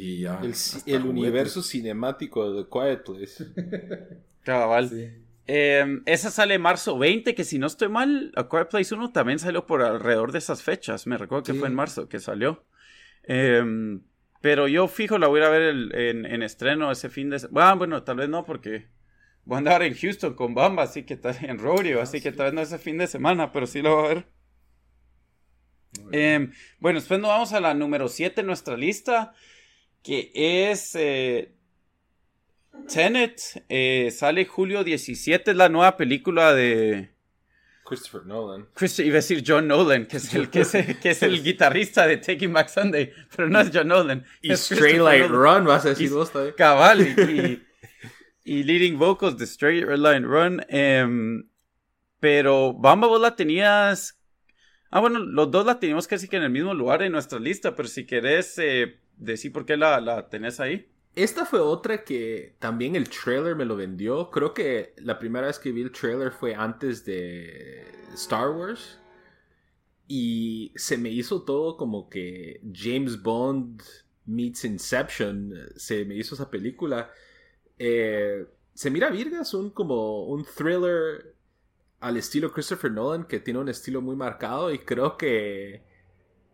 y 0.00 0.20
ya. 0.20 0.40
El, 0.42 0.54
el 0.86 1.02
universo 1.06 1.62
cinemático 1.62 2.52
de 2.52 2.62
The 2.64 2.68
Quiet 2.70 3.02
Place. 3.04 3.44
Cabal. 4.44 4.88
Sí. 4.88 5.08
Eh, 5.50 6.00
esa 6.06 6.30
sale 6.30 6.58
marzo 6.58 6.98
20, 6.98 7.34
que 7.34 7.44
si 7.44 7.58
no 7.58 7.66
estoy 7.66 7.88
mal, 7.88 8.32
A 8.36 8.48
Quiet 8.48 8.68
Place 8.68 8.94
1 8.94 9.12
también 9.12 9.38
salió 9.38 9.66
por 9.66 9.82
alrededor 9.82 10.32
de 10.32 10.38
esas 10.38 10.62
fechas. 10.62 11.06
Me 11.06 11.16
recuerdo 11.18 11.42
que 11.44 11.52
Sí. 11.52 11.58
fue 11.58 11.68
en 11.68 11.74
marzo 11.74 12.08
que 12.08 12.20
salió. 12.20 12.64
Eh, 13.24 13.64
pero 14.40 14.68
yo 14.68 14.86
fijo 14.88 15.18
la 15.18 15.26
voy 15.26 15.40
a 15.40 15.42
ir 15.42 15.48
a 15.48 15.50
ver 15.50 15.62
el- 15.62 15.94
en, 15.94 16.26
en 16.26 16.42
estreno 16.42 16.90
ese 16.92 17.08
fin 17.10 17.30
de 17.30 17.38
semana. 17.40 17.74
bueno, 17.74 18.02
tal 18.04 18.16
vez 18.16 18.28
no, 18.28 18.44
porque 18.44 18.86
voy 19.44 19.56
a 19.56 19.58
andar 19.58 19.82
en 19.82 19.94
Houston 19.94 20.34
con 20.34 20.54
Bamba, 20.54 20.84
así 20.84 21.02
que 21.04 21.16
tal 21.16 21.36
en 21.42 21.58
Rodeo, 21.58 22.00
así 22.02 22.20
que 22.20 22.30
tal 22.30 22.46
vez 22.46 22.54
no 22.54 22.60
ese 22.60 22.78
fin 22.78 22.98
de 22.98 23.06
semana, 23.06 23.50
pero 23.52 23.66
sí 23.66 23.82
lo 23.82 23.96
voy 23.96 24.04
a 24.04 24.08
ver. 24.14 24.26
Eh, 26.12 26.50
bueno, 26.78 27.00
después 27.00 27.18
nos 27.20 27.28
vamos 27.30 27.52
a 27.52 27.60
la 27.60 27.74
número 27.74 28.08
7 28.08 28.42
en 28.42 28.46
nuestra 28.46 28.76
lista, 28.76 29.32
que 30.02 30.30
es 30.34 30.94
eh, 30.94 31.52
Tenet. 32.92 33.40
eh, 33.68 34.10
sale 34.12 34.44
julio 34.46 34.84
17, 34.84 35.50
es 35.50 35.56
la 35.56 35.68
nueva 35.68 35.96
película 35.96 36.54
de... 36.54 37.10
Christopher 37.84 38.26
Nolan. 38.26 38.68
Chris, 38.74 38.98
iba 38.98 39.12
a 39.12 39.14
decir 39.14 39.42
John 39.46 39.66
Nolan, 39.66 40.06
que 40.06 40.18
es 40.18 40.34
el, 40.34 40.50
que 40.50 40.60
es 40.60 40.74
el, 40.74 40.98
que 41.00 41.10
es 41.10 41.22
el 41.22 41.42
guitarrista 41.44 42.06
de 42.06 42.18
Taking 42.18 42.52
Back 42.52 42.68
Sunday, 42.68 43.10
pero 43.34 43.48
no 43.48 43.60
es 43.60 43.70
John 43.72 43.88
Nolan. 43.88 44.26
Y 44.42 44.52
Straight 44.52 45.00
Light 45.00 45.30
Nolan. 45.30 45.60
Run, 45.60 45.66
vas 45.66 45.86
a 45.86 45.90
decir 45.90 46.10
vos 46.10 46.30
también. 46.30 46.54
Cabal 46.54 47.00
y, 47.00 47.04
y, 47.18 47.62
y 48.58 48.62
leading 48.64 48.98
vocals 48.98 49.38
de 49.38 49.46
Straight 49.46 49.86
Line 49.88 50.26
Run. 50.26 50.60
em, 50.68 51.48
pero 52.20 52.74
Bamba, 52.74 53.06
vos 53.06 53.20
la 53.22 53.34
tenías. 53.36 54.20
Ah, 54.90 55.00
bueno, 55.00 55.18
los 55.20 55.50
dos 55.50 55.64
la 55.64 55.80
teníamos 55.80 56.06
casi 56.06 56.28
que 56.28 56.36
en 56.36 56.42
el 56.42 56.50
mismo 56.50 56.74
lugar 56.74 57.02
en 57.02 57.12
nuestra 57.12 57.38
lista, 57.38 57.74
pero 57.74 57.88
si 57.88 58.04
querés 58.04 58.58
eh, 58.58 58.98
decir 59.18 59.52
por 59.52 59.66
qué 59.66 59.76
la, 59.76 60.00
la 60.00 60.28
tenés 60.28 60.60
ahí. 60.60 60.88
Esta 61.14 61.44
fue 61.44 61.60
otra 61.60 62.04
que 62.04 62.54
también 62.58 62.94
el 62.94 63.08
trailer 63.08 63.56
me 63.56 63.64
lo 63.64 63.76
vendió. 63.76 64.30
Creo 64.30 64.54
que 64.54 64.94
la 64.98 65.18
primera 65.18 65.48
vez 65.48 65.58
que 65.58 65.72
vi 65.72 65.82
el 65.82 65.90
trailer 65.90 66.30
fue 66.30 66.54
antes 66.54 67.04
de 67.04 67.84
Star 68.14 68.50
Wars. 68.50 68.98
Y 70.06 70.72
se 70.76 70.96
me 70.96 71.10
hizo 71.10 71.42
todo 71.42 71.76
como 71.76 72.08
que 72.08 72.60
James 72.72 73.20
Bond 73.20 73.82
meets 74.26 74.64
Inception. 74.64 75.52
Se 75.76 76.04
me 76.04 76.14
hizo 76.14 76.34
esa 76.34 76.50
película. 76.50 77.10
Eh, 77.78 78.46
se 78.74 78.90
mira 78.90 79.10
virgas, 79.10 79.54
un 79.54 79.70
como 79.70 80.24
un 80.26 80.44
thriller 80.44 81.34
al 82.00 82.16
estilo 82.16 82.52
Christopher 82.52 82.92
Nolan 82.92 83.24
que 83.24 83.40
tiene 83.40 83.58
un 83.58 83.68
estilo 83.68 84.00
muy 84.00 84.14
marcado 84.14 84.72
y 84.72 84.78
creo 84.78 85.16
que 85.16 85.82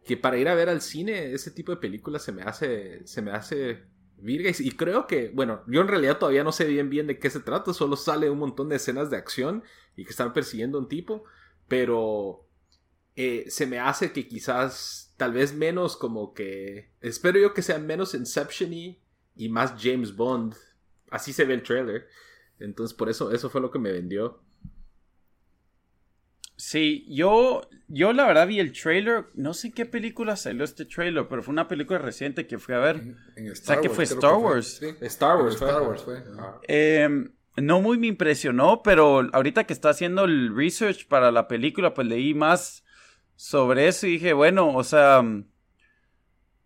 que 0.05 0.17
para 0.17 0.39
ir 0.39 0.49
a 0.49 0.55
ver 0.55 0.69
al 0.69 0.81
cine 0.81 1.33
ese 1.33 1.51
tipo 1.51 1.73
de 1.73 1.79
películas 1.79 2.23
se 2.23 2.33
me 2.33 2.43
hace 2.43 3.07
se 3.07 3.23
me 3.23 3.31
hace 3.33 3.85
virga. 4.19 4.51
Y, 4.59 4.71
creo 4.73 5.07
que 5.07 5.31
bueno 5.35 5.63
yo 5.67 5.81
en 5.81 5.89
realidad 5.89 6.19
todavía 6.19 6.45
no 6.45 6.53
sé 6.53 6.65
bien 6.67 6.91
bien 6.91 7.07
de 7.07 7.19
qué 7.19 7.31
se 7.31 7.41
trata 7.41 7.73
solo 7.73 7.97
sale 7.97 8.31
un 8.31 8.39
montón 8.39 8.69
de 8.69 8.77
escenas 8.77 9.11
de 9.11 9.17
acción 9.17 9.63
y 9.97 10.05
que 10.05 10.11
están 10.11 10.33
persiguiendo 10.33 10.79
a 10.79 10.83
un 10.83 10.89
tipo 10.89 11.25
pero 11.69 12.47
eh, 13.17 13.47
se 13.49 13.67
me 13.67 13.79
hace 13.79 14.13
que 14.13 14.29
quizás 14.29 15.15
tal 15.17 15.33
vez 15.33 15.55
menos 15.55 15.97
como 15.97 16.35
que 16.35 16.91
espero 17.01 17.39
yo 17.39 17.55
que 17.55 17.63
sea 17.63 17.79
menos 17.79 18.15
Inception 18.15 18.73
y 18.73 19.01
y 19.37 19.49
más 19.49 19.75
James 19.81 20.15
Bond. 20.15 20.55
Así 21.11 21.33
se 21.33 21.45
ve 21.45 21.55
el 21.55 21.63
trailer. 21.63 22.09
Entonces 22.59 22.97
por 22.97 23.09
eso 23.09 23.33
eso 23.33 23.51
fue 23.51 23.61
lo 23.61 23.71
que 23.71 23.79
me 23.79 23.93
vendió 23.93 24.44
Sí, 26.57 27.05
yo, 27.09 27.69
yo 27.89 28.13
la 28.13 28.27
verdad 28.27 28.47
vi 28.47 28.61
el 28.61 28.73
trailer. 28.73 29.27
No 29.35 29.55
sé 29.55 29.69
en 29.69 29.73
qué 29.73 29.87
película 29.87 30.37
salió 30.37 30.65
este 30.65 30.85
trailer, 30.85 31.27
pero 31.29 31.43
fue 31.43 31.53
una 31.53 31.67
película 31.69 31.99
reciente 31.99 32.47
que 32.47 32.59
fui 32.59 32.75
a 32.75 32.79
ver. 32.79 32.97
En, 32.97 33.17
en 33.37 33.53
O 33.53 33.55
sea, 33.55 33.81
que 33.81 33.89
fue 33.89 34.05
Star 34.05 34.37
Wars. 34.37 34.79
Sí. 34.79 34.95
Star 35.01 35.37
Wars 35.37 35.57
fue. 35.57 35.69
Star 35.69 35.83
Wars 35.83 36.03
fue. 36.03 36.23
Ah. 36.39 36.61
Eh, 36.69 37.09
no 37.57 37.81
muy 37.81 37.99
me 37.99 38.09
impresionó, 38.09 38.83
pero 38.83 39.29
ahorita 39.33 39.65
que 39.65 39.73
está 39.73 39.91
haciendo 39.91 40.25
el 40.25 40.55
research 40.55 41.07
para 41.07 41.31
la 41.31 41.49
película, 41.49 41.95
pues 41.95 42.07
leí 42.07 42.35
más 42.35 42.85
sobre 43.37 43.89
eso 43.89 44.07
y 44.07 44.13
dije, 44.13 44.33
bueno, 44.33 44.75
o 44.75 44.85
sea, 44.85 45.23
mm, 45.23 45.47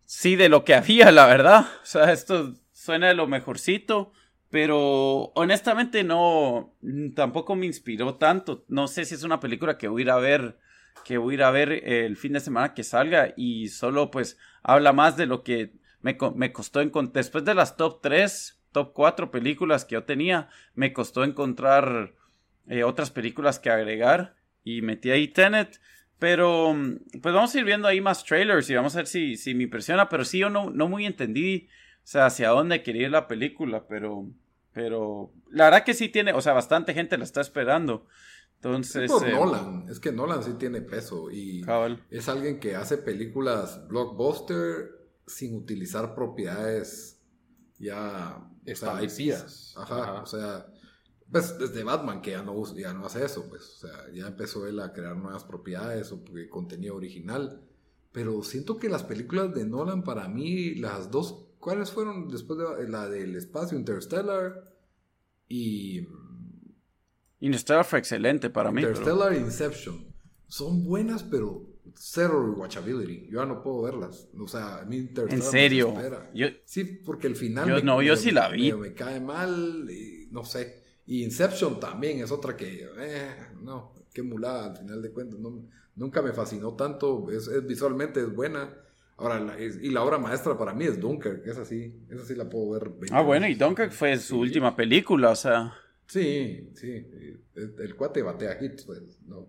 sí, 0.05 0.37
de 0.37 0.49
lo 0.49 0.65
que 0.65 0.75
había, 0.75 1.11
la 1.13 1.27
verdad. 1.27 1.67
O 1.83 1.87
sea, 1.87 2.13
esto 2.13 2.55
suena 2.73 3.09
de 3.09 3.15
lo 3.15 3.27
mejorcito. 3.27 4.13
Pero 4.51 5.33
honestamente 5.35 6.05
no, 6.05 6.75
tampoco 7.15 7.55
me 7.55 7.67
inspiró 7.67 8.15
tanto. 8.15 8.65
No 8.69 8.89
sé 8.89 9.05
si 9.05 9.15
es 9.15 9.23
una 9.23 9.41
película 9.41 9.77
que 9.77 9.89
voy 9.89 10.03
a 10.03 10.05
ir 10.05 10.11
a 10.11 10.17
ver, 10.17 10.59
que 11.05 11.19
voy 11.19 11.35
a 11.35 11.37
ir 11.37 11.43
a 11.43 11.51
ver 11.51 11.73
el 11.73 12.17
fin 12.17 12.33
de 12.33 12.41
semana 12.41 12.75
que 12.75 12.83
salga 12.83 13.35
y 13.37 13.69
solo 13.69 14.11
pues 14.11 14.39
habla 14.63 14.93
más 14.93 15.17
de 15.17 15.27
lo 15.27 15.43
que 15.43 15.73
me, 16.01 16.17
me 16.35 16.53
costó 16.53 16.81
encontrar. 16.81 17.25
Después 17.25 17.45
de 17.45 17.55
las 17.55 17.77
top 17.77 18.01
3, 18.01 18.59
top 18.73 18.93
4 18.95 19.31
películas 19.31 19.85
que 19.85 19.95
yo 19.95 20.05
tenía, 20.05 20.49
me 20.75 20.93
costó 20.93 21.25
encontrar 21.25 22.15
eh, 22.69 22.85
otras 22.85 23.11
películas 23.11 23.59
que 23.59 23.71
agregar 23.71 24.37
y 24.65 24.81
metí 24.83 25.11
ahí 25.11 25.29
Tenet. 25.29 25.81
Pero 26.19 26.75
pues 27.23 27.33
vamos 27.33 27.55
a 27.55 27.59
ir 27.59 27.65
viendo 27.65 27.87
ahí 27.87 28.01
más 28.01 28.25
trailers 28.25 28.69
y 28.69 28.75
vamos 28.75 28.95
a 28.97 28.99
ver 28.99 29.07
si, 29.07 29.37
si 29.37 29.55
me 29.55 29.65
impresiona. 29.65 30.09
Pero 30.09 30.25
sí, 30.25 30.39
yo 30.39 30.51
no, 30.51 30.71
no 30.71 30.89
muy 30.89 31.07
entendí 31.07 31.69
sea, 32.11 32.27
hacia 32.27 32.49
dónde 32.49 32.83
quería 32.83 33.03
ir 33.03 33.11
la 33.11 33.29
película, 33.29 33.87
pero, 33.87 34.31
pero 34.73 35.31
la 35.51 35.65
verdad 35.65 35.85
que 35.85 35.93
sí 35.93 36.09
tiene, 36.09 36.33
o 36.33 36.41
sea, 36.41 36.55
bastante 36.55 36.95
gente 36.95 37.19
la 37.19 37.25
está 37.25 37.43
esperando. 37.43 38.07
Entonces. 38.55 39.05
Es 39.05 39.13
por 39.13 39.29
eh, 39.29 39.33
Nolan, 39.33 39.87
es 39.91 40.01
que 40.01 40.11
Nolan 40.11 40.43
sí 40.43 40.55
tiene 40.55 40.81
peso 40.81 41.31
y 41.31 41.63
es 42.11 42.29
alguien 42.31 42.61
que 42.61 42.77
hace 42.77 42.97
películas 42.97 43.87
blockbuster 43.89 45.07
sin 45.27 45.55
utilizar 45.55 46.15
propiedades 46.15 47.21
ya 47.79 48.43
establecidas. 48.65 49.75
Ajá, 49.77 50.23
o 50.23 50.27
sea, 50.27 50.67
pues 51.31 51.59
desde 51.59 51.85
Batman 51.85 52.23
que 52.23 52.31
ya 52.31 52.43
no, 52.43 52.75
ya 52.75 52.95
no 52.95 53.05
hace 53.05 53.23
eso, 53.23 53.51
pues, 53.51 53.63
o 53.63 53.87
sea, 53.87 54.11
ya 54.15 54.29
empezó 54.29 54.67
él 54.67 54.81
a 54.81 54.95
crear 54.95 55.15
nuevas 55.15 55.45
propiedades 55.45 56.11
o 56.11 56.25
contenido 56.49 56.97
original. 56.97 57.63
Pero 58.13 58.43
siento 58.43 58.79
que 58.79 58.89
las 58.89 59.05
películas 59.05 59.55
de 59.55 59.67
Nolan 59.67 60.03
para 60.03 60.27
mí, 60.27 60.75
las 60.75 61.11
dos 61.11 61.48
¿Cuáles 61.59 61.91
fueron 61.91 62.29
después 62.29 62.59
de 62.59 62.89
la 62.89 63.09
del 63.09 63.37
espacio 63.37 63.77
Interstellar? 63.77 64.75
Y. 65.49 66.07
Interstellar 67.41 67.85
fue 67.85 67.99
excelente 67.99 68.51
para 68.51 68.71
mí. 68.71 68.83
Interstellar 68.83 69.33
e 69.33 69.39
Inception. 69.39 70.15
Son 70.47 70.85
buenas, 70.85 71.23
pero 71.25 71.69
cero 71.95 72.55
rewatchability. 72.55 73.29
Yo 73.31 73.41
ya 73.41 73.47
no 73.47 73.63
puedo 73.63 73.83
verlas. 73.83 74.29
O 74.39 74.47
sea, 74.47 74.79
a 74.79 74.85
mí 74.85 74.99
Interstellar. 74.99 75.45
¿En 75.45 75.51
serio? 75.51 75.95
sí, 76.65 76.85
porque 76.85 77.27
el 77.27 77.37
final. 77.37 77.69
Yo, 77.69 77.83
no, 77.83 78.03
yo 78.03 78.17
sí 78.17 78.31
la 78.31 78.49
vi. 78.49 78.73
Me, 78.73 78.95
cae 78.95 79.21
mal. 79.21 79.89
Y, 79.91 80.29
no 80.31 80.45
sé. 80.45 80.83
Y 81.07 81.25
Inception 81.25 81.81
también 81.81 82.21
es 82.21 82.31
otra 82.31 82.57
que. 82.57 82.89
Eh, 82.99 83.37
no, 83.63 83.95
qué 84.13 84.23
mulada 84.23 84.71
al 84.71 84.77
final 84.77 85.03
de 85.03 85.11
cuentas. 85.11 85.41
nunca 85.97 86.23
me 86.23 86.33
fascinó 86.33 86.75
tanto. 86.75 87.31
Es, 87.31 87.51
visualmente 87.67 88.21
es 88.21 88.33
buena 88.33 88.73
Ahora, 89.19 89.57
y 89.59 89.91
la 89.91 90.05
obra 90.05 90.19
maestra 90.19 90.57
para 90.57 90.73
mí 90.73 90.85
es 90.85 91.01
Dunkirk, 91.01 91.45
es 91.45 91.59
así, 91.59 91.93
esa 92.09 92.25
sí 92.25 92.37
la 92.37 92.49
puedo 92.49 92.71
ver. 92.71 92.93
ah, 93.11 93.21
bueno, 93.21 93.49
y 93.49 93.55
Dunkirk 93.57 93.91
fue 93.91 94.17
su 94.17 94.39
última 94.39 94.77
película, 94.77 95.31
o 95.31 95.37
sea. 95.37 95.75
Sí, 96.07 96.71
sí, 96.75 97.05
el, 97.57 97.97
cuate 97.97 98.23
batea 98.23 98.57
hits, 98.63 98.85
pues, 98.85 99.21
no, 99.27 99.49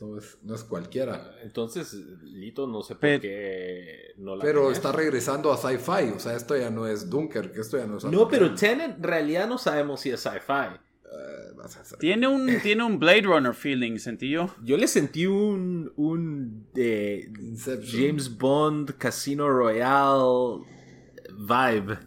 no 0.00 0.16
es, 0.16 0.38
no 0.42 0.54
es 0.54 0.62
cualquiera. 0.62 1.34
Entonces, 1.42 1.92
Lito, 2.22 2.68
no 2.68 2.82
sé 2.82 2.94
por 2.94 3.20
qué 3.20 4.14
no 4.16 4.36
la 4.36 4.44
Pero 4.44 4.70
está 4.70 4.92
regresando 4.92 5.52
a 5.52 5.56
sci-fi, 5.56 6.12
o 6.14 6.20
sea, 6.20 6.36
esto 6.36 6.56
ya 6.56 6.70
no 6.70 6.86
es 6.86 7.10
Dunkirk, 7.10 7.56
esto 7.56 7.78
ya 7.78 7.86
no 7.88 7.98
es... 7.98 8.04
No, 8.04 8.28
pero 8.28 8.54
Tenet, 8.54 8.96
en 8.96 9.02
realidad 9.02 9.48
no 9.48 9.58
sabemos 9.58 10.00
si 10.00 10.10
es 10.10 10.20
sci-fi. 10.20 10.78
Tiene 11.98 12.26
un, 12.26 12.46
tiene 12.62 12.84
un 12.84 12.98
Blade 12.98 13.22
Runner 13.22 13.54
feeling, 13.54 13.98
sentí 13.98 14.30
yo. 14.30 14.54
Yo 14.62 14.76
le 14.76 14.86
sentí 14.86 15.26
un, 15.26 15.92
un 15.96 16.66
James 16.74 18.36
Bond, 18.38 18.96
Casino 18.96 19.48
Royale 19.48 20.64
vibe. 21.32 21.98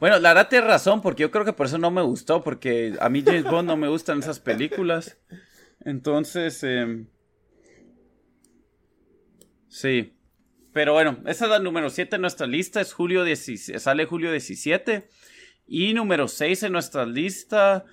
Bueno, 0.00 0.18
la 0.18 0.30
verdad 0.30 0.48
tienes 0.48 0.68
razón, 0.68 1.00
porque 1.00 1.22
yo 1.22 1.30
creo 1.30 1.44
que 1.44 1.52
por 1.52 1.66
eso 1.66 1.78
no 1.78 1.90
me 1.90 2.02
gustó, 2.02 2.42
porque 2.42 2.94
a 3.00 3.08
mí 3.08 3.22
James 3.24 3.44
Bond 3.44 3.68
no 3.68 3.76
me 3.76 3.88
gustan 3.88 4.18
esas 4.18 4.40
películas. 4.40 5.18
Entonces, 5.80 6.62
em, 6.62 7.06
sí. 9.68 10.12
Pero 10.72 10.92
bueno, 10.92 11.18
esa 11.26 11.44
es 11.44 11.50
la 11.50 11.60
número 11.60 11.88
7 11.88 12.16
en 12.16 12.22
nuestra 12.22 12.48
lista, 12.48 12.80
es 12.80 12.92
julio 12.92 13.24
sale 13.78 14.06
julio 14.06 14.32
17. 14.32 15.08
Y 15.66 15.94
número 15.94 16.28
6 16.28 16.64
en 16.64 16.72
nuestra 16.72 17.06
lista, 17.06 17.84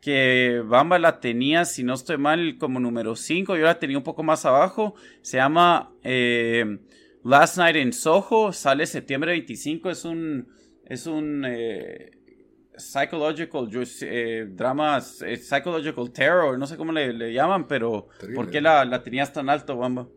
que 0.00 0.62
Bamba 0.64 0.98
la 0.98 1.20
tenía, 1.20 1.64
si 1.64 1.84
no 1.84 1.94
estoy 1.94 2.18
mal, 2.18 2.56
como 2.58 2.80
número 2.80 3.16
5, 3.16 3.56
yo 3.56 3.64
la 3.64 3.78
tenía 3.78 3.98
un 3.98 4.04
poco 4.04 4.22
más 4.22 4.44
abajo, 4.46 4.94
se 5.20 5.36
llama 5.36 5.92
eh, 6.02 6.78
Last 7.22 7.58
Night 7.58 7.76
in 7.76 7.92
Soho, 7.92 8.52
sale 8.52 8.86
septiembre 8.86 9.32
25, 9.32 9.90
es 9.90 10.04
un, 10.04 10.48
es 10.86 11.06
un 11.06 11.44
eh, 11.46 12.12
psychological 12.76 13.68
eh, 14.02 14.46
drama, 14.48 15.00
psychological 15.00 16.10
terror, 16.12 16.58
no 16.58 16.66
sé 16.66 16.78
cómo 16.78 16.92
le, 16.92 17.32
llaman, 17.32 17.68
pero 17.68 18.08
¿por 18.34 18.50
qué 18.50 18.60
la, 18.60 18.84
la 18.84 19.02
tenías 19.02 19.32
tan 19.32 19.48
alto, 19.50 19.76
Bamba? 19.76 20.08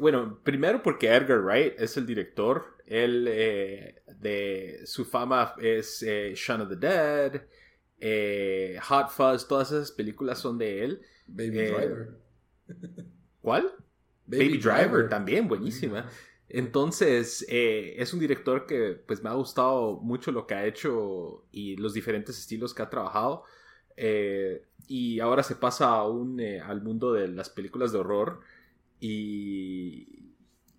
bueno, 0.00 0.40
primero 0.42 0.82
porque 0.82 1.06
Edgar 1.06 1.40
Wright 1.40 1.74
es 1.78 1.96
el 1.96 2.06
director, 2.06 2.76
él 2.86 3.28
de 4.20 4.82
su 4.84 5.04
fama 5.04 5.54
es 5.60 6.02
eh, 6.02 6.32
Shaun 6.34 6.62
of 6.62 6.68
the 6.68 6.76
Dead, 6.76 7.42
eh, 7.98 8.78
Hot 8.88 9.10
Fuzz, 9.10 9.46
todas 9.46 9.72
esas 9.72 9.92
películas 9.92 10.38
son 10.38 10.58
de 10.58 10.84
él. 10.84 11.02
Baby 11.26 11.58
eh, 11.58 11.70
Driver. 11.70 12.08
¿Cuál? 13.40 13.72
Baby, 14.26 14.58
Driver. 14.58 15.08
también, 15.08 15.48
buenísima. 15.48 16.08
Entonces, 16.48 17.44
es 17.48 18.14
un 18.14 18.20
director 18.20 18.64
que 18.66 18.92
pues 19.06 19.22
me 19.22 19.28
ha 19.28 19.34
gustado 19.34 19.98
mucho 20.00 20.30
lo 20.30 20.46
que 20.46 20.54
ha 20.54 20.66
hecho 20.66 21.46
y 21.50 21.76
los 21.76 21.94
diferentes 21.94 22.38
estilos 22.38 22.72
que 22.72 22.82
ha 22.82 22.90
trabajado. 22.90 23.44
y 24.86 25.20
ahora 25.20 25.42
se 25.42 25.56
pasa 25.56 25.88
aún 25.88 26.40
al 26.40 26.82
mundo 26.82 27.12
de 27.12 27.28
las 27.28 27.50
películas 27.50 27.92
de 27.92 27.98
horror. 27.98 28.40
Y, 29.00 30.13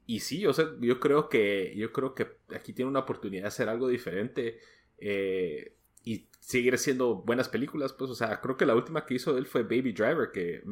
y 0.05 0.19
sí, 0.19 0.45
o 0.45 0.53
sea, 0.53 0.67
yo 0.79 0.99
creo 0.99 1.29
que 1.29 1.73
yo 1.75 1.91
creo 1.91 2.13
que 2.13 2.27
aquí 2.55 2.73
tiene 2.73 2.89
una 2.89 2.99
oportunidad 2.99 3.43
de 3.43 3.47
hacer 3.47 3.69
algo 3.69 3.87
diferente 3.87 4.59
eh, 4.97 5.75
y 6.03 6.27
seguir 6.39 6.75
haciendo 6.75 7.15
buenas 7.15 7.49
películas, 7.49 7.93
pues, 7.93 8.11
o 8.11 8.15
sea, 8.15 8.39
creo 8.41 8.57
que 8.57 8.65
la 8.65 8.75
última 8.75 9.05
que 9.05 9.15
hizo 9.15 9.37
él 9.37 9.47
fue 9.47 9.63
Baby 9.63 9.93
Driver, 9.93 10.31
que 10.31 10.63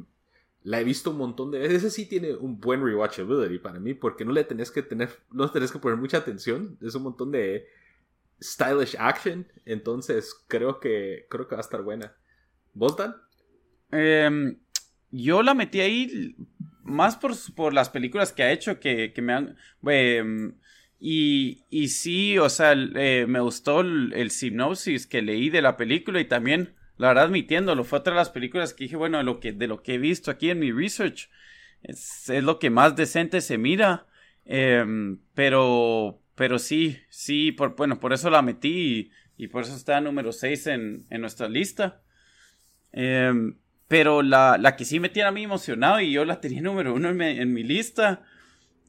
la 0.64 0.80
he 0.80 0.84
visto 0.84 1.12
un 1.12 1.18
montón 1.18 1.52
de 1.52 1.60
veces. 1.60 1.84
Ese 1.84 1.90
sí 1.90 2.06
tiene 2.06 2.36
un 2.36 2.60
buen 2.60 2.84
rewatchability 2.84 3.60
para 3.60 3.80
mí, 3.80 3.94
porque 3.94 4.26
no 4.26 4.32
le 4.32 4.44
tenés 4.44 4.72
que 4.72 4.82
tener, 4.82 5.10
no 5.32 5.50
tenés 5.52 5.72
que 5.72 5.80
poner 5.80 5.98
mucha 5.98 6.18
atención. 6.18 6.78
Es 6.82 6.96
un 6.96 7.04
montón 7.04 7.32
de 7.32 7.68
stylish 8.42 8.96
action, 9.00 9.48
entonces 9.66 10.34
creo 10.48 10.80
que 10.80 11.26
creo 11.30 11.48
que 11.48 11.56
va 11.56 11.60
a 11.60 11.66
estar 11.66 11.82
buena. 11.82 12.16
¿Vos, 12.74 12.96
Dan? 12.96 13.16
Em, 13.92 14.58
yo 15.12 15.44
la 15.44 15.54
metí 15.54 15.80
ahí 15.82 16.36
más 16.84 17.16
por, 17.16 17.34
por, 17.56 17.74
las 17.74 17.90
películas 17.90 18.32
que 18.32 18.44
ha 18.44 18.52
hecho 18.52 18.80
que, 18.80 19.14
que 19.14 19.22
me 19.22 19.34
han... 19.34 19.58
Em, 19.86 20.56
y, 21.00 21.66
y, 21.70 21.90
sí, 21.90 22.38
o 22.38 22.50
sea, 22.50 22.74
eh, 22.74 23.26
me 23.28 23.42
gustó 23.42 23.82
el, 23.82 24.14
el, 24.14 24.32
sinopsis 24.32 25.06
que 25.06 25.22
leí 25.22 25.50
de 25.50 25.62
la 25.62 25.76
película 25.76 26.22
y 26.22 26.26
también, 26.26 26.76
la 26.98 27.10
verdad, 27.10 27.26
admitiéndolo, 27.26 27.84
fue 27.84 28.00
otra 28.00 28.14
de 28.14 28.20
las 28.20 28.30
películas 28.30 28.74
que 28.74 28.86
dije, 28.86 28.96
bueno, 28.96 29.18
de 29.18 29.26
lo 29.26 29.40
que, 29.42 29.52
de 29.52 29.68
lo 29.68 29.84
que 29.84 29.96
he 29.96 29.98
visto 29.98 30.32
aquí 30.32 30.50
en 30.50 30.60
mi 30.60 30.72
research, 30.72 31.30
es, 31.82 32.30
es 32.30 32.44
lo 32.44 32.58
que 32.60 32.70
más 32.70 32.96
decente 32.96 33.42
se 33.42 33.58
mira. 33.58 34.08
Em, 34.46 35.20
pero, 35.34 36.22
pero 36.36 36.60
sí, 36.60 37.00
sí, 37.10 37.52
por, 37.52 37.76
bueno, 37.76 38.00
por 38.00 38.14
eso 38.14 38.30
la 38.30 38.42
metí 38.42 39.12
y, 39.38 39.44
y 39.44 39.48
por 39.48 39.64
eso 39.64 39.76
está 39.76 40.00
número 40.00 40.32
6 40.32 40.68
en, 40.68 41.06
en 41.10 41.22
nuestra 41.22 41.50
lista. 41.50 42.02
Eh, 42.94 43.34
pero 43.94 44.24
la, 44.24 44.58
la, 44.60 44.76
que 44.76 44.86
sí 44.86 45.00
me 45.00 45.10
tiene 45.10 45.30
a 45.30 45.32
mí 45.32 45.44
emocionado 45.44 46.02
y 46.02 46.12
yo 46.12 46.26
la 46.26 46.42
tenía 46.42 46.62
número 46.64 46.96
uno 46.96 47.10
en 47.10 47.54
mi, 47.54 47.62
lista, 47.62 48.24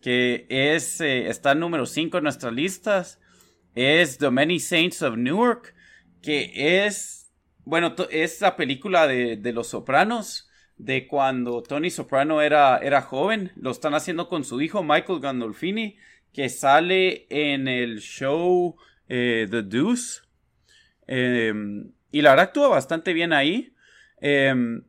que 0.00 0.46
es, 0.48 0.98
eh, 1.02 1.28
está 1.28 1.54
número 1.54 1.84
cinco 1.84 2.16
en 2.16 2.24
nuestras 2.24 2.54
listas, 2.54 3.20
es 3.74 4.16
The 4.16 4.30
Many 4.30 4.60
Saints 4.60 5.02
of 5.02 5.18
Newark, 5.18 5.74
que 6.22 6.86
es, 6.86 7.30
bueno, 7.66 7.94
es 8.08 8.40
la 8.40 8.56
película 8.56 9.06
de, 9.06 9.36
de, 9.36 9.52
Los 9.52 9.66
Sopranos, 9.66 10.48
de 10.78 11.06
cuando 11.06 11.62
Tony 11.62 11.90
Soprano 11.90 12.40
era, 12.40 12.78
era 12.78 13.02
joven, 13.02 13.52
lo 13.56 13.72
están 13.72 13.92
haciendo 13.92 14.30
con 14.30 14.42
su 14.42 14.62
hijo 14.62 14.82
Michael 14.82 15.20
Gandolfini, 15.20 15.98
que 16.32 16.48
sale 16.48 17.26
en 17.28 17.68
el 17.68 18.00
show 18.00 18.74
eh, 19.10 19.46
The 19.50 19.64
Deuce. 19.64 20.22
Em, 21.06 21.92
y 22.10 22.22
la 22.22 22.30
verdad 22.30 22.46
actúa 22.46 22.68
bastante 22.68 23.12
bien 23.12 23.34
ahí. 23.34 23.74
Em, 24.22 24.82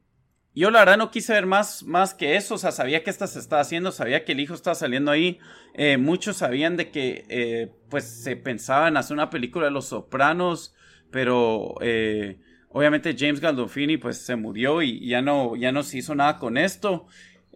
yo 0.56 0.72
la 0.72 0.80
verdad 0.80 0.98
no 0.98 1.12
quise 1.12 1.34
ver 1.34 1.46
más, 1.46 1.84
más 1.84 2.14
que 2.14 2.36
eso, 2.38 2.56
o 2.56 2.58
sea, 2.58 2.72
sabía 2.72 3.04
que 3.04 3.10
esta 3.10 3.28
se 3.28 3.40
estaba 3.40 3.62
haciendo, 3.62 3.92
sabía 3.92 4.24
que 4.26 4.32
el 4.32 4.40
hijo 4.40 4.54
estaba 4.54 4.76
saliendo 4.76 5.12
ahí, 5.12 5.40
eh, 5.74 5.98
muchos 5.98 6.38
sabían 6.38 6.78
de 6.78 6.90
que 6.92 7.26
eh, 7.30 7.72
pues 7.90 8.06
se 8.06 8.36
pensaba 8.38 8.88
en 8.88 8.98
hacer 8.98 9.14
una 9.14 9.30
película 9.30 9.66
de 9.66 9.72
Los 9.72 9.88
Sopranos, 9.88 10.74
pero 11.12 11.76
eh, 11.82 12.40
obviamente 12.70 13.16
James 13.18 13.40
Gandolfini 13.42 13.98
pues 13.98 14.18
se 14.18 14.36
murió 14.36 14.82
y 14.82 15.08
ya 15.08 15.22
no, 15.22 15.56
ya 15.56 15.72
no 15.72 15.84
se 15.84 15.98
hizo 16.00 16.16
nada 16.16 16.38
con 16.38 16.58
esto. 16.58 17.08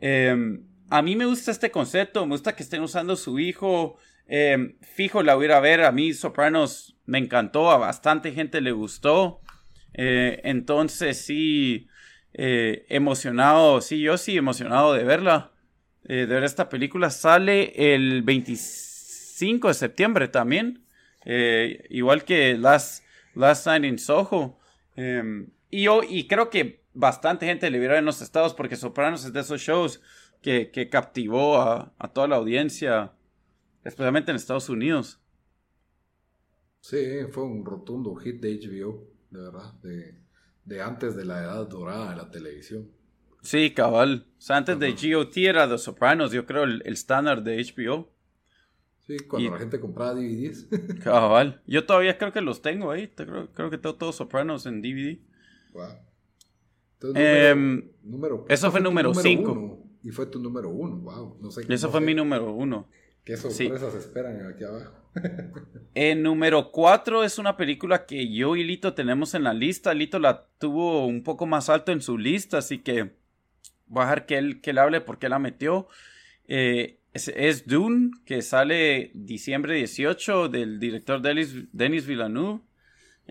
Em, 0.02 0.64
a 0.90 1.02
mí 1.02 1.16
me 1.16 1.26
gusta 1.26 1.52
este 1.52 1.72
concepto, 1.72 2.26
me 2.26 2.34
gusta 2.34 2.56
que 2.56 2.64
estén 2.64 2.82
usando 2.82 3.16
su 3.16 3.40
hijo 3.40 3.98
Eh, 4.32 4.76
fijo, 4.82 5.24
la 5.24 5.34
voy 5.34 5.46
a 5.46 5.48
ir 5.48 5.52
a 5.54 5.60
ver. 5.60 5.84
A 5.86 5.92
mí 5.92 6.14
Sopranos 6.14 6.96
me 7.08 7.18
encantó, 7.18 7.72
a 7.72 7.78
bastante 7.78 8.32
gente 8.32 8.62
le 8.62 8.72
gustó. 8.72 9.42
Entonces 9.94 11.18
sí, 11.26 11.89
eh, 12.34 12.86
emocionado, 12.90 13.82
sí, 13.82 14.02
yo 14.02 14.18
sí 14.18 14.38
emocionado 14.38 14.94
de 14.94 15.04
verla, 15.04 15.52
de 16.04 16.26
ver 16.26 16.44
esta 16.44 16.70
película. 16.70 17.10
Sale 17.10 17.94
el 17.96 18.24
25 18.24 19.68
de 19.68 19.74
septiembre 19.74 20.28
también, 20.28 20.84
igual 21.90 22.24
que 22.24 22.58
Last, 22.58 23.04
Last 23.36 23.68
Night 23.68 23.86
in 23.86 24.00
Soho. 24.00 24.58
y 25.70 25.84
yo, 25.84 26.02
y 26.08 26.28
creo 26.28 26.50
que 26.50 26.84
bastante 26.94 27.46
gente 27.46 27.70
le 27.70 27.80
vio 27.80 27.96
en 27.96 28.06
los 28.06 28.22
estados 28.22 28.54
porque 28.54 28.76
Sopranos 28.76 29.26
es 29.26 29.34
de 29.34 29.42
esos 29.42 29.62
shows 29.62 30.02
que, 30.42 30.72
que 30.72 30.90
captivó 30.90 31.58
a, 31.58 31.94
a 32.00 32.08
toda 32.08 32.28
la 32.28 32.38
audiencia 32.38 33.14
especialmente 33.84 34.32
en 34.32 34.38
Estados 34.38 34.70
Unidos. 34.70 35.20
Sí, 36.82 36.98
fue 37.30 37.44
un 37.44 37.66
rotundo 37.66 38.16
hit 38.16 38.42
de 38.42 38.56
HBO, 38.56 39.08
de 39.30 39.42
verdad, 39.42 39.74
antes 40.82 41.16
de 41.16 41.26
la 41.26 41.44
edad 41.44 41.68
dorada 41.68 42.12
de 42.12 42.16
la 42.18 42.32
televisión. 42.32 42.90
Sí, 43.42 43.72
cabal. 43.74 44.26
O 44.38 44.42
sea, 44.42 44.58
antes 44.58 44.78
de 44.80 44.92
GOT 44.92 45.38
era 45.38 45.68
The 45.68 45.78
Sopranos, 45.78 46.32
yo 46.32 46.46
creo, 46.46 46.64
el 46.64 46.82
estándar 46.86 47.44
de 47.44 47.64
HBO. 47.64 48.10
Sí, 49.08 49.18
cuando 49.28 49.52
la 49.52 49.58
gente 49.58 49.80
compraba 49.80 50.14
DVDs. 50.14 50.68
cabal. 51.04 51.62
Yo 51.66 51.86
todavía 51.86 52.18
creo 52.18 52.32
que 52.32 52.42
los 52.42 52.62
tengo 52.62 52.92
ahí. 52.92 53.08
Creo, 53.08 53.52
creo 53.54 53.70
que 53.70 53.78
tengo 53.78 53.96
todos 53.96 54.16
Sopranos 54.16 54.66
en 54.66 54.82
DVD. 54.82 55.18
Wow. 55.74 57.16
Em, 57.16 57.90
eso 58.50 58.72
fue 58.72 58.82
número 58.82 59.14
5. 59.14 59.86
Y 60.04 60.12
fue 60.12 60.26
tu 60.26 60.40
número 60.40 60.70
uno, 60.70 60.98
wow. 60.98 61.38
No 61.42 61.52
sé, 61.52 61.66
eso 61.68 61.90
fue 61.90 62.02
mi 62.02 62.14
número 62.14 62.54
uno. 62.54 62.88
¿Qué 63.30 63.38
sorpresas 63.38 63.94
esperan 63.94 64.44
aquí 64.48 64.64
abajo? 64.64 64.92
El 65.94 66.24
número 66.24 66.72
4 66.72 67.24
es 67.24 67.38
una 67.38 67.58
película 67.58 68.08
que 68.08 68.34
yo 68.34 68.56
y 68.56 68.64
Lito 68.64 68.96
tenemos 68.96 69.36
en 69.36 69.44
la 69.44 69.54
lista. 69.54 69.94
Lito 69.94 70.18
la 70.18 70.48
tuvo 70.58 71.06
un 71.06 71.22
poco 71.22 71.46
más 71.46 71.70
alto 71.70 71.92
en 71.92 72.02
su 72.02 72.18
lista, 72.18 72.58
así 72.58 72.80
que 72.80 73.12
voy 73.86 74.02
a 74.02 74.06
dejar 74.06 74.26
que 74.26 74.40
él, 74.40 74.62
que 74.62 74.72
él 74.72 74.80
hable 74.80 75.02
porque 75.02 75.30
la 75.30 75.38
metió. 75.38 75.88
Eh, 76.48 76.98
es, 77.14 77.68
Dune, 77.68 78.10
que 78.26 78.42
sale 78.42 79.12
diciembre 79.14 79.76
18 79.76 80.50
del 80.50 80.80
director 80.80 81.22
Denis, 81.22 81.54
Denis 81.72 82.08
Villeneuve. 82.08 82.62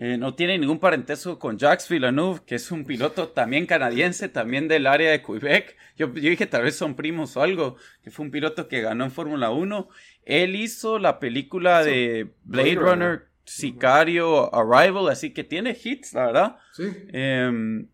Eh, 0.01 0.17
no 0.17 0.33
tiene 0.33 0.57
ningún 0.57 0.79
parentesco 0.79 1.37
con 1.37 1.57
Jacques 1.57 1.89
Villeneuve, 1.89 2.39
que 2.45 2.55
es 2.55 2.71
un 2.71 2.85
piloto 2.85 3.27
también 3.27 3.65
canadiense, 3.65 4.29
también 4.29 4.69
del 4.69 4.87
área 4.87 5.11
de 5.11 5.21
Quebec. 5.21 5.75
Yo, 5.97 6.07
dije 6.07 6.45
tal 6.45 6.63
vez 6.63 6.77
son 6.77 6.95
primos 6.95 7.35
o 7.35 7.41
algo, 7.41 7.75
que 8.01 8.09
fue 8.09 8.23
un 8.23 8.31
piloto 8.31 8.69
que 8.69 8.79
ganó 8.79 9.03
en 9.03 9.11
Fórmula 9.11 9.49
1. 9.49 9.89
Él 10.23 10.55
hizo 10.55 10.99
la 10.99 11.19
película 11.19 11.83
de 11.83 12.31
Blade, 12.45 12.75
Runner, 12.75 13.27
Sicario, 13.43 14.55
Arrival, 14.55 15.09
así 15.09 15.33
que 15.33 15.43
tiene 15.43 15.77
hits, 15.83 16.13
la 16.13 16.25
verdad. 16.27 16.57
Sí. 16.71 16.85
Em, 17.11 17.89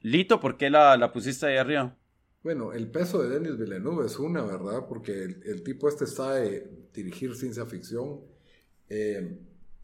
Lito, 0.00 0.40
¿por 0.40 0.56
qué 0.56 0.70
la, 0.70 1.12
pusiste 1.12 1.44
ahí 1.44 1.58
arriba? 1.58 1.94
Bueno, 2.42 2.72
el 2.72 2.90
peso 2.90 3.20
de 3.22 3.38
Denis 3.38 3.58
Villeneuve 3.58 4.06
es 4.06 4.18
una, 4.18 4.42
¿verdad? 4.44 4.86
Porque 4.88 5.24
el, 5.24 5.62
tipo 5.62 5.90
este 5.90 6.06
sabe 6.06 6.70
dirigir 6.94 7.36
ciencia 7.36 7.66
ficción. 7.66 8.22
Eh, 8.88 9.36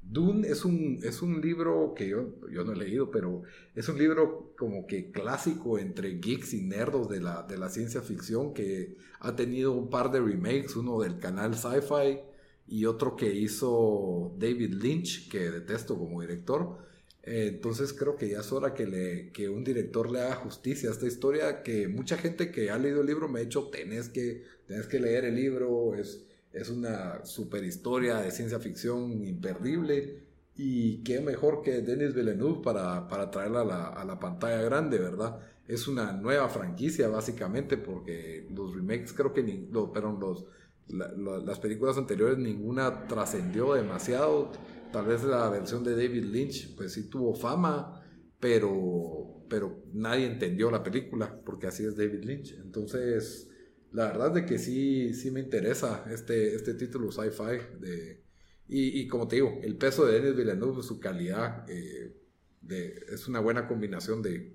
Dune 0.09 0.49
es 0.49 0.65
un, 0.65 1.01
es 1.03 1.21
un 1.21 1.41
libro 1.41 1.93
que 1.97 2.09
yo, 2.09 2.35
yo 2.51 2.65
no 2.65 2.73
he 2.73 2.77
leído, 2.77 3.11
pero 3.11 3.43
es 3.75 3.89
un 3.89 3.99
libro 3.99 4.53
como 4.57 4.87
que 4.87 5.11
clásico 5.11 5.79
entre 5.79 6.19
geeks 6.19 6.55
y 6.55 6.63
nerdos 6.63 7.09
de 7.09 7.21
la, 7.21 7.43
de 7.43 7.59
la 7.59 7.69
ciencia 7.69 8.01
ficción 8.03 8.55
que 8.55 8.97
ha 9.21 9.35
tenido 9.35 9.73
un 9.73 9.91
par 9.91 10.11
de 10.13 10.21
remakes, 10.21 10.77
uno 10.77 11.01
del 11.01 11.19
canal 11.19 11.55
Sci-Fi 11.57 12.21
y 12.69 12.85
otro 12.85 13.17
que 13.17 13.35
hizo 13.35 14.33
David 14.39 14.75
Lynch, 14.75 15.29
que 15.29 15.51
detesto 15.51 15.99
como 15.99 16.21
director. 16.21 16.79
Entonces 17.23 17.93
creo 17.93 18.17
que 18.17 18.29
ya 18.29 18.41
es 18.41 18.53
hora 18.53 18.73
que, 18.73 18.87
le, 18.87 19.33
que 19.33 19.49
un 19.49 19.65
director 19.65 20.11
le 20.11 20.21
haga 20.21 20.37
justicia 20.37 20.89
a 20.89 20.93
esta 20.93 21.09
historia 21.09 21.65
que 21.65 21.89
mucha 21.89 22.17
gente 22.17 22.53
que 22.53 22.71
ha 22.71 22.79
leído 22.79 23.01
el 23.01 23.09
libro 23.09 23.29
me 23.29 23.41
ha 23.41 23.43
dicho, 23.43 23.69
tenés 23.69 24.09
que, 24.09 24.45
tenés 24.67 24.87
que 24.87 25.01
leer 25.01 25.25
el 25.25 25.35
libro, 25.35 25.97
es 25.97 26.25
es 26.57 26.71
una 26.71 27.25
super 27.25 27.63
historia 27.63 28.17
de 28.17 28.31
ciencia 28.31 28.59
ficción 28.59 29.23
imperdible. 29.25 30.25
Y 30.57 31.03
qué 31.03 31.21
mejor 31.21 31.61
que 31.61 31.83
Denis 31.83 32.15
Villeneuve 32.15 32.63
para, 32.63 33.07
para 33.09 33.31
traerla 33.31 33.61
a 33.89 34.05
la, 34.05 34.19
pantalla 34.19 34.63
grande, 34.63 34.99
¿verdad? 34.99 35.39
Es 35.69 35.87
una 35.87 36.13
nueva 36.13 36.49
franquicia, 36.49 37.09
básicamente, 37.09 37.77
porque 37.77 38.49
los 38.51 38.75
remakes, 38.75 39.13
creo 39.13 39.35
que 39.35 39.43
ni, 39.43 39.69
los, 39.71 40.47
las 40.89 41.59
películas 41.59 41.99
anteriores 41.99 42.39
ninguna 42.39 43.07
trascendió 43.07 43.75
demasiado. 43.75 44.51
Tal 44.93 45.05
vez 45.05 45.25
la 45.25 45.51
versión 45.51 45.85
de 45.85 45.91
David 45.91 46.25
Lynch, 46.25 46.75
pues 46.75 46.95
sí 46.95 47.11
tuvo 47.11 47.35
fama, 47.35 48.03
pero, 48.41 49.45
pero 49.51 49.83
nadie 49.93 50.27
entendió 50.27 50.71
la 50.71 50.83
película, 50.83 51.39
porque 51.45 51.67
así 51.67 51.85
es 51.85 51.97
David 51.97 52.25
Lynch. 52.25 52.55
Entonces, 52.63 53.51
la 53.97 54.09
verdad 54.09 54.31
de 54.31 54.45
que 54.45 54.59
sí, 54.59 55.15
sí 55.15 55.31
me 55.31 55.41
interesa 55.41 56.05
este, 56.11 56.55
este 56.55 56.75
título 56.75 57.11
sci-fi. 57.11 57.81
De, 57.81 58.23
y, 58.69 59.09
como 59.09 59.27
te 59.27 59.37
digo, 59.37 59.59
el 59.63 59.77
peso 59.77 60.05
de 60.05 60.21
Denis 60.21 60.37
Villeneuve, 60.37 60.83
su 60.83 61.01
calidad, 61.01 61.65
eh, 61.67 62.15
de, 62.61 63.07
es 63.09 63.27
una 63.27 63.41
buena 63.41 63.67
combinación 63.67 64.21
de, 64.21 64.53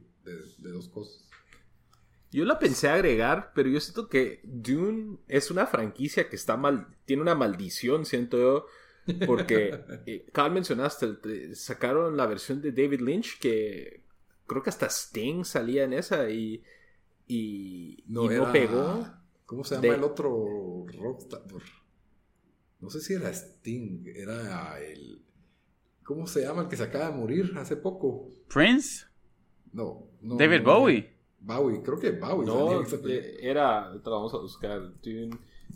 dos 0.59 0.89
cosas. 0.89 1.27
Yo 2.31 2.45
la 2.45 2.59
pensé 2.59 2.89
agregar, 2.89 3.51
pero 3.55 3.67
yo 3.67 3.79
siento 3.79 4.09
que 4.09 4.41
Dune 4.43 5.17
es 5.27 5.49
una 5.49 5.65
franquicia 5.65 6.29
que 6.29 6.35
está 6.35 6.55
mal, 6.55 6.95
tiene 7.05 7.23
una 7.23 7.33
maldición, 7.33 8.05
siento 8.05 8.37
yo, 8.37 8.65
porque, 9.25 9.83
eh, 10.05 10.31
mencionaste, 10.51 11.55
sacaron 11.55 12.15
la 12.15 12.27
versión 12.27 12.61
de 12.61 12.71
David 12.71 13.01
Lynch 13.01 13.39
que 13.39 14.03
creo 14.45 14.61
que 14.61 14.69
hasta 14.69 14.85
Sting 14.85 15.45
salía 15.45 15.83
en 15.83 15.93
esa 15.93 16.29
y, 16.29 16.63
y 17.27 18.03
no, 18.05 18.29
no 18.29 18.51
pegó. 18.51 19.20
¿Cómo 19.51 19.65
se 19.65 19.75
llama 19.75 19.95
el 19.95 20.03
otro 20.05 20.85
rockstar? 20.97 21.41
No 22.79 22.89
sé 22.89 23.01
si 23.01 23.15
era 23.15 23.29
Sting, 23.33 24.05
era 24.15 24.79
el... 24.79 25.21
¿Cómo 26.05 26.25
se 26.25 26.43
llama 26.43 26.61
el 26.61 26.67
que 26.69 26.77
se 26.77 26.83
acaba 26.83 27.09
de 27.09 27.17
morir 27.17 27.51
hace 27.57 27.75
poco? 27.75 28.29
Prince. 28.47 29.07
No, 29.73 30.07
no 30.21 30.37
David 30.37 30.63
Bowie. 30.63 31.13
Bowie, 31.41 31.81
creo 31.81 31.99
que 31.99 32.11
Bowie. 32.11 32.47
No, 32.47 32.81
eh, 32.81 33.39
era, 33.41 33.91
vamos 34.05 34.33
a 34.33 34.37
buscar. 34.37 34.93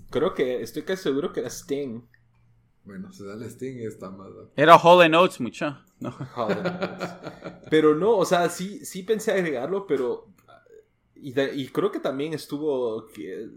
Creo 0.10 0.34
que 0.34 0.62
estoy 0.62 0.84
casi 0.84 1.04
seguro 1.04 1.34
que 1.34 1.42
era 1.42 1.50
Sting. 1.50 2.00
Bueno, 2.86 3.12
se 3.12 3.26
da 3.26 3.34
el 3.34 3.44
Sting 3.44 3.76
y 3.80 3.86
está 3.88 4.10
más. 4.10 4.30
Era 4.56 4.78
Hall 4.78 5.12
Notes, 5.12 5.42
mucha. 5.42 5.86
No. 6.00 6.16
pero 7.70 7.94
no, 7.94 8.16
o 8.16 8.24
sea, 8.24 8.48
sí, 8.48 8.86
sí 8.86 9.04
pensé 9.04 9.34
agregarlo, 9.34 9.86
pero 9.86 10.34
y, 11.28 11.68
creo 11.70 11.92
que 11.92 12.00
también 12.00 12.36
estuvo 12.36 13.08
que, 13.08 13.50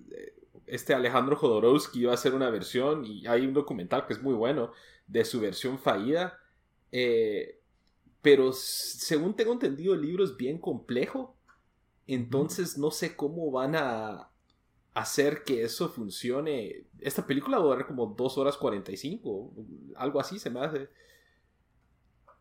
este 0.66 0.94
Alejandro 0.94 1.36
Jodorowsky 1.36 2.00
iba 2.00 2.12
a 2.12 2.14
hacer 2.14 2.34
una 2.34 2.48
versión 2.48 3.04
y 3.04 3.26
hay 3.26 3.46
un 3.46 3.52
documental 3.52 4.06
que 4.06 4.14
es 4.14 4.22
muy 4.22 4.32
bueno 4.32 4.72
de 5.06 5.22
su 5.26 5.38
versión 5.38 5.78
fallida. 5.78 6.38
Eh, 6.92 7.60
pero 8.22 8.52
según 8.54 9.36
tengo 9.36 9.52
entendido 9.52 9.92
el 9.92 10.00
libro 10.00 10.24
es 10.24 10.34
bien 10.36 10.58
complejo. 10.58 11.36
Entonces 12.06 12.78
no 12.78 12.90
sé 12.90 13.14
cómo 13.16 13.50
van 13.50 13.76
a 13.76 14.30
hacer 14.94 15.44
que 15.44 15.62
eso 15.62 15.90
funcione. 15.90 16.86
Esta 17.00 17.26
película 17.26 17.58
va 17.58 17.64
a 17.64 17.66
durar 17.66 17.86
como 17.86 18.14
2 18.16 18.38
horas 18.38 18.56
45. 18.56 19.52
Algo 19.96 20.20
así 20.20 20.38
se 20.38 20.48
me 20.48 20.60
hace. 20.60 20.88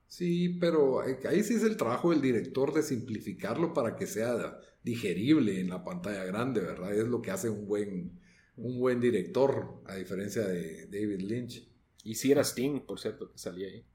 Sí, 0.07 0.57
pero 0.59 1.05
eh, 1.05 1.19
ahí 1.27 1.43
sí 1.43 1.55
es 1.55 1.63
el 1.63 1.75
trabajo 1.75 2.11
del 2.11 2.21
director 2.21 2.73
de 2.73 2.81
simplificarlo 2.81 3.73
para 3.73 3.97
que 3.97 4.07
sea 4.07 4.57
digerible 4.87 5.59
en 5.59 5.69
la 5.69 5.83
pantalla 5.83 6.23
grande, 6.23 6.61
¿verdad? 6.61 6.93
Es 6.93 7.07
lo 7.07 7.21
que 7.21 7.31
hace 7.31 7.49
un 7.49 7.67
buen, 7.67 8.21
un 8.55 8.79
buen 8.79 9.01
director, 9.01 9.81
a 9.85 9.95
diferencia 9.95 10.47
de 10.47 10.87
David 10.87 11.21
Lynch. 11.21 11.67
Y 12.05 12.15
si 12.15 12.31
era 12.31 12.41
Sting, 12.41 12.85
por 12.85 12.97
cierto, 12.97 13.29
que 13.29 13.37
salía 13.37 13.67
ahí. 13.67 13.85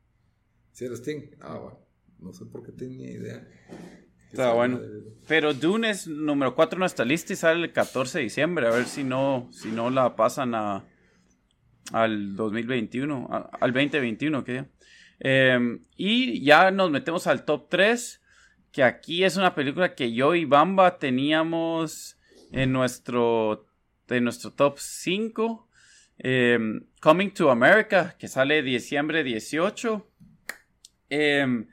Si 0.70 0.84
era 0.84 0.94
Sting, 0.94 1.36
ah, 1.40 1.58
bueno, 1.58 1.78
no 2.18 2.34
sé 2.34 2.44
por 2.44 2.62
qué 2.62 2.72
tenía 2.72 3.10
idea. 3.10 3.48
Está 4.30 4.52
bueno. 4.52 4.80
Pero 5.26 5.54
Dune 5.54 5.90
es 5.90 6.06
número 6.06 6.54
4 6.54 6.76
en 6.76 6.80
nuestra 6.80 7.04
lista 7.06 7.32
y 7.32 7.36
sale 7.36 7.64
el 7.64 7.72
14 7.72 8.18
de 8.18 8.24
diciembre. 8.24 8.66
A 8.66 8.70
ver 8.70 8.84
si 8.84 9.02
no, 9.02 9.48
si 9.50 9.70
no 9.70 9.88
la 9.88 10.14
pasan 10.14 10.54
a, 10.54 10.84
al 11.92 12.36
2021, 12.36 13.28
al 13.60 13.72
2021, 13.72 14.44
¿qué? 14.44 14.66
Em, 15.20 15.80
y 15.96 16.44
ya 16.44 16.70
nos 16.70 16.90
metemos 16.90 17.26
al 17.26 17.44
top 17.46 17.68
3 17.70 18.21
que 18.72 18.82
aquí 18.82 19.22
es 19.22 19.36
una 19.36 19.54
película 19.54 19.94
que 19.94 20.12
yo 20.12 20.34
y 20.34 20.46
Bamba 20.46 20.98
teníamos 20.98 22.18
en 22.50 22.72
nuestro, 22.72 23.66
en 24.08 24.24
nuestro 24.24 24.52
top 24.52 24.78
5. 24.78 25.68
Em, 26.18 26.86
Coming 27.00 27.30
to 27.30 27.50
America, 27.50 28.16
que 28.18 28.28
sale 28.28 28.62
diciembre 28.62 29.22
18. 29.22 30.08
Em, 31.10 31.68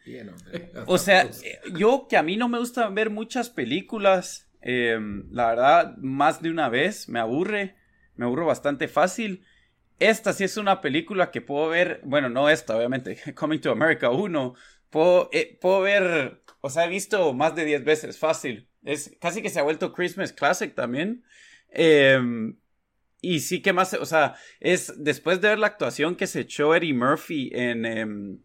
o 0.85 0.97
sea, 0.97 1.29
yo 1.73 2.07
que 2.09 2.17
a 2.17 2.23
mí 2.23 2.35
no 2.35 2.49
me 2.49 2.59
gusta 2.59 2.89
ver 2.89 3.09
muchas 3.09 3.49
películas, 3.49 4.49
em, 4.61 5.31
la 5.31 5.47
verdad, 5.47 5.95
más 5.97 6.41
de 6.41 6.51
una 6.51 6.67
vez 6.67 7.07
me 7.07 7.19
aburre, 7.19 7.75
me 8.15 8.25
aburro 8.25 8.45
bastante 8.45 8.87
fácil. 8.87 9.45
esta 9.99 10.31
sí 10.31 10.45
es 10.45 10.55
una 10.55 10.79
película 10.79 11.29
que 11.29 11.41
puedo 11.41 11.67
ver, 11.67 11.99
bueno, 12.05 12.29
no 12.29 12.49
esta, 12.49 12.75
obviamente, 12.75 13.17
Coming 13.35 13.59
to 13.59 13.69
America 13.71 14.09
1, 14.09 14.55
puedo, 14.89 15.29
eh, 15.31 15.57
puedo 15.61 15.81
ver, 15.81 16.41
o 16.61 16.69
sea, 16.69 16.85
he 16.85 16.89
visto 16.89 17.33
más 17.33 17.55
de 17.55 17.65
10 17.65 17.83
veces, 17.83 18.17
fácil. 18.19 18.67
Es 18.83 19.15
casi 19.19 19.41
que 19.41 19.49
se 19.49 19.59
ha 19.59 19.63
vuelto 19.63 19.93
Christmas 19.93 20.33
Classic 20.33 20.73
también. 20.73 21.23
Em, 21.69 22.57
y 23.21 23.41
sí 23.41 23.61
que 23.61 23.73
más, 23.73 23.93
o 23.93 24.05
sea, 24.05 24.35
es 24.59 24.93
después 24.97 25.41
de 25.41 25.49
ver 25.49 25.59
la 25.59 25.67
actuación 25.67 26.15
que 26.15 26.27
se 26.27 26.41
echó 26.41 26.73
Eddie 26.75 26.93
Murphy 26.93 27.51
en 27.53 27.85
em, 27.85 28.39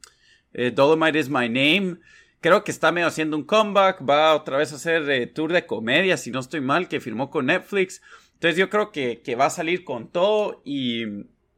eh, 0.53 0.71
Dolomite 0.71 1.19
is 1.19 1.29
My 1.29 1.49
Name, 1.49 1.99
creo 2.41 2.63
que 2.63 2.71
está 2.71 2.93
medio 2.93 3.09
haciendo 3.09 3.37
un 3.37 3.45
comeback, 3.45 4.09
va 4.09 4.35
otra 4.35 4.59
vez 4.59 4.73
a 4.73 4.77
hacer 4.77 5.09
eh, 5.11 5.27
tour 5.27 5.53
de 5.53 5.65
comedia, 5.65 6.17
si 6.17 6.31
no 6.31 6.41
estoy 6.41 6.61
mal, 6.61 6.89
que 6.89 7.01
firmó 7.01 7.31
con 7.31 7.47
Netflix. 7.47 8.03
Entonces 8.35 8.59
yo 8.59 8.69
creo 8.69 8.93
que, 8.93 9.23
que 9.23 9.35
va 9.35 9.47
a 9.47 9.51
salir 9.51 9.83
con 9.85 10.11
todo 10.11 10.61
y, 10.65 11.05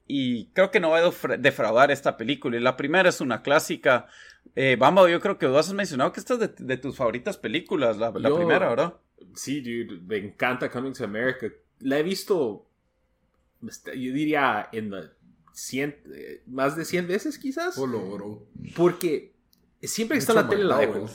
y 0.07 0.47
creo 0.53 0.70
que 0.70 0.78
no 0.78 0.91
va 0.91 1.01
a 1.01 1.37
defraudar 1.39 1.91
esta 1.91 2.16
película. 2.16 2.61
La 2.61 2.76
primera 2.76 3.09
es 3.09 3.20
una 3.20 3.43
clásica. 3.43 4.07
Eh, 4.55 4.76
Bamba, 4.78 5.09
yo 5.11 5.20
creo 5.20 5.38
que 5.38 5.47
vos 5.47 5.68
has 5.68 5.74
mencionado 5.74 6.12
que 6.12 6.20
esta 6.20 6.34
es 6.34 6.57
de, 6.57 6.76
tus 6.76 6.97
favoritas 6.97 7.36
películas, 7.36 7.99
la, 7.99 8.12
primera, 8.12 8.68
¿verdad? 8.68 8.94
Sí, 9.34 9.61
dude, 9.61 10.01
me 10.07 10.18
encanta 10.18 10.70
Coming 10.70 10.92
to 10.92 11.05
America. 11.05 11.49
La 11.80 11.99
he 11.99 12.03
visto, 12.03 12.66
este, 13.66 14.01
yo 14.01 14.12
diría, 14.12 14.68
en 14.72 14.92
eh, 14.94 16.42
más 16.47 16.76
de 16.76 16.84
100 16.84 17.09
veces 17.09 17.38
quizás. 17.38 17.78
Oh, 17.78 18.47
Porque 18.74 19.34
siempre 19.82 20.18
está 20.18 20.32
en 20.32 20.36
la 20.36 20.49
tele 20.49 20.64
la 20.64 21.09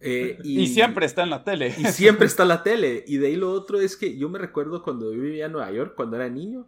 eh, 0.00 0.38
y, 0.44 0.66
siempre 0.66 1.06
está 1.06 1.22
en 1.22 1.30
la 1.30 1.44
tele. 1.44 1.74
Y 1.76 1.84
siempre 1.86 2.26
está 2.26 2.42
en 2.42 2.48
la 2.48 2.62
tele. 2.62 3.04
Y 3.06 3.18
de 3.18 3.28
ahí 3.28 3.36
lo 3.36 3.52
otro 3.52 3.80
es 3.80 3.96
que 3.96 4.16
yo 4.16 4.28
me 4.28 4.38
recuerdo 4.38 4.82
cuando 4.82 5.10
vivía 5.10 5.46
en 5.46 5.52
Nueva 5.52 5.70
York, 5.72 5.94
cuando 5.96 6.16
era 6.16 6.28
niño, 6.28 6.66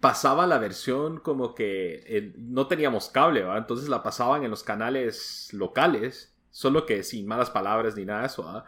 pasaba 0.00 0.46
la 0.46 0.58
versión 0.58 1.18
como 1.18 1.54
que 1.54 2.32
no 2.36 2.66
teníamos 2.66 3.08
cable. 3.08 3.44
Entonces 3.56 3.88
la 3.88 4.02
pasaban 4.02 4.44
en 4.44 4.50
los 4.50 4.62
canales 4.62 5.48
locales, 5.52 6.34
solo 6.50 6.86
que 6.86 7.02
sin 7.02 7.26
malas 7.26 7.50
palabras 7.50 7.96
ni 7.96 8.04
nada 8.04 8.20
de 8.20 8.26
eso. 8.26 8.64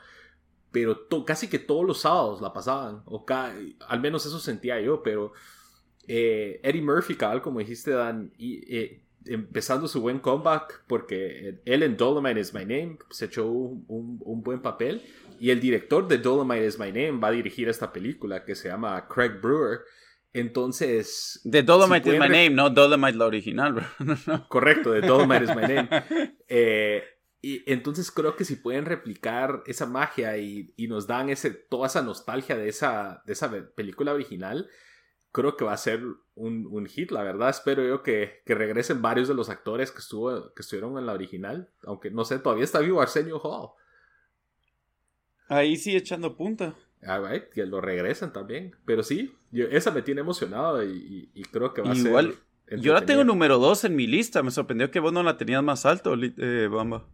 Pero 0.70 1.08
casi 1.26 1.48
que 1.48 1.58
todos 1.58 1.84
los 1.84 2.00
sábados 2.00 2.40
la 2.40 2.52
pasaban, 2.52 3.02
o 3.06 3.24
al 3.88 4.00
menos 4.00 4.26
eso 4.26 4.38
sentía 4.38 4.80
yo, 4.80 5.02
pero 5.02 5.32
eh, 6.06 6.60
Eddie 6.62 6.82
Murphy, 6.82 7.16
como 7.42 7.58
dijiste, 7.58 7.90
Dan, 7.90 8.32
eh, 8.38 9.02
empezando 9.26 9.88
su 9.88 10.00
buen 10.00 10.20
comeback, 10.20 10.84
porque 10.86 11.60
él 11.64 11.82
en 11.82 11.96
Dolomite 11.96 12.40
is 12.40 12.54
My 12.54 12.62
Name 12.62 12.98
se 13.10 13.26
echó 13.26 13.46
un, 13.46 13.84
un, 13.88 14.42
buen 14.42 14.62
papel, 14.62 15.02
y 15.38 15.50
el 15.50 15.60
director 15.60 16.06
de 16.06 16.18
Dolomite 16.18 16.66
is 16.66 16.78
My 16.78 16.92
Name 16.92 17.18
va 17.18 17.28
a 17.28 17.32
dirigir 17.32 17.68
esta 17.68 17.92
película 17.92 18.44
que 18.44 18.54
se 18.54 18.68
llama 18.68 19.06
Craig 19.08 19.40
Brewer, 19.40 19.80
entonces. 20.32 21.40
De 21.44 21.62
Dolomite 21.62 22.08
is 22.14 22.20
my 22.20 22.28
name, 22.28 22.50
no 22.50 22.70
Dolomite 22.70 23.16
la 23.16 23.26
original, 23.26 23.86
Correcto, 24.48 24.92
de 24.92 25.00
Dolomite 25.00 25.44
is 25.44 25.56
my 25.56 25.62
name. 25.62 25.88
Eh, 26.52 27.04
y 27.42 27.62
entonces 27.72 28.10
creo 28.10 28.34
que 28.34 28.44
si 28.44 28.56
pueden 28.56 28.84
replicar 28.84 29.62
esa 29.66 29.86
magia 29.86 30.36
y, 30.36 30.74
nos 30.88 31.06
dan 31.06 31.30
ese, 31.30 31.50
toda 31.50 31.86
esa 31.86 32.02
nostalgia 32.02 32.56
de 32.56 32.68
esa, 32.68 33.22
de 33.24 33.32
esa 33.32 33.50
película 33.76 34.12
original, 34.12 34.68
creo 35.32 35.56
que 35.56 35.64
va 35.64 35.72
a 35.72 35.78
ser 35.78 36.02
un, 36.34 36.86
hit, 36.86 37.10
la 37.12 37.22
verdad. 37.22 37.48
Espero 37.48 37.86
yo 37.86 38.02
que, 38.02 38.42
que, 38.44 38.54
regresen 38.54 39.00
varios 39.00 39.28
de 39.28 39.34
los 39.34 39.48
actores 39.48 39.90
que, 39.90 40.00
estuvo, 40.00 40.52
que 40.52 40.62
estuvieron 40.62 40.98
en 40.98 41.06
la 41.06 41.12
original. 41.12 41.70
Aunque 41.84 42.10
no 42.10 42.24
sé, 42.24 42.38
todavía 42.40 42.64
está 42.64 42.80
vivo 42.80 43.00
Arsenio 43.00 43.38
Hall. 43.38 43.70
Ahí 45.48 45.76
sí 45.76 45.96
echando 45.96 46.36
punta. 46.36 46.74
Ah, 47.02 47.22
que 47.52 47.64
lo 47.66 47.80
regresen 47.80 48.32
también. 48.32 48.76
Pero 48.84 49.02
sí, 49.02 49.34
esa 49.52 49.90
me 49.90 50.02
tiene 50.02 50.20
emocionado 50.20 50.84
y, 50.84 51.30
creo 51.50 51.72
que 51.72 51.82
va 51.82 51.92
a 51.92 51.94
ser. 51.94 52.06
Igual, 52.06 52.34
yo 52.78 52.92
la 52.92 53.04
tengo 53.04 53.24
número 53.24 53.58
2 53.58 53.84
en 53.84 53.96
mi 53.96 54.06
lista. 54.06 54.42
Me 54.42 54.50
sorprendió 54.50 54.90
que 54.90 55.00
vos 55.00 55.12
no 55.12 55.22
la 55.22 55.36
tenías 55.36 55.62
más 55.62 55.86
alto, 55.86 56.14
eh, 56.14 56.68
Bamba. 56.68 57.06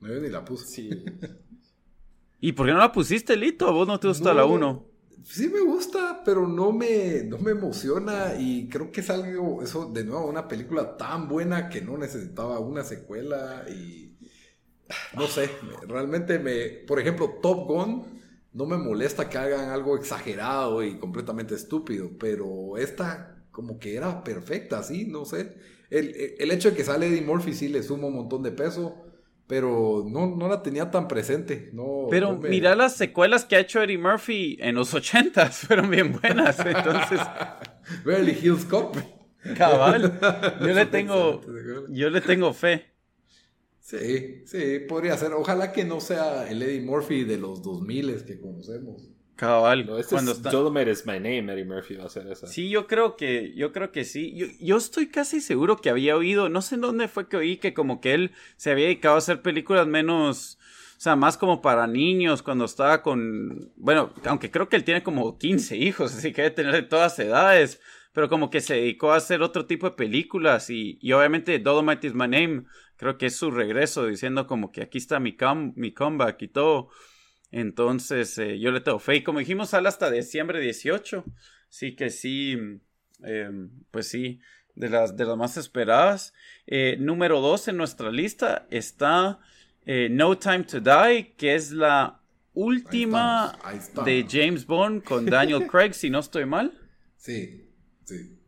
No, 0.00 0.08
yo 0.08 0.20
ni 0.20 0.28
la 0.28 0.44
puse. 0.44 0.66
Sí. 0.66 0.90
¿Y 2.40 2.52
por 2.52 2.66
qué 2.66 2.72
no 2.72 2.78
la 2.78 2.92
pusiste, 2.92 3.36
Lito? 3.36 3.66
¿A 3.66 3.70
vos 3.70 3.88
no 3.88 3.98
te 3.98 4.08
gusta 4.08 4.34
la 4.34 4.44
1? 4.44 4.86
Sí 5.24 5.48
me 5.48 5.60
gusta, 5.60 6.20
pero 6.22 6.46
no 6.46 6.72
me, 6.72 7.22
no 7.24 7.38
me 7.38 7.52
emociona 7.52 8.34
y 8.38 8.68
creo 8.68 8.92
que 8.92 9.00
es 9.00 9.08
algo, 9.08 9.62
eso 9.62 9.90
de 9.90 10.04
nuevo, 10.04 10.26
una 10.26 10.46
película 10.46 10.98
tan 10.98 11.26
buena 11.26 11.70
que 11.70 11.80
no 11.80 11.96
necesitaba 11.96 12.58
una 12.58 12.84
secuela 12.84 13.64
y 13.70 14.18
no 15.16 15.26
sé, 15.26 15.48
realmente 15.88 16.38
me, 16.38 16.66
por 16.86 17.00
ejemplo, 17.00 17.38
Top 17.40 17.66
Gun 17.66 18.04
no 18.54 18.66
me 18.66 18.76
molesta 18.76 19.28
que 19.28 19.36
hagan 19.36 19.70
algo 19.70 19.96
exagerado 19.96 20.82
y 20.82 20.98
completamente 20.98 21.54
estúpido, 21.54 22.10
pero 22.18 22.76
esta 22.78 23.44
como 23.50 23.78
que 23.78 23.96
era 23.96 24.24
perfecta, 24.24 24.82
sí, 24.82 25.06
no 25.06 25.24
sé. 25.24 25.56
El, 25.90 26.50
hecho 26.50 26.70
de 26.70 26.76
que 26.76 26.82
sale 26.82 27.06
Eddie 27.06 27.22
Murphy 27.22 27.52
sí 27.52 27.68
le 27.68 27.82
suma 27.82 28.08
un 28.08 28.14
montón 28.14 28.42
de 28.42 28.50
peso, 28.50 28.96
pero 29.46 30.04
no, 30.08 30.34
no 30.34 30.48
la 30.48 30.62
tenía 30.62 30.90
tan 30.90 31.06
presente. 31.06 31.70
No, 31.72 32.06
pero 32.10 32.36
mira 32.36 32.74
las 32.74 32.96
secuelas 32.96 33.44
que 33.44 33.56
ha 33.56 33.60
hecho 33.60 33.82
Eddie 33.82 33.98
Murphy 33.98 34.56
en 34.60 34.74
los 34.74 34.94
ochentas, 34.94 35.58
fueron 35.66 35.90
bien 35.90 36.12
buenas, 36.12 36.58
entonces... 36.58 37.20
Beverly 38.04 38.38
Hills 38.42 38.64
Cop. 38.64 38.96
Cabal, 39.56 40.18
yo 40.60 40.72
le 40.72 40.86
tengo, 40.90 41.42
yo 41.90 42.08
le 42.08 42.20
tengo 42.22 42.54
fe. 42.54 42.93
Sí, 43.84 44.42
sí, 44.46 44.78
podría 44.88 45.14
ser. 45.18 45.34
Ojalá 45.34 45.70
que 45.70 45.84
no 45.84 46.00
sea 46.00 46.48
el 46.48 46.62
Eddie 46.62 46.80
Murphy 46.80 47.24
de 47.24 47.36
los 47.36 47.62
2000 47.62 48.24
que 48.24 48.40
conocemos. 48.40 49.10
Cabal. 49.36 49.80
este 49.98 50.14
cuando 50.14 50.32
es 50.32 50.38
está... 50.38 50.90
is 50.90 51.04
my 51.04 51.14
name, 51.14 51.52
Eddie 51.52 51.66
Murphy 51.66 51.96
va 51.96 52.06
a 52.06 52.08
ser 52.08 52.26
esa. 52.28 52.46
Sí, 52.46 52.70
yo 52.70 52.86
creo 52.86 53.14
que, 53.16 53.52
yo 53.54 53.72
creo 53.72 53.92
que 53.92 54.04
sí. 54.04 54.34
Yo, 54.34 54.46
yo, 54.58 54.78
estoy 54.78 55.08
casi 55.08 55.42
seguro 55.42 55.76
que 55.76 55.90
había 55.90 56.16
oído, 56.16 56.48
no 56.48 56.62
sé 56.62 56.76
en 56.76 56.80
dónde 56.80 57.08
fue 57.08 57.28
que 57.28 57.36
oí 57.36 57.58
que 57.58 57.74
como 57.74 58.00
que 58.00 58.14
él 58.14 58.32
se 58.56 58.70
había 58.70 58.86
dedicado 58.86 59.16
a 59.16 59.18
hacer 59.18 59.42
películas 59.42 59.86
menos, 59.86 60.58
o 60.96 61.00
sea, 61.00 61.14
más 61.14 61.36
como 61.36 61.60
para 61.60 61.86
niños 61.86 62.42
cuando 62.42 62.64
estaba 62.64 63.02
con, 63.02 63.70
bueno, 63.76 64.14
aunque 64.24 64.50
creo 64.50 64.70
que 64.70 64.76
él 64.76 64.84
tiene 64.84 65.02
como 65.02 65.36
15 65.36 65.76
hijos, 65.76 66.14
así 66.16 66.32
que 66.32 66.40
debe 66.40 66.54
tener 66.54 66.72
de 66.72 66.82
todas 66.84 67.18
edades, 67.18 67.82
pero 68.14 68.30
como 68.30 68.48
que 68.48 68.62
se 68.62 68.76
dedicó 68.76 69.12
a 69.12 69.16
hacer 69.16 69.42
otro 69.42 69.66
tipo 69.66 69.90
de 69.90 69.96
películas 69.96 70.70
y, 70.70 70.98
y 71.02 71.12
obviamente 71.12 71.58
Dolomite 71.58 72.06
is 72.06 72.14
my 72.14 72.26
name 72.26 72.64
creo 72.96 73.18
que 73.18 73.26
es 73.26 73.36
su 73.36 73.50
regreso 73.50 74.06
diciendo 74.06 74.46
como 74.46 74.72
que 74.72 74.82
aquí 74.82 74.98
está 74.98 75.20
mi, 75.20 75.36
mi 75.74 75.92
comeback 75.92 76.42
y 76.42 76.48
todo. 76.48 76.88
Entonces 77.50 78.36
eh, 78.38 78.58
yo 78.58 78.72
le 78.72 78.80
tengo 78.80 78.98
fe. 78.98 79.16
Y 79.16 79.22
como 79.22 79.38
dijimos, 79.38 79.70
sale 79.70 79.88
hasta 79.88 80.10
diciembre 80.10 80.60
18. 80.60 81.24
Sí 81.68 81.94
que 81.96 82.10
sí, 82.10 82.56
em, 83.22 83.70
pues 83.90 84.08
sí, 84.08 84.40
de 84.74 84.88
las, 84.88 85.16
de 85.16 85.24
las 85.24 85.36
más 85.36 85.56
esperadas. 85.56 86.32
Eh, 86.66 86.96
número 86.98 87.40
2 87.40 87.68
en 87.68 87.76
nuestra 87.76 88.10
lista 88.10 88.66
está 88.70 89.40
eh, 89.86 90.08
No 90.10 90.38
Time 90.38 90.64
to 90.64 90.80
Die, 90.80 91.34
que 91.36 91.54
es 91.54 91.70
la 91.70 92.20
última 92.54 93.58
de 94.04 94.24
James 94.28 94.66
Bond 94.66 95.02
con 95.02 95.26
Daniel 95.26 95.66
Craig, 95.70 95.92
si 95.92 96.10
no 96.10 96.20
estoy 96.20 96.46
mal. 96.46 96.72
Sí, 97.16 97.63
sí. 98.04 98.38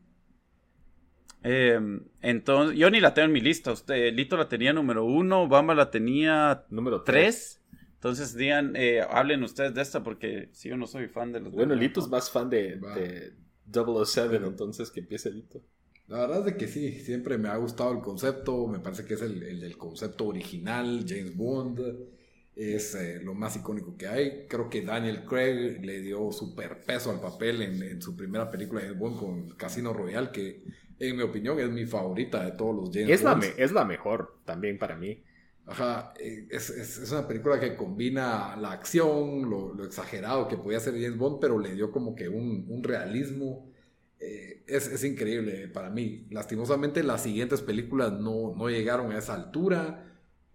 Em, 1.42 2.00
entonces, 2.22 2.76
yo 2.76 2.90
ni 2.90 3.00
la 3.00 3.14
tengo 3.14 3.26
en 3.26 3.32
mi 3.32 3.40
lista. 3.40 3.70
Usted, 3.72 4.12
Lito 4.12 4.36
la 4.36 4.48
tenía 4.48 4.72
número 4.72 5.04
uno, 5.04 5.46
Bamba 5.46 5.74
la 5.74 5.90
tenía 5.90 6.64
número 6.70 7.02
tres. 7.02 7.62
Entonces, 7.94 8.34
digan, 8.34 8.74
eh, 8.74 9.00
hablen 9.08 9.42
ustedes 9.44 9.72
de 9.74 9.82
esta 9.82 10.02
porque 10.02 10.48
si 10.52 10.68
yo 10.68 10.76
no 10.76 10.86
soy 10.86 11.06
fan 11.06 11.32
de 11.32 11.40
los. 11.40 11.52
Bueno, 11.52 11.74
Lito 11.74 12.00
es 12.00 12.08
más 12.08 12.30
fan 12.30 12.50
de, 12.50 12.80
007, 13.72 14.36
entonces 14.44 14.90
que 14.90 15.00
empiece 15.00 15.30
Lito. 15.30 15.62
La 16.08 16.18
verdad 16.18 16.40
es 16.40 16.44
de 16.46 16.56
que 16.56 16.68
sí, 16.68 17.00
siempre 17.00 17.38
me 17.38 17.48
ha 17.48 17.56
gustado 17.56 17.92
el 17.92 18.00
concepto, 18.00 18.66
me 18.66 18.78
parece 18.78 19.04
que 19.04 19.14
es 19.14 19.22
el, 19.22 19.42
el, 19.42 19.76
concepto 19.76 20.26
original, 20.26 21.04
James 21.06 21.36
Bond, 21.36 21.80
es 22.56 22.94
eh, 22.94 23.20
lo 23.22 23.34
más 23.34 23.54
icónico 23.56 23.96
que 23.96 24.08
hay. 24.08 24.46
Creo 24.48 24.68
que 24.70 24.82
Daniel 24.82 25.24
Craig 25.24 25.78
le 25.84 26.00
dio 26.00 26.32
super 26.32 26.80
peso 26.80 27.10
al 27.10 27.20
papel 27.20 27.62
en, 27.62 27.82
en 27.82 28.02
su 28.02 28.16
primera 28.16 28.50
película 28.50 28.82
de 28.82 28.92
Bond 28.92 29.18
con 29.18 29.48
Casino 29.50 29.92
Royale, 29.92 30.30
que 30.32 30.64
en 30.98 31.16
mi 31.16 31.22
opinión, 31.22 31.60
es 31.60 31.70
mi 31.70 31.84
favorita 31.84 32.44
de 32.44 32.52
todos 32.52 32.74
los 32.74 32.90
James 32.92 33.10
es 33.10 33.22
La 33.22 33.38
es 33.58 33.72
la 33.72 33.84
mejor 33.84 34.38
también 34.44 34.78
para 34.78 34.96
mí. 34.96 35.22
Ajá, 35.66 36.14
eh, 36.18 36.46
es, 36.48 36.70
es, 36.70 37.10
una 37.10 37.26
película 37.26 37.58
que 37.58 37.74
combina 37.74 38.56
la 38.56 38.70
acción, 38.70 39.50
lo, 39.50 39.84
exagerado 39.84 40.46
que 40.46 40.56
podía 40.56 40.78
ser 40.78 40.94
James 40.94 41.18
Bond, 41.18 41.38
pero 41.40 41.58
le 41.58 41.74
dio 41.74 41.90
como 41.90 42.14
que 42.14 42.28
un, 42.28 42.66
un 42.68 42.82
realismo. 42.82 43.70
Eh, 44.18 44.62
es, 44.66 44.86
es, 44.86 45.04
increíble 45.04 45.68
para 45.68 45.90
mí. 45.90 46.26
Lastimosamente 46.30 47.02
las 47.02 47.22
siguientes 47.22 47.60
películas 47.60 48.12
no, 48.12 48.54
no 48.56 48.70
llegaron 48.70 49.12
a 49.12 49.18
esa 49.18 49.34
altura. 49.34 50.05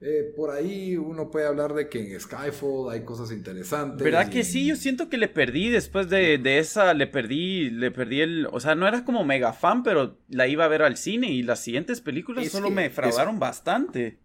Eh, 0.03 0.33
por 0.35 0.49
ahí 0.49 0.97
uno 0.97 1.29
puede 1.29 1.45
hablar 1.45 1.75
de 1.75 1.87
que 1.87 1.99
en 1.99 2.19
Skyfall 2.19 2.91
hay 2.91 3.05
cosas 3.05 3.31
interesantes. 3.31 4.03
¿Verdad 4.03 4.29
que 4.29 4.43
sí? 4.43 4.65
Yo 4.65 4.75
siento 4.75 5.09
que 5.09 5.17
le 5.17 5.27
perdí 5.27 5.69
después 5.69 6.09
de, 6.09 6.39
de, 6.39 6.57
esa, 6.57 6.95
le 6.95 7.05
perdí, 7.05 7.69
le 7.69 7.91
perdí 7.91 8.21
el, 8.21 8.47
o 8.51 8.59
sea, 8.59 8.73
no 8.73 8.87
era 8.87 9.05
como 9.05 9.23
mega 9.23 9.53
fan, 9.53 9.83
pero 9.83 10.17
la 10.27 10.47
iba 10.47 10.65
a 10.65 10.69
ver 10.69 10.81
al 10.81 10.97
cine 10.97 11.29
y 11.29 11.43
las 11.43 11.59
siguientes 11.59 12.01
películas 12.01 12.47
solo 12.47 12.71
me 12.71 12.89
fraudaron 12.89 13.37
bastante. 13.37 14.17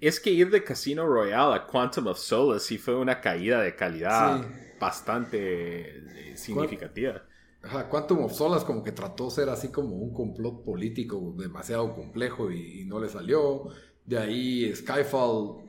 Es 0.00 0.20
que 0.20 0.30
ir 0.30 0.50
de 0.50 0.62
Casino 0.62 1.04
Royale 1.04 1.56
a 1.56 1.66
Quantum 1.66 2.06
of 2.08 2.18
Solace 2.18 2.64
sí 2.64 2.78
fue 2.78 2.94
una 2.94 3.20
caída 3.20 3.60
de 3.60 3.74
calidad 3.74 4.40
bastante 4.78 6.30
eh, 6.30 6.36
significativa. 6.36 7.24
Ajá, 7.60 7.88
Quantum 7.88 8.22
of 8.22 8.32
Solace 8.32 8.64
como 8.66 8.84
que 8.84 8.92
trató 8.92 9.24
de 9.24 9.30
ser 9.32 9.48
así 9.48 9.68
como 9.68 9.96
un 9.96 10.12
complot 10.12 10.64
político 10.64 11.34
demasiado 11.36 11.92
complejo 11.92 12.52
y, 12.52 12.82
y 12.82 12.84
no 12.84 13.00
le 13.00 13.08
salió. 13.08 13.70
De 14.06 14.18
ahí 14.18 14.72
Skyfall 14.74 15.64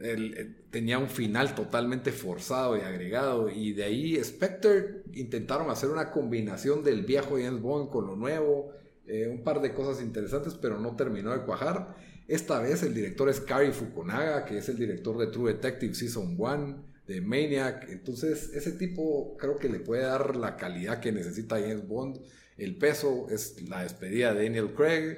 el- 0.00 0.56
tenía 0.70 0.98
un 0.98 1.08
final 1.08 1.54
totalmente 1.54 2.12
forzado 2.12 2.76
y 2.76 2.80
agregado. 2.80 3.48
Y 3.50 3.72
de 3.72 3.84
ahí 3.84 4.22
Spectre 4.22 5.02
intentaron 5.14 5.70
hacer 5.70 5.90
una 5.90 6.10
combinación 6.10 6.84
del 6.84 7.02
viejo 7.04 7.36
James 7.40 7.60
Bond 7.60 7.90
con 7.90 8.06
lo 8.06 8.16
nuevo. 8.16 8.72
eh, 9.10 9.26
un 9.26 9.42
par 9.42 9.62
de 9.62 9.72
cosas 9.72 10.02
interesantes, 10.04 10.52
pero 10.60 10.78
no 10.78 10.94
terminó 10.94 11.32
de 11.32 11.40
cuajar. 11.46 11.96
Esta 12.26 12.60
vez 12.60 12.82
el 12.82 12.92
director 12.92 13.30
es 13.30 13.40
Kari 13.40 13.72
Fukunaga, 13.72 14.44
que 14.44 14.58
es 14.58 14.68
el 14.68 14.76
director 14.76 15.16
de 15.16 15.28
True 15.28 15.54
Detective 15.54 15.94
Season 15.94 16.34
1, 16.36 16.84
de 17.06 17.22
Maniac. 17.22 17.86
Entonces, 17.88 18.50
ese 18.52 18.72
tipo 18.72 19.34
creo 19.38 19.56
que 19.58 19.70
le 19.70 19.80
puede 19.80 20.02
dar 20.02 20.36
la 20.36 20.56
calidad 20.56 21.00
que 21.00 21.10
necesita 21.10 21.58
James 21.58 21.88
Bond. 21.88 22.18
El 22.58 22.76
peso 22.76 23.28
es 23.30 23.62
la 23.66 23.82
despedida 23.82 24.34
de 24.34 24.42
Daniel 24.44 24.74
Craig. 24.74 25.16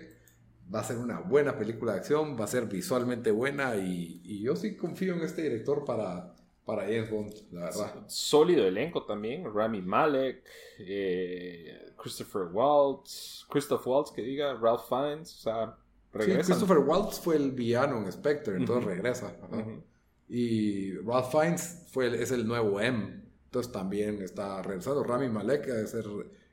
Va 0.72 0.80
a 0.80 0.84
ser 0.84 0.98
una 0.98 1.18
buena 1.20 1.58
película 1.58 1.92
de 1.92 1.98
acción, 1.98 2.36
va 2.38 2.44
a 2.44 2.48
ser 2.48 2.66
visualmente 2.66 3.30
buena 3.32 3.76
y, 3.76 4.20
y 4.24 4.40
yo 4.40 4.54
sí 4.54 4.76
confío 4.76 5.14
en 5.14 5.22
este 5.22 5.42
director 5.42 5.84
para, 5.84 6.34
para 6.64 6.82
James 6.82 7.10
Bond, 7.10 7.32
la 7.52 7.60
verdad. 7.64 8.04
Sólido 8.06 8.64
elenco 8.66 9.04
también. 9.04 9.44
Rami 9.52 9.82
Malek, 9.82 10.44
eh, 10.78 11.92
Christopher 12.00 12.42
Waltz, 12.52 13.46
Christoph 13.50 13.86
Waltz, 13.86 14.12
que 14.12 14.22
diga, 14.22 14.54
Ralph 14.54 14.88
Fiennes, 14.88 15.34
o 15.38 15.40
sea, 15.42 15.76
Sí, 16.12 16.18
regresan. 16.18 16.44
Christopher 16.56 16.78
Waltz 16.78 17.20
fue 17.20 17.36
el 17.36 17.52
villano 17.52 17.98
en 17.98 18.10
Spectre, 18.10 18.56
entonces 18.56 18.84
regresa. 18.84 19.32
Y 20.28 20.92
Ralph 20.98 21.30
Fiennes 21.30 21.86
fue 21.90 22.06
el- 22.06 22.14
es 22.14 22.30
el 22.30 22.46
nuevo 22.46 22.80
M, 22.80 23.20
entonces 23.44 23.72
también 23.72 24.22
está 24.22 24.62
regresando. 24.62 25.02
Rami 25.04 25.28
Malek 25.28 25.66
debe 25.66 25.86
ser 25.86 26.04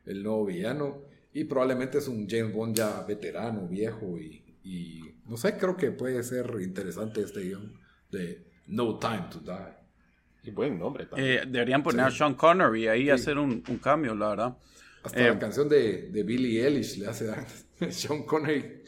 el 0.06 0.24
nuevo 0.24 0.46
villano 0.46 1.02
y 1.40 1.44
probablemente 1.44 2.00
es 2.00 2.08
un 2.08 2.28
James 2.28 2.52
Bond 2.52 2.76
ya 2.76 3.04
veterano, 3.04 3.68
viejo 3.68 4.18
y, 4.18 4.44
y 4.64 5.02
no 5.28 5.38
sé, 5.38 5.56
creo 5.56 5.78
que 5.78 5.92
puede 5.92 6.24
ser 6.24 6.52
interesante 6.62 7.22
este 7.22 7.42
guion 7.42 7.80
de 8.10 8.44
No 8.66 8.98
Time 8.98 9.26
to 9.30 9.40
Die. 9.42 10.50
Y 10.50 10.50
buen 10.50 10.80
nombre 10.80 11.06
también. 11.06 11.30
Eh, 11.30 11.44
deberían 11.48 11.84
poner 11.84 12.06
a 12.06 12.10
Sean 12.12 12.34
Connery 12.34 12.88
ahí 12.88 13.04
y 13.04 13.10
hacer 13.12 13.38
un, 13.38 13.64
un 13.68 13.78
cambio, 13.78 14.16
la 14.16 14.30
verdad. 14.30 14.58
Hasta 15.04 15.28
Eh, 15.28 15.30
la 15.30 15.38
canción 15.38 15.70
de, 15.70 16.10
de 16.10 16.24
Billie 16.24 16.66
Eilish 16.66 16.98
le 16.98 17.06
hace 17.08 17.30
a 17.82 17.92
Sean 17.92 18.24
Connery 18.24 18.82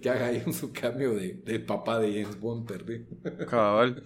que 0.00 0.08
haga 0.08 0.26
ahí 0.26 0.40
un 0.46 0.52
su 0.52 0.72
cambio 0.72 1.14
de, 1.14 1.32
del 1.44 1.64
papá 1.64 1.98
de 1.98 2.22
James 2.22 2.38
Bond 2.38 2.68
perdido. 2.68 3.06
Cabal. 3.48 4.04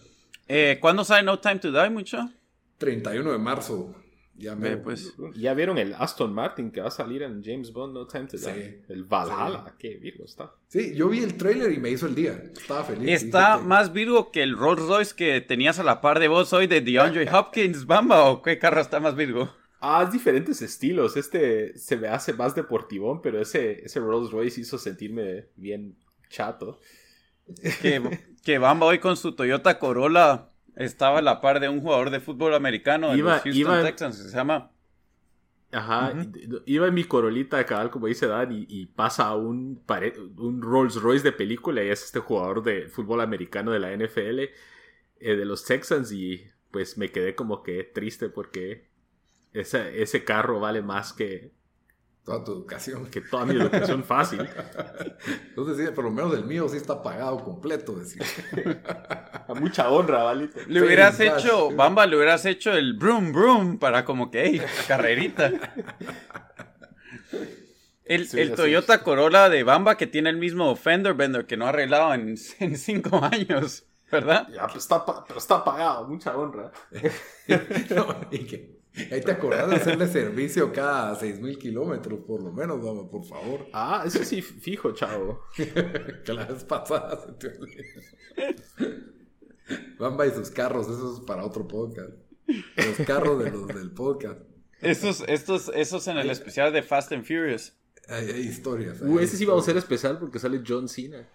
Eh, 0.49 0.79
¿Cuándo 0.81 1.05
sale 1.05 1.25
No 1.25 1.39
Time 1.41 1.59
to 1.59 1.71
Die, 1.71 1.91
mucho? 1.91 2.31
31 2.79 3.33
de 3.33 3.39
marzo. 3.39 3.95
Ya 4.39 4.55
me 4.55 4.71
Ve, 4.71 4.77
pues. 4.77 5.15
Ya 5.35 5.55
vieron 5.55 5.79
el 5.79 5.95
Aston 5.95 6.33
Martin 6.33 6.71
que 6.71 6.81
va 6.81 6.89
a 6.89 6.91
salir 6.91 7.23
en 7.23 7.43
James 7.43 7.73
Bond 7.73 7.95
No 7.95 8.07
Time 8.07 8.27
to 8.27 8.37
Sí. 8.37 8.51
Die. 8.53 8.83
El 8.89 9.05
Valhalla, 9.05 9.75
qué 9.79 9.97
virgo 9.97 10.25
está. 10.25 10.53
Sí, 10.69 10.95
yo 10.95 11.09
vi 11.09 11.21
el 11.23 11.37
trailer 11.37 11.73
y 11.73 11.79
me 11.79 11.91
hizo 11.91 12.07
el 12.07 12.15
día. 12.15 12.43
Estaba 12.53 12.85
feliz. 12.85 13.09
¿Está 13.09 13.59
más 13.59 13.93
virgo 13.93 14.31
que 14.31 14.43
el 14.43 14.57
Rolls 14.57 14.83
Royce 14.83 15.15
que 15.15 15.41
tenías 15.41 15.79
a 15.79 15.85
la 15.85 16.01
par 16.01 16.19
de 16.19 16.29
vos 16.29 16.53
hoy 16.53 16.67
de 16.67 16.81
DeAndre 16.83 17.29
Hopkins, 17.33 17.87
Bamba? 17.87 18.25
¿O 18.25 18.43
qué 18.43 18.59
carro 18.59 18.81
está 18.81 19.01
más 19.01 19.15
virgo? 19.17 19.51
Ah, 19.81 20.03
es 20.07 20.13
diferentes 20.13 20.61
estilos. 20.63 21.17
Este 21.17 21.77
se 21.79 21.97
me 21.97 22.09
hace 22.09 22.33
más 22.33 22.55
deportivón, 22.55 23.23
pero 23.23 23.41
ese, 23.41 23.85
ese 23.85 24.01
Rolls 24.01 24.31
Royce 24.31 24.61
hizo 24.61 24.79
sentirme 24.79 25.47
bien 25.57 25.97
chato. 26.29 26.81
Que, 27.81 28.03
que 28.43 28.59
Bamba 28.59 28.87
hoy 28.87 28.99
con 28.99 29.17
su 29.17 29.33
Toyota 29.33 29.79
Corolla 29.79 30.51
estaba 30.77 31.19
a 31.19 31.23
la 31.23 31.41
par 31.41 31.59
de 31.61 31.69
un 31.69 31.81
jugador 31.81 32.11
de 32.11 32.21
fútbol 32.21 32.55
americano 32.55 33.11
de 33.11 33.19
Iba- 33.19 33.35
los 33.35 33.43
Houston 33.43 33.61
iba- 33.61 33.83
Texans. 33.83 34.17
Se 34.31 34.37
llama 34.37 34.71
Ajá, 35.73 36.15
iba 36.65 36.87
en 36.87 36.95
mi 36.95 37.05
corolita 37.05 37.57
de 37.59 37.67
cabal, 37.67 37.91
como 37.91 38.07
dice 38.07 38.27
Dan, 38.29 38.53
y, 38.53 38.67
y 38.69 38.87
pasa 38.87 39.35
un, 39.35 39.83
pare- 39.85 40.15
un 40.39 40.63
Rolls 40.63 40.95
Royce 41.03 41.25
de 41.25 41.33
película 41.33 41.83
y 41.83 41.89
es 41.89 42.05
este 42.05 42.21
jugador 42.21 42.63
de 42.63 42.89
fútbol 42.89 43.21
americano 43.21 43.73
de 43.73 43.81
la 43.81 43.93
NFL, 43.93 44.39
eh, 44.41 44.51
de 45.21 45.45
los 45.45 45.65
Texans, 45.65 46.13
y 46.13 46.49
pues 46.71 46.97
me 46.97 47.11
quedé 47.11 47.35
como 47.35 47.63
que 47.63 47.83
triste 47.83 48.29
porque 48.29 48.89
ese, 49.53 50.01
ese 50.03 50.25
carro 50.25 50.61
vale 50.61 50.83
más 50.83 51.13
que, 51.13 51.53
Toda 52.25 52.43
tu 52.43 52.53
educación. 52.53 53.07
que 53.07 53.21
toda 53.21 53.45
mi 53.45 53.55
educación 53.55 54.03
fácil. 54.05 54.41
Entonces, 55.49 55.77
sí, 55.87 55.93
por 55.95 56.05
lo 56.05 56.11
menos 56.11 56.35
el 56.35 56.45
mío 56.45 56.69
sí 56.69 56.77
está 56.77 57.01
pagado 57.03 57.43
completo. 57.45 57.95
Decía. 57.97 58.25
A 59.49 59.55
mucha 59.55 59.89
honra, 59.91 60.25
¿vale? 60.25 60.49
Le 60.69 60.83
hubieras 60.83 61.17
Feliz 61.17 61.33
hecho. 61.45 61.71
Bamba, 61.71 62.07
le 62.07 62.17
hubieras 62.17 62.45
hecho 62.47 62.73
el 62.73 62.95
broom 62.95 63.33
broom 63.33 63.79
para 63.79 64.05
como 64.05 64.31
que, 64.31 64.45
hey, 64.45 64.63
carrerita. 64.89 65.51
El, 68.05 68.29
Sí, 68.29 68.39
el 68.41 68.49
así 68.53 68.57
Toyota 68.63 69.03
Corolla 69.03 69.49
de 69.49 69.65
Bamba 69.65 69.97
que 69.97 70.07
tiene 70.07 70.31
el 70.31 70.37
mismo 70.37 70.77
fender 70.77 71.15
bender 71.15 71.45
que 71.47 71.57
no 71.57 71.67
ha 71.67 71.71
arreglado 71.71 72.15
en, 72.15 72.37
en 72.61 72.77
cinco 72.79 73.21
años, 73.25 73.85
¿verdad? 74.13 74.47
Ya, 74.53 74.65
pero 74.69 74.79
está, 74.79 75.05
pa- 75.05 75.25
pero 75.27 75.39
está 75.41 75.65
pagado, 75.65 76.07
mucha 76.07 76.37
honra. 76.37 76.71
No, 77.95 78.07
y 78.31 78.39
que- 78.47 78.77
ahí 79.11 79.21
te 79.21 79.33
acordás 79.33 79.69
de 79.71 79.77
hacerle 79.77 80.07
servicio 80.07 80.73
cada 80.73 81.17
6000 81.17 81.59
kilómetros, 81.59 82.21
por 82.27 82.41
lo 82.43 82.53
menos, 82.53 82.81
vamos, 82.81 83.09
por 83.11 83.25
favor. 83.25 83.67
Ah, 83.73 84.05
eso 84.07 84.23
sí, 84.25 84.41
fijo, 84.41 84.93
chavo. 84.93 85.43
Que 85.57 86.33
la 86.33 86.45
vez 86.45 86.63
pasada 86.63 87.21
se 87.27 87.33
te 87.33 87.59
olvidó. 87.59 89.16
Bamba 89.99 90.27
y 90.27 90.31
sus 90.31 90.51
carros, 90.51 90.87
eso 90.89 91.15
es 91.15 91.21
para 91.27 91.45
otro 91.45 91.67
podcast. 91.67 92.11
Los 92.47 93.07
carros 93.07 93.43
de 93.43 93.51
los 93.51 93.67
del 93.69 93.91
podcast. 93.91 94.41
Estos, 94.81 95.25
estos, 95.27 95.71
esos 95.75 96.07
en 96.09 96.19
el 96.19 96.31
especial 96.31 96.73
de 96.73 96.83
Fast 96.83 97.11
and 97.13 97.25
Furious. 97.25 97.75
Hay, 98.09 98.31
hay 98.31 98.41
historias. 98.43 99.03
hay 99.03 99.09
Uh, 99.09 99.19
ese 99.19 99.37
sí 99.37 99.45
va 99.45 99.59
a 99.59 99.63
ser 99.63 99.77
especial 99.77 100.19
porque 100.19 100.39
sale 100.39 100.63
John 100.67 100.89
Cena. 100.89 101.27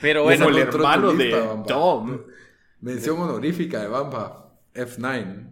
Pero 0.00 0.20
Como 0.22 0.24
bueno, 0.24 0.48
el 0.48 0.58
hermano 0.58 1.12
de 1.12 1.30
Bamba. 1.30 1.66
Dom. 1.66 2.20
Mención 2.80 3.18
honorífica 3.18 3.80
de 3.80 3.88
Bamba. 3.88 4.54
F9. 4.74 5.50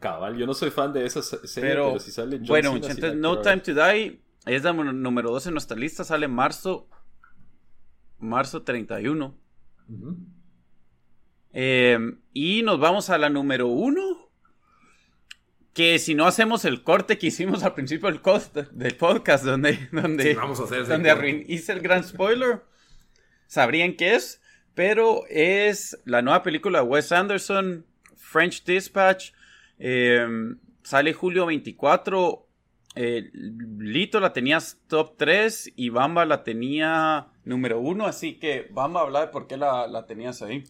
Cabal, 0.00 0.36
yo 0.36 0.46
no 0.46 0.54
soy 0.54 0.70
fan 0.70 0.92
de 0.92 1.06
esa 1.06 1.22
se- 1.22 1.46
serie, 1.46 1.70
pero, 1.70 1.86
pero, 1.88 2.00
si 2.00 2.10
sale 2.10 2.38
John 2.38 2.46
bueno, 2.48 2.72
Cena, 2.72 2.86
entonces 2.88 3.14
No 3.16 3.40
Time 3.40 3.58
to 3.58 3.72
Die 3.74 4.20
es 4.46 4.64
la 4.64 4.72
número 4.72 5.30
2 5.30 5.46
en 5.46 5.52
nuestra 5.54 5.76
lista, 5.76 6.02
sale 6.02 6.26
en 6.26 6.32
marzo, 6.34 6.88
marzo 8.22 8.62
31. 8.62 9.34
Ujú. 9.88 10.16
Eh, 11.52 11.98
y 12.32 12.62
nos 12.62 12.78
vamos 12.80 13.10
a 13.10 13.18
la 13.18 13.28
número 13.28 13.66
1. 13.66 14.00
Que 15.74 15.98
si 15.98 16.14
no 16.14 16.26
hacemos 16.26 16.66
el 16.66 16.82
corte 16.82 17.16
que 17.16 17.28
hicimos 17.28 17.62
al 17.64 17.72
principio 17.74 18.08
del, 18.10 18.20
cost- 18.20 18.68
del 18.72 18.94
podcast, 18.96 19.42
donde, 19.44 19.88
donde, 19.90 20.24
Sí, 20.30 20.34
vamos 20.34 20.60
a 20.60 20.64
hacer 20.64 20.86
donde 20.86 21.46
hice 21.48 21.72
el 21.72 21.80
gran 21.80 22.04
spoiler, 22.04 22.62
sabrían 23.46 23.94
qué 23.94 24.14
es, 24.14 24.42
pero 24.74 25.22
es 25.30 25.98
la 26.04 26.20
nueva 26.20 26.42
película 26.42 26.80
de 26.82 26.84
Wes 26.88 27.10
Anderson, 27.10 27.86
French 28.16 28.64
Dispatch. 28.64 29.32
eh, 29.78 30.26
sale 30.82 31.14
julio 31.14 31.46
24. 31.46 32.46
eh, 32.96 33.30
Lito 33.32 34.20
la 34.20 34.34
tenías 34.34 34.78
top 34.88 35.16
3 35.16 35.72
y 35.74 35.88
Bamba 35.88 36.26
la 36.26 36.44
tenía 36.44 37.28
número 37.44 37.80
1, 37.80 38.06
así 38.06 38.38
que 38.38 38.68
Bamba 38.70 39.02
habla 39.02 39.20
de 39.22 39.28
por 39.28 39.46
qué 39.46 39.56
la, 39.56 39.86
la 39.86 40.06
tenías 40.06 40.42
ahí. 40.42 40.64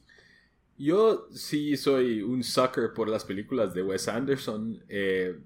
Yo 0.78 1.28
sí 1.32 1.76
soy 1.76 2.22
un 2.22 2.42
sucker 2.42 2.92
por 2.94 3.08
las 3.08 3.24
películas 3.24 3.74
de 3.74 3.82
Wes 3.82 4.08
Anderson. 4.08 4.82
eh, 4.88 5.38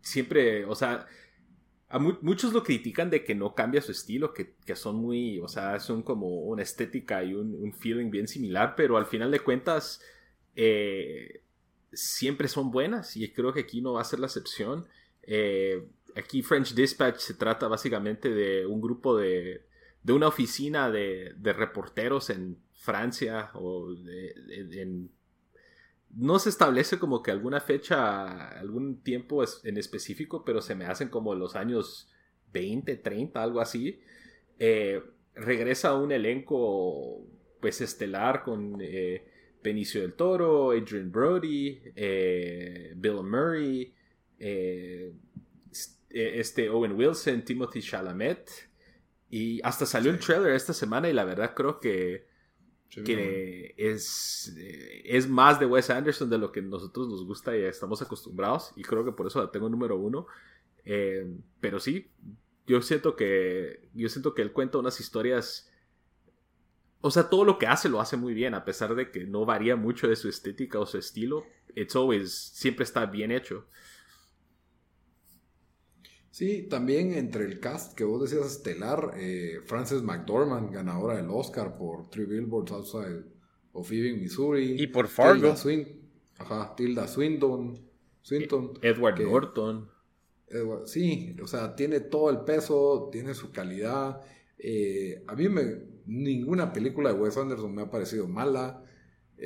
siempre, 0.00 0.64
o 0.66 0.74
sea, 0.74 1.06
a 1.88 1.98
mu- 1.98 2.18
muchos 2.22 2.52
lo 2.52 2.62
critican 2.62 3.10
de 3.10 3.24
que 3.24 3.34
no 3.34 3.54
cambia 3.54 3.80
su 3.82 3.92
estilo, 3.92 4.34
que, 4.34 4.54
que 4.66 4.76
son 4.76 4.96
muy, 4.96 5.40
o 5.40 5.48
sea, 5.48 5.80
son 5.80 6.02
como 6.02 6.28
una 6.42 6.62
estética 6.62 7.24
y 7.24 7.34
un, 7.34 7.54
un 7.54 7.72
feeling 7.72 8.10
bien 8.10 8.28
similar, 8.28 8.74
pero 8.76 8.96
al 8.96 9.06
final 9.06 9.30
de 9.30 9.40
cuentas 9.40 10.00
eh, 10.56 11.42
siempre 11.92 12.48
son 12.48 12.70
buenas 12.70 13.16
y 13.16 13.30
creo 13.32 13.52
que 13.52 13.60
aquí 13.60 13.80
no 13.80 13.94
va 13.94 14.00
a 14.02 14.04
ser 14.04 14.20
la 14.20 14.26
excepción. 14.26 14.88
Eh, 15.22 15.86
aquí 16.16 16.42
French 16.42 16.74
Dispatch 16.74 17.18
se 17.18 17.34
trata 17.34 17.68
básicamente 17.68 18.30
de 18.30 18.66
un 18.66 18.80
grupo 18.80 19.16
de, 19.16 19.62
de 20.04 20.12
una 20.12 20.28
oficina 20.28 20.90
de, 20.90 21.34
reporteros 21.42 22.30
en 22.30 22.58
Francia 22.74 23.50
o 23.54 23.92
en... 23.92 25.10
No 26.10 26.38
se 26.38 26.50
establece 26.50 27.00
como 27.00 27.22
que 27.22 27.32
alguna 27.32 27.60
fecha, 27.60 28.50
algún 28.50 29.02
tiempo 29.02 29.42
en 29.64 29.76
específico, 29.78 30.44
pero 30.44 30.62
se 30.62 30.76
me 30.76 30.84
hacen 30.84 31.08
como 31.08 31.34
los 31.34 31.56
años 31.56 32.08
20, 32.52 32.96
30, 32.96 33.42
algo 33.42 33.60
así. 33.60 34.00
Eh, 34.60 35.02
regresa 35.34 35.94
un 35.94 36.12
elenco 36.12 37.26
pues 37.60 37.80
estelar 37.80 38.44
con 38.44 38.76
eh, 38.80 39.26
Benicio 39.62 40.02
del 40.02 40.12
Toro, 40.12 40.70
Adrian 40.70 41.10
Brody, 41.10 41.80
eh, 41.96 42.92
Bill 42.94 43.24
Murray, 43.24 43.92
eh, 44.38 45.12
este 46.10 46.68
Owen 46.68 46.92
Wilson, 46.92 47.42
Timothy 47.42 47.80
Chalamet. 47.80 48.73
Y 49.34 49.60
hasta 49.64 49.84
salió 49.84 50.12
el 50.12 50.20
trailer 50.20 50.52
esta 50.52 50.72
semana 50.72 51.08
y 51.08 51.12
la 51.12 51.24
verdad 51.24 51.54
creo 51.56 51.80
que 51.80 52.28
que 52.88 53.74
es, 53.76 54.54
eh, 54.56 55.02
es 55.04 55.28
más 55.28 55.58
de 55.58 55.66
Wes 55.66 55.90
Anderson 55.90 56.30
de 56.30 56.38
lo 56.38 56.52
que 56.52 56.62
nosotros 56.62 57.08
nos 57.08 57.26
gusta 57.26 57.56
y 57.56 57.62
estamos 57.62 58.00
acostumbrados. 58.00 58.70
Y 58.76 58.82
creo 58.82 59.04
que 59.04 59.10
por 59.10 59.26
eso 59.26 59.42
la 59.42 59.50
tengo 59.50 59.68
número 59.68 59.96
uno. 59.96 60.28
Eh, 60.84 61.26
pero 61.60 61.80
sí, 61.80 62.12
yo 62.68 62.80
siento 62.80 63.16
que 63.16 63.88
yo 63.92 64.08
siento 64.08 64.34
que 64.34 64.42
él 64.42 64.52
cuenta 64.52 64.78
unas 64.78 65.00
historias 65.00 65.68
o 67.00 67.10
sea 67.10 67.28
todo 67.28 67.44
lo 67.44 67.58
que 67.58 67.66
hace 67.66 67.88
lo 67.88 68.00
hace 68.00 68.16
muy 68.16 68.34
bien 68.34 68.54
a 68.54 68.64
pesar 68.64 68.94
de 68.94 69.10
que 69.10 69.24
no 69.24 69.44
varía 69.44 69.74
mucho 69.74 70.06
de 70.06 70.14
su 70.14 70.28
estética 70.28 70.78
o 70.78 70.86
su 70.86 70.98
estilo 70.98 71.44
it's 71.74 71.96
always 71.96 72.32
siempre 72.32 72.84
está 72.84 73.06
bien 73.06 73.32
hecho 73.32 73.66
sí 76.34 76.66
también 76.68 77.14
entre 77.14 77.44
el 77.44 77.60
cast 77.60 77.94
que 77.94 78.04
vos 78.04 78.20
decías 78.20 78.46
estelar 78.46 79.12
eh, 79.16 79.60
Frances 79.66 80.02
McDormand 80.02 80.72
ganadora 80.72 81.16
del 81.16 81.30
Oscar 81.30 81.76
por 81.76 82.10
Three 82.10 82.26
Billboards 82.26 82.72
Outside 82.72 83.24
of 83.72 83.90
Ebbing 83.90 84.20
Missouri 84.20 84.76
y 84.82 84.86
por 84.88 85.06
Fargo 85.08 85.40
Tilda, 85.40 85.56
Swin 85.56 86.00
Ajá, 86.38 86.74
Tilda 86.76 87.06
Swinton 87.06 87.78
Swinton 88.22 88.72
Edward 88.82 89.20
Norton 89.20 89.94
sí, 90.84 91.36
o 91.42 91.46
sea, 91.46 91.74
tiene 91.74 92.00
todo 92.00 92.30
el 92.30 92.40
peso, 92.40 93.08
tiene 93.10 93.34
su 93.34 93.50
calidad. 93.50 94.20
Eh, 94.58 95.24
a 95.26 95.34
mí 95.34 95.48
me, 95.48 95.62
ninguna 96.06 96.72
película 96.72 97.12
de 97.12 97.18
Wes 97.18 97.36
Anderson 97.36 97.74
me 97.74 97.82
ha 97.82 97.90
parecido 97.90 98.28
mala. 98.28 98.82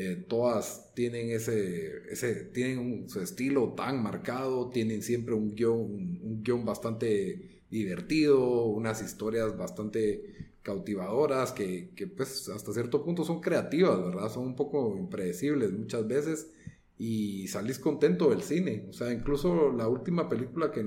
Eh, 0.01 0.14
todas 0.28 0.92
tienen 0.94 1.30
ese, 1.30 1.90
ese 2.09 2.44
tienen 2.55 3.09
su 3.09 3.20
estilo 3.20 3.72
tan 3.72 4.01
marcado, 4.01 4.70
tienen 4.70 5.03
siempre 5.03 5.34
un 5.34 5.57
guion, 5.57 6.20
un, 6.22 6.40
guion 6.40 6.64
bastante 6.64 7.64
divertido, 7.68 8.66
unas 8.66 9.03
historias 9.03 9.57
bastante 9.57 10.53
cautivadoras 10.62 11.51
que, 11.51 11.90
que, 11.96 12.07
pues 12.07 12.49
hasta 12.49 12.72
cierto 12.72 13.05
punto 13.05 13.24
son 13.24 13.40
creativas, 13.40 14.01
¿verdad? 14.01 14.30
Son 14.30 14.44
un 14.44 14.55
poco 14.55 14.96
impredecibles 14.96 15.72
muchas 15.72 16.07
veces 16.07 16.53
y 16.96 17.49
salís 17.49 17.80
contento 17.80 18.30
del 18.30 18.42
cine. 18.42 18.86
O 18.88 18.92
sea, 18.92 19.12
incluso 19.12 19.72
la 19.72 19.88
última 19.88 20.28
película 20.28 20.70
que 20.70 20.86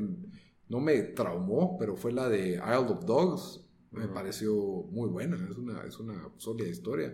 no 0.70 0.80
me 0.80 1.02
traumó, 1.02 1.78
pero 1.78 1.98
fue 1.98 2.14
la 2.14 2.30
de 2.30 2.52
Isle 2.52 2.94
of 2.94 3.04
Dogs, 3.06 3.60
me 3.92 4.08
pareció 4.08 4.56
muy 4.90 5.10
buena, 5.10 5.36
es 5.52 5.58
una, 5.58 5.84
es 5.84 6.00
una 6.00 6.30
sólida 6.38 6.70
historia. 6.70 7.14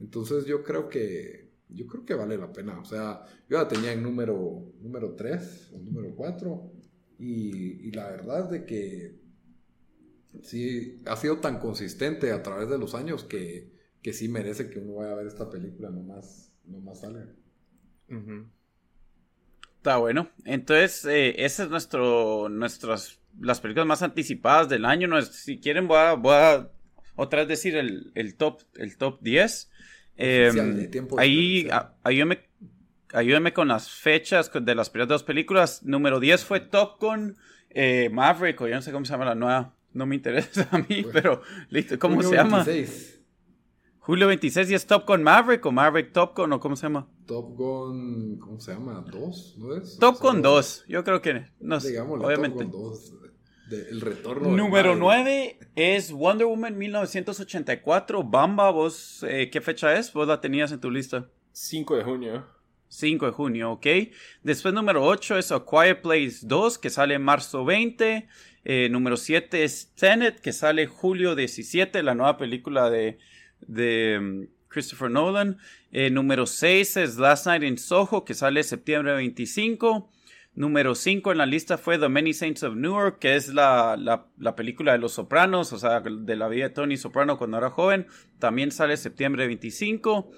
Entonces 0.00 0.46
yo 0.46 0.62
creo 0.62 0.88
que 0.88 1.48
yo 1.70 1.86
creo 1.86 2.04
que 2.04 2.14
vale 2.14 2.36
la 2.36 2.52
pena. 2.52 2.78
O 2.80 2.84
sea, 2.84 3.24
yo 3.48 3.58
la 3.58 3.68
tenía 3.68 3.92
en 3.92 4.02
número, 4.02 4.72
número 4.80 5.14
3 5.14 5.70
o 5.74 5.78
número 5.78 6.14
4 6.14 6.72
y, 7.18 7.90
la 7.92 8.10
verdad 8.10 8.44
es 8.44 8.50
de 8.50 8.64
que 8.64 9.20
sí 10.42 11.02
ha 11.06 11.16
sido 11.16 11.38
tan 11.38 11.58
consistente 11.58 12.32
a 12.32 12.42
través 12.42 12.68
de 12.68 12.78
los 12.78 12.94
años 12.94 13.24
que, 13.24 13.72
que 14.02 14.12
sí 14.12 14.28
merece 14.28 14.70
que 14.70 14.78
uno 14.78 14.96
vaya 14.96 15.12
a 15.12 15.16
ver 15.16 15.26
esta 15.26 15.50
película 15.50 15.90
nomás, 15.90 16.52
nomás 16.64 17.00
sale. 17.00 17.26
Está 19.76 19.96
bueno. 19.98 20.30
Entonces, 20.44 21.04
eh, 21.06 21.44
ese 21.44 21.64
es 21.64 21.70
nuestro, 21.70 22.48
nuestras, 22.48 23.20
las 23.40 23.60
películas 23.60 23.86
más 23.86 24.02
anticipadas 24.02 24.68
del 24.68 24.84
año. 24.84 25.08
No 25.08 25.20
si 25.22 25.58
quieren, 25.58 25.88
voy 25.88 25.98
a, 25.98 26.14
voy 26.14 26.34
a 26.34 26.70
otra 27.18 27.40
vez 27.40 27.48
decir 27.48 27.76
el, 27.76 28.12
el 28.14 28.36
top, 28.36 28.62
el 28.76 28.96
top 28.96 29.18
10. 29.20 29.70
Em, 30.16 30.88
ahí, 31.18 31.68
ayúdame, 32.04 32.48
ayúdame 33.12 33.52
con 33.52 33.66
las 33.66 33.90
fechas 33.90 34.50
de 34.54 34.74
las 34.76 34.88
primeras 34.88 35.08
dos 35.08 35.22
películas. 35.24 35.82
Número 35.82 36.20
10 36.20 36.44
fue 36.44 36.60
Top 36.60 37.00
Gun 37.00 37.36
eh, 37.70 38.08
Maverick, 38.12 38.60
o 38.60 38.68
yo 38.68 38.76
no 38.76 38.82
sé 38.82 38.92
cómo 38.92 39.04
se 39.04 39.12
llama 39.12 39.24
la 39.24 39.34
nueva. 39.34 39.74
No 39.92 40.06
me 40.06 40.14
interesa 40.14 40.68
a 40.70 40.78
mí, 40.78 41.04
pero 41.12 41.42
listo. 41.70 41.98
¿Cómo 41.98 42.22
se 42.22 42.36
llama? 42.36 42.64
Julio 43.98 44.28
26 44.28 44.70
y 44.70 44.74
es 44.74 44.86
Top 44.86 45.06
Gun 45.08 45.24
Maverick 45.24 45.66
o 45.66 45.72
Maverick 45.72 46.12
Top 46.12 46.36
Gun 46.36 46.52
o 46.52 46.60
cómo 46.60 46.76
se 46.76 46.84
llama? 46.84 47.08
Top 47.26 47.56
Gun, 47.56 48.38
¿cómo 48.38 48.60
se 48.60 48.72
llama? 48.72 49.04
¿Dos? 49.10 49.56
¿No 49.58 49.74
es? 49.74 49.98
Top 49.98 50.20
Gun 50.20 50.40
2, 50.40 50.84
yo 50.86 51.02
creo 51.02 51.20
que 51.20 51.46
no 51.58 51.80
sé, 51.80 52.00
obviamente. 52.00 52.64
Top 52.64 52.72
Gun 52.72 52.90
2, 52.90 53.14
el 53.70 54.00
retorno. 54.00 54.50
Número 54.50 54.94
9 54.94 55.58
es 55.76 56.12
Wonder 56.12 56.46
Woman 56.46 56.76
1984. 56.76 58.24
Bamba, 58.24 58.70
vos, 58.70 59.24
eh, 59.28 59.50
¿qué 59.50 59.60
fecha 59.60 59.98
es? 59.98 60.12
Vos 60.12 60.26
la 60.26 60.40
tenías 60.40 60.72
en 60.72 60.80
tu 60.80 60.90
lista. 60.90 61.28
5 61.52 61.96
de 61.96 62.04
junio. 62.04 62.46
5 62.88 63.26
de 63.26 63.32
junio, 63.32 63.72
ok. 63.72 63.86
Después 64.42 64.72
número 64.72 65.04
8 65.04 65.38
es 65.38 65.52
A 65.52 65.64
Quiet 65.64 66.00
Place 66.00 66.38
2, 66.42 66.78
que 66.78 66.90
sale 66.90 67.14
en 67.14 67.22
marzo 67.22 67.64
20. 67.64 68.28
Eh, 68.64 68.88
número 68.90 69.16
7 69.16 69.64
es 69.64 69.92
Tenet, 69.94 70.40
que 70.40 70.52
sale 70.52 70.86
julio 70.86 71.34
17, 71.34 72.02
la 72.02 72.14
nueva 72.14 72.36
película 72.36 72.90
de 72.90 73.18
de 73.60 74.18
mm, 74.20 74.68
Christopher 74.68 75.10
Nolan. 75.10 75.58
Eh, 75.90 76.10
número 76.10 76.46
6 76.46 76.96
es 76.98 77.16
Last 77.16 77.46
Night 77.46 77.62
in 77.62 77.78
Soho, 77.78 78.24
que 78.24 78.34
sale 78.34 78.62
septiembre 78.62 79.14
25. 79.14 80.10
Número 80.58 80.96
5 80.96 81.30
en 81.30 81.38
la 81.38 81.46
lista 81.46 81.78
fue 81.78 81.98
The 81.98 82.08
Many 82.08 82.32
Saints 82.32 82.64
of 82.64 82.74
Newark, 82.74 83.20
que 83.20 83.36
es 83.36 83.54
la, 83.54 83.96
la, 83.96 84.56
película 84.56 84.90
de 84.90 84.98
los 84.98 85.12
sopranos, 85.12 85.72
o 85.72 85.78
sea, 85.78 86.00
de 86.00 86.34
la 86.34 86.48
vida 86.48 86.64
de 86.64 86.70
Tony 86.70 86.96
Soprano 86.96 87.38
cuando 87.38 87.58
era 87.58 87.70
joven. 87.70 88.08
También 88.40 88.72
sale 88.72 88.96
septiembre 88.96 89.46
25. 89.46 90.32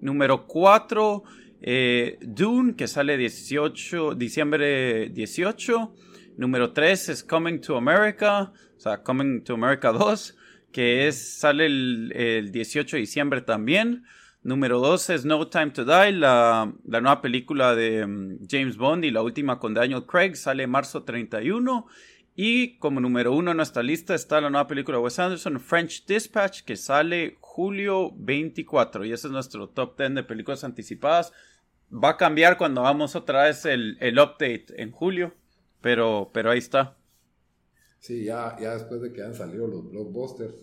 Número 0.00 0.46
4, 0.46 1.22
eh, 1.60 2.18
Dune, 2.22 2.74
que 2.74 2.88
sale 2.88 3.18
18, 3.18 4.14
diciembre 4.14 5.10
18. 5.10 5.94
Número 6.38 6.72
3 6.72 7.10
es 7.10 7.22
Coming 7.22 7.60
to 7.60 7.76
America, 7.76 8.54
o 8.78 8.80
sea, 8.80 9.02
Coming 9.02 9.44
to 9.44 9.52
America 9.52 9.92
2 9.92 10.38
que 10.76 11.08
es, 11.08 11.38
sale 11.38 11.64
el, 11.64 12.50
18 12.52 12.96
de 12.96 13.00
diciembre 13.00 13.40
también. 13.40 14.04
Número 14.46 14.78
2 14.78 15.10
es 15.10 15.24
No 15.24 15.48
Time 15.48 15.72
to 15.72 15.84
Die, 15.84 16.12
la, 16.12 16.72
nueva 16.84 17.20
película 17.20 17.74
de 17.74 18.06
mm, 18.06 18.46
James 18.48 18.76
Bond 18.76 19.04
y 19.04 19.10
la 19.10 19.20
última 19.20 19.58
con 19.58 19.74
Daniel 19.74 20.06
Craig, 20.06 20.36
sale 20.36 20.68
marzo 20.68 21.02
31. 21.02 21.88
Y 22.36 22.78
como 22.78 23.00
número 23.00 23.32
1 23.32 23.50
en 23.50 23.56
nuestra 23.56 23.82
lista 23.82 24.14
está 24.14 24.40
la 24.40 24.48
nueva 24.48 24.68
película 24.68 24.98
de 24.98 25.02
Wes 25.02 25.18
Anderson, 25.18 25.58
French 25.58 26.06
Dispatch, 26.06 26.62
que 26.62 26.76
sale 26.76 27.38
julio 27.40 28.12
24. 28.14 29.04
Y 29.04 29.12
ese 29.12 29.26
es 29.26 29.32
nuestro 29.32 29.68
top 29.68 29.98
10 29.98 30.14
de 30.14 30.22
películas 30.22 30.62
anticipadas. 30.62 31.32
Va 31.92 32.10
a 32.10 32.16
cambiar 32.16 32.56
cuando 32.56 32.82
hagamos 32.82 33.16
otra 33.16 33.46
vez 33.46 33.64
el, 33.64 33.96
el 33.98 34.16
update 34.16 34.66
en 34.80 34.92
julio, 34.92 35.34
pero, 35.80 36.30
pero 36.32 36.52
ahí 36.52 36.58
está. 36.58 36.96
Sí, 37.98 38.22
ya, 38.22 38.56
ya 38.60 38.74
después 38.74 39.02
de 39.02 39.12
que 39.12 39.24
han 39.24 39.34
salido 39.34 39.66
los 39.66 39.90
blockbusters, 39.90 40.54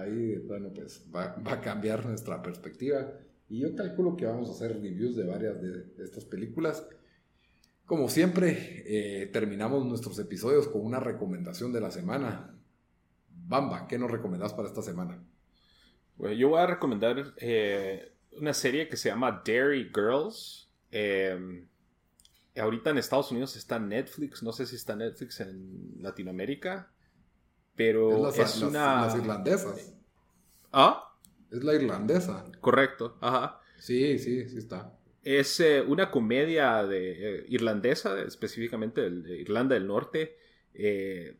ahí, 0.00 0.36
bueno, 0.46 0.70
pues 0.74 1.04
va, 1.14 1.36
a 1.44 1.60
cambiar 1.60 2.04
nuestra 2.06 2.42
perspectiva. 2.42 3.12
Y 3.48 3.60
yo 3.60 3.74
calculo 3.74 4.16
que 4.16 4.26
vamos 4.26 4.48
a 4.48 4.52
hacer 4.52 4.80
reviews 4.80 5.16
de 5.16 5.24
varias 5.24 5.60
de, 5.60 6.04
estas 6.04 6.24
películas. 6.24 6.86
Como 7.84 8.08
siempre, 8.08 8.82
eh, 8.86 9.26
terminamos 9.26 9.84
nuestros 9.86 10.18
episodios 10.18 10.68
con 10.68 10.84
una 10.84 11.00
recomendación 11.00 11.72
de 11.72 11.80
la 11.80 11.90
semana. 11.90 12.54
Bamba, 13.28 13.86
¿qué 13.86 13.98
nos 13.98 14.10
recomendás 14.10 14.52
para 14.54 14.68
esta 14.68 14.82
semana? 14.82 15.22
Bueno, 16.16 16.34
yo 16.34 16.48
voy 16.48 16.60
a 16.60 16.66
recomendar 16.66 17.34
eh, 17.36 18.12
una 18.32 18.54
serie 18.54 18.88
que 18.88 18.96
se 18.96 19.08
llama 19.08 19.42
Dairy 19.44 19.90
Girls. 19.94 20.68
Eh, 20.90 21.66
ahorita 22.60 22.90
en 22.90 22.98
Estados 22.98 23.30
Unidos 23.30 23.56
está 23.56 23.78
Netflix, 23.78 24.42
no 24.42 24.52
sé 24.52 24.66
si 24.66 24.76
está 24.76 24.96
Netflix 24.96 25.40
en 25.40 25.94
Latinoamérica, 26.00 26.90
pero 27.76 28.28
es, 28.30 28.62
una... 28.62 29.02
Las 29.02 29.16
irlandesas. 29.16 29.94
¿Ah? 30.72 31.14
Es 31.50 31.62
la 31.62 31.74
irlandesa. 31.74 32.44
Correcto, 32.60 33.16
ajá. 33.20 33.60
Sí, 33.78 34.18
sí, 34.18 34.48
sí 34.48 34.58
está. 34.58 34.92
Es 35.22 35.60
eh, 35.60 35.82
una 35.82 36.10
comedia 36.10 36.84
de, 36.84 37.38
eh, 37.40 37.46
irlandesa, 37.48 38.20
específicamente 38.22 39.10
de 39.10 39.36
Irlanda 39.36 39.74
del 39.74 39.86
Norte, 39.86 40.36
eh, 40.72 41.36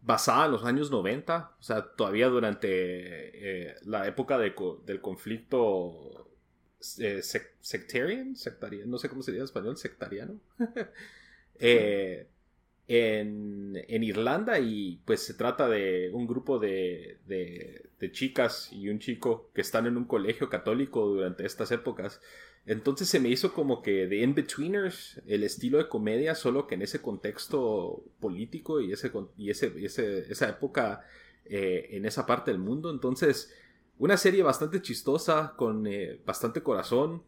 basada 0.00 0.46
en 0.46 0.52
los 0.52 0.64
años 0.64 0.90
90, 0.90 1.56
o 1.58 1.62
sea, 1.62 1.82
todavía 1.94 2.28
durante 2.28 3.76
la 3.84 4.06
época 4.06 4.38
del 4.38 4.54
conflicto 5.00 6.22
sectarian, 6.82 8.36
sectarian, 8.36 8.90
no 8.90 8.98
sé 8.98 9.08
cómo 9.08 9.22
se 9.22 9.30
dice 9.30 9.40
en 9.40 9.44
español, 9.44 9.76
sectariano, 9.76 10.40
eh, 11.58 12.28
en, 12.88 14.02
Irlanda 14.02 14.58
y 14.58 15.00
pues 15.04 15.20
se 15.20 15.34
trata 15.34 15.68
de 15.68 16.10
un 16.12 16.26
grupo 16.26 16.58
de, 16.58 17.18
de, 17.26 18.12
chicas 18.12 18.70
y 18.72 18.88
un 18.88 18.98
chico 18.98 19.50
que 19.54 19.60
están 19.60 19.86
en 19.86 19.96
un 19.96 20.04
colegio 20.04 20.48
católico 20.48 21.06
durante 21.06 21.46
estas 21.46 21.70
épocas. 21.70 22.20
Entonces 22.66 23.08
se 23.08 23.20
me 23.20 23.28
hizo 23.28 23.54
como 23.54 23.82
que 23.82 24.06
de 24.06 24.22
In-Betweeners, 24.22 25.22
el 25.26 25.44
estilo 25.44 25.78
de 25.78 25.88
comedia, 25.88 26.34
solo 26.34 26.66
que 26.66 26.74
en 26.74 26.82
ese 26.82 27.00
contexto 27.00 28.04
político 28.20 28.80
y, 28.80 28.92
ese, 28.92 29.10
y 29.36 29.50
ese, 29.50 29.72
esa 30.30 30.48
época 30.48 31.04
eh, 31.44 31.88
en 31.92 32.06
esa 32.06 32.26
parte 32.26 32.50
del 32.50 32.60
mundo. 32.60 32.90
Entonces 32.90 33.52
una 34.02 34.16
serie 34.16 34.42
bastante 34.42 34.82
chistosa, 34.82 35.54
con 35.56 35.86
eh, 35.86 36.20
bastante 36.26 36.60
corazón. 36.60 37.22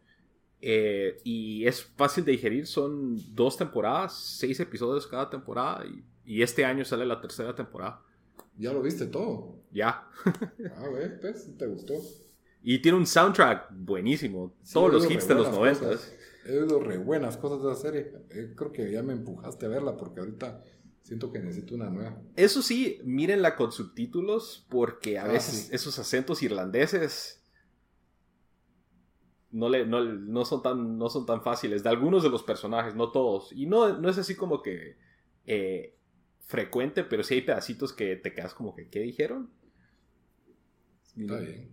Eh, 0.67 1.21
y 1.25 1.67
es 1.67 1.85
fácil 1.85 2.25
de 2.25 2.33
digerir. 2.33 2.67
Son 2.67 3.21
dos 3.35 3.59
temporadas, 3.59 4.15
seis 4.15 4.59
episodios 4.61 5.07
cada 5.07 5.29
temporada. 5.29 5.85
Y, 6.25 6.43
este 6.43 6.65
año 6.65 6.87
sale 6.87 7.05
la 7.05 7.21
tercera 7.21 7.55
temporada. 7.55 8.01
¿Ya 8.57 8.73
lo 8.73 8.81
viste 8.81 9.05
todo? 9.07 9.59
Ya. 9.73 10.09
ah, 10.25 10.89
ver, 10.89 11.21
pues, 11.21 11.55
¿te 11.59 11.67
gustó? 11.67 11.93
Y 12.63 12.79
tiene 12.79 12.97
un 12.97 13.07
soundtrack 13.07 13.73
buenísimo. 13.73 14.55
Todos 14.73 14.91
los 14.91 15.11
hits 15.11 15.29
de 15.29 15.35
los 15.35 15.51
noventas. 15.51 16.15
He 16.47 16.59
oído 16.59 16.81
re 16.81 16.97
buenas 16.97 17.37
cosas 17.37 17.63
de 17.63 17.69
la 17.69 17.75
serie. 17.75 18.13
Eh, 18.31 18.55
creo 18.57 18.73
que 18.73 18.91
ya 18.91 19.03
me 19.03 19.13
empujaste 19.13 19.67
a 19.67 19.69
verla 19.69 19.99
porque 19.99 20.21
ahorita 20.21 20.65
siento 21.03 21.31
que 21.31 21.41
necesito 21.41 21.75
una 21.75 21.91
nueva. 21.91 22.19
Eso 22.37 22.63
sí, 22.63 23.01
mírenla 23.05 23.55
con 23.55 23.71
subtítulos 23.71 24.67
porque 24.71 25.19
a 25.19 25.27
ah, 25.27 25.29
veces 25.29 25.69
esos 25.73 25.99
acentos 25.99 26.43
irlandeses 26.43 27.44
no, 29.55 29.69
le, 29.69 29.87
no, 29.87 30.45
son 30.45 30.63
tan, 30.63 30.99
no 30.99 31.09
son 31.09 31.25
tan 31.27 31.43
fáciles. 31.43 31.85
De 31.85 31.89
algunos 31.89 32.25
de 32.25 32.29
los 32.29 32.43
personajes, 32.43 32.97
no 32.97 33.13
todos. 33.13 33.53
Y 33.53 33.67
no, 33.67 33.99
no 33.99 34.09
es 34.09 34.19
así 34.19 34.35
como 34.35 34.63
que 34.63 34.97
eh, 35.47 35.97
frecuente, 36.41 37.05
pero 37.05 37.23
sí 37.23 37.35
hay 37.35 37.43
pedacitos 37.43 37.93
que 37.93 38.17
te 38.17 38.35
quedas 38.35 38.53
como 38.53 38.75
que, 38.75 38.89
¿qué 38.89 39.01
dijeron? 39.01 39.51
Está 41.17 41.39
bien. 41.39 41.71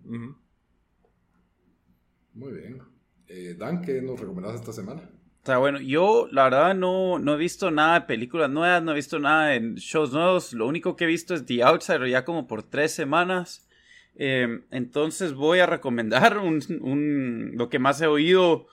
Muy 2.33 2.53
bien. 2.53 2.81
Eh, 3.27 3.55
Dan, 3.57 3.81
¿qué 3.81 3.99
nos 4.01 4.19
recomendás 4.19 4.55
esta 4.55 4.71
semana? 4.71 5.09
Está 5.37 5.57
bueno, 5.57 5.79
yo 5.81 6.27
la 6.31 6.43
verdad 6.43 6.75
no, 6.75 7.17
no 7.17 7.33
he 7.33 7.37
visto 7.37 7.71
nada 7.71 8.01
de 8.01 8.05
películas 8.05 8.51
nuevas, 8.51 8.83
no 8.83 8.91
he 8.91 8.95
visto 8.95 9.17
nada 9.17 9.47
de 9.47 9.73
shows 9.77 10.13
nuevos. 10.13 10.53
Lo 10.53 10.67
único 10.67 10.95
que 10.95 11.05
he 11.05 11.07
visto 11.07 11.33
es 11.33 11.47
The 11.47 11.63
Outsider 11.63 12.07
ya 12.07 12.23
como 12.25 12.45
por 12.45 12.61
tres 12.61 12.91
semanas. 12.91 13.67
Eh, 14.15 14.61
entonces 14.71 15.33
voy 15.33 15.59
a 15.59 15.65
recomendar 15.65 16.37
un, 16.37 17.51
lo 17.55 17.69
que 17.69 17.79
más 17.79 18.01
he 18.01 18.07
oído, 18.07 18.67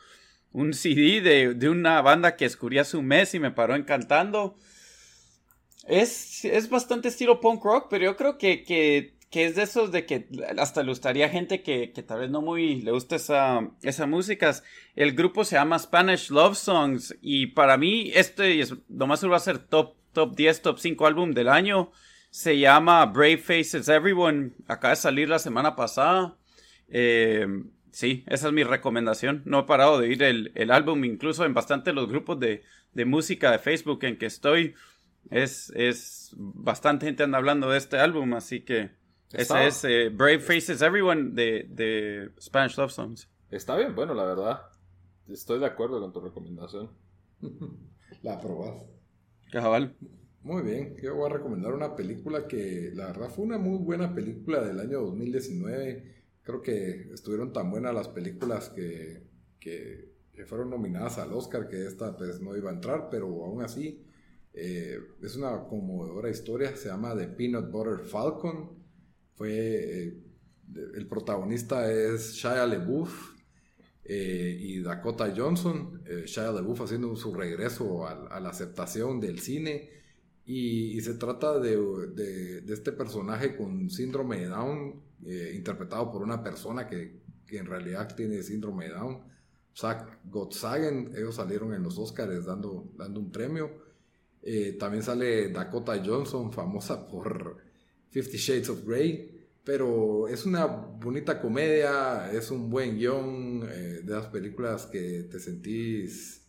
un 0.53 0.74
CD 0.74 1.20
de, 1.20 1.55
de, 1.55 1.68
una 1.68 2.03
banda 2.03 2.36
que 2.36 2.45
descubrí 2.45 2.78
hace 2.78 2.97
un 2.97 3.07
mes 3.07 3.34
y 3.34 3.41
me 3.41 3.51
paró 3.51 3.76
encantando. 3.76 4.57
Es, 5.86 6.45
es 6.45 6.68
bastante 6.68 7.09
estilo 7.09 7.41
punk 7.41 7.64
rock, 7.64 7.86
pero 7.89 8.05
yo 8.05 8.16
creo 8.16 8.36
que, 8.36 8.62
que 8.62 9.18
que 9.30 9.45
es 9.45 9.57
de 9.57 9.62
esos 9.62 9.93
de 9.93 10.07
que 10.07 10.26
hasta 10.57 10.82
le 10.82 10.91
gustaría 10.91 11.28
gente 11.28 11.62
que, 11.62 11.93
que 11.93 12.03
tal 12.03 12.20
vez 12.20 12.30
no 12.30 12.41
muy 12.41 12.80
le 12.80 12.93
gusta 12.93 13.16
esa, 13.16 13.68
esa 13.82 14.07
música. 14.07 14.55
El 14.97 15.12
grupo 15.12 15.45
se 15.45 15.57
llama 15.57 15.78
Spanish 15.78 16.30
Love 16.30 16.57
Songs 16.57 17.16
y 17.20 17.49
para 17.49 17.76
mí 17.76 18.11
este 18.14 18.61
es, 18.61 18.74
nomás 18.89 19.24
va 19.24 19.36
a 19.36 19.41
ser 19.41 19.59
top, 19.59 19.97
top 20.12 20.34
10, 20.34 20.62
top 20.62 20.78
5 20.78 21.07
álbum 21.07 21.32
del 21.32 21.49
año. 21.49 21.93
Se 22.30 22.58
llama 22.58 23.04
Brave 23.06 23.38
Faces 23.38 23.88
Everyone. 23.88 24.52
Acaba 24.66 24.90
de 24.90 24.96
salir 24.96 25.28
la 25.28 25.38
semana 25.38 25.76
pasada. 25.76 26.36
Eh, 26.88 27.46
sí, 27.90 28.24
esa 28.26 28.48
es 28.48 28.52
mi 28.52 28.64
recomendación. 28.64 29.42
No 29.44 29.60
he 29.60 29.64
parado 29.64 29.98
de 29.98 30.08
oír 30.08 30.22
el, 30.22 30.52
el 30.54 30.70
álbum, 30.70 31.04
incluso 31.04 31.44
en 31.44 31.54
bastante 31.54 31.92
los 31.92 32.08
grupos 32.08 32.38
de, 32.38 32.62
de 32.92 33.04
música 33.04 33.50
de 33.50 33.58
Facebook 33.58 34.04
en 34.04 34.18
que 34.18 34.26
estoy. 34.26 34.74
Es, 35.30 35.70
es 35.76 36.32
bastante 36.36 37.06
gente 37.06 37.22
anda 37.22 37.38
hablando 37.38 37.70
de 37.70 37.78
este 37.78 37.98
álbum, 37.98 38.34
así 38.34 38.60
que 38.60 38.90
ese 39.32 39.66
es 39.66 39.84
eh, 39.84 40.08
Brave 40.08 40.40
Faces 40.40 40.80
Everyone 40.80 41.30
de, 41.32 42.30
Spanish 42.40 42.76
Love 42.78 42.92
Songs. 42.92 43.28
Está 43.50 43.76
bien, 43.76 43.94
bueno, 43.94 44.14
la 44.14 44.24
verdad. 44.24 44.62
Estoy 45.28 45.58
de 45.58 45.66
acuerdo 45.66 46.00
con 46.00 46.12
tu 46.12 46.20
recomendación. 46.20 46.90
la 48.22 48.34
aprobas. 48.34 48.82
Cabal. 49.50 49.94
Muy 50.43 50.62
bien, 50.62 50.97
yo 51.03 51.16
voy 51.16 51.30
a 51.30 51.34
recomendar 51.34 51.74
una 51.74 51.95
película 51.97 52.47
que 52.47 52.91
la 52.95 53.07
verdad 53.07 53.28
fue 53.28 53.45
una 53.45 53.59
muy 53.59 53.78
buena 53.78 54.14
película 54.14 54.62
del 54.64 54.80
año 54.80 55.01
2019. 55.01 56.16
Creo 56.43 56.62
que 56.62 57.11
estuvieron 57.12 57.53
tan 57.53 57.70
buenas 57.70 57.95
las 57.95 58.09
películas 58.09 58.70
que, 58.70 59.22
que, 59.61 60.16
fueron 60.47 60.70
nominadas 60.70 61.18
al 61.18 61.32
Oscar 61.32 61.68
que 61.68 61.84
esta 61.84 62.16
pues 62.16 62.41
no 62.41 62.57
iba 62.57 62.70
a 62.70 62.74
entrar, 62.74 63.09
pero 63.11 63.26
aún 63.45 63.61
así 63.61 64.05
eh, 64.53 64.99
es 65.22 65.36
una 65.36 65.64
conmovedora 65.64 66.30
historia. 66.30 66.76
Se 66.76 66.89
llama 66.89 67.16
The 67.16 67.28
Peanut 67.28 67.70
Butter 67.70 67.99
Falcon 68.07 68.70
fue, 69.34 70.07
eh, 70.07 70.22
el 70.95 71.07
protagonista 71.07 71.91
es 71.93 72.34
Shia 72.34 72.66
LeBouf 72.66 73.34
eh, 74.05 74.57
y 74.59 74.80
Dakota 74.80 75.32
Johnson. 75.36 76.03
Shia 76.24 76.53
LeBouf 76.53 76.82
haciendo 76.82 77.14
su 77.16 77.34
regreso 77.34 78.07
a, 78.07 78.41
la 78.41 78.49
aceptación 78.49 79.20
del 79.20 79.41
cine. 79.41 79.91
Y, 80.49 81.01
se 81.03 81.14
trata 81.14 81.61
de, 81.61 81.76
de, 81.76 82.72
este 82.72 82.90
personaje 82.92 83.57
con 83.57 83.90
síndrome 83.90 84.38
de 84.38 84.46
Down, 84.46 85.03
interpretado 85.55 86.11
por 86.11 86.22
una 86.22 86.42
persona 86.42 86.88
que, 86.88 87.20
que, 87.46 87.59
en 87.59 87.66
realidad 87.66 88.14
tiene 88.16 88.42
síndrome 88.42 88.86
de 88.86 88.94
Down. 88.94 89.22
Zach 89.76 90.18
Gottsagen, 90.24 91.12
ellos 91.14 91.36
salieron 91.36 91.74
en 91.74 91.82
los 91.82 91.99
Oscars 91.99 92.46
dando, 92.46 92.90
dando 92.96 93.20
un 93.20 93.30
premio. 93.30 93.70
también 94.80 95.03
sale 95.03 95.51
Dakota 95.51 96.03
Johnson, 96.05 96.51
famosa 96.51 97.07
por 97.07 97.59
Fifty 98.11 98.38
Shades 98.38 98.70
of 98.70 98.84
Grey. 98.86 99.38
Pero 99.68 100.28
es 100.28 100.46
una 100.46 100.64
bonita 100.64 101.42
comedia, 101.42 102.32
es 102.32 102.51
un 102.51 102.70
buen 102.70 102.96
guion 102.96 103.68
eh, 103.70 104.01
de 104.03 104.14
las 104.14 104.24
películas 104.28 104.86
que 104.86 105.24
te 105.24 105.38
sentís, 105.38 106.42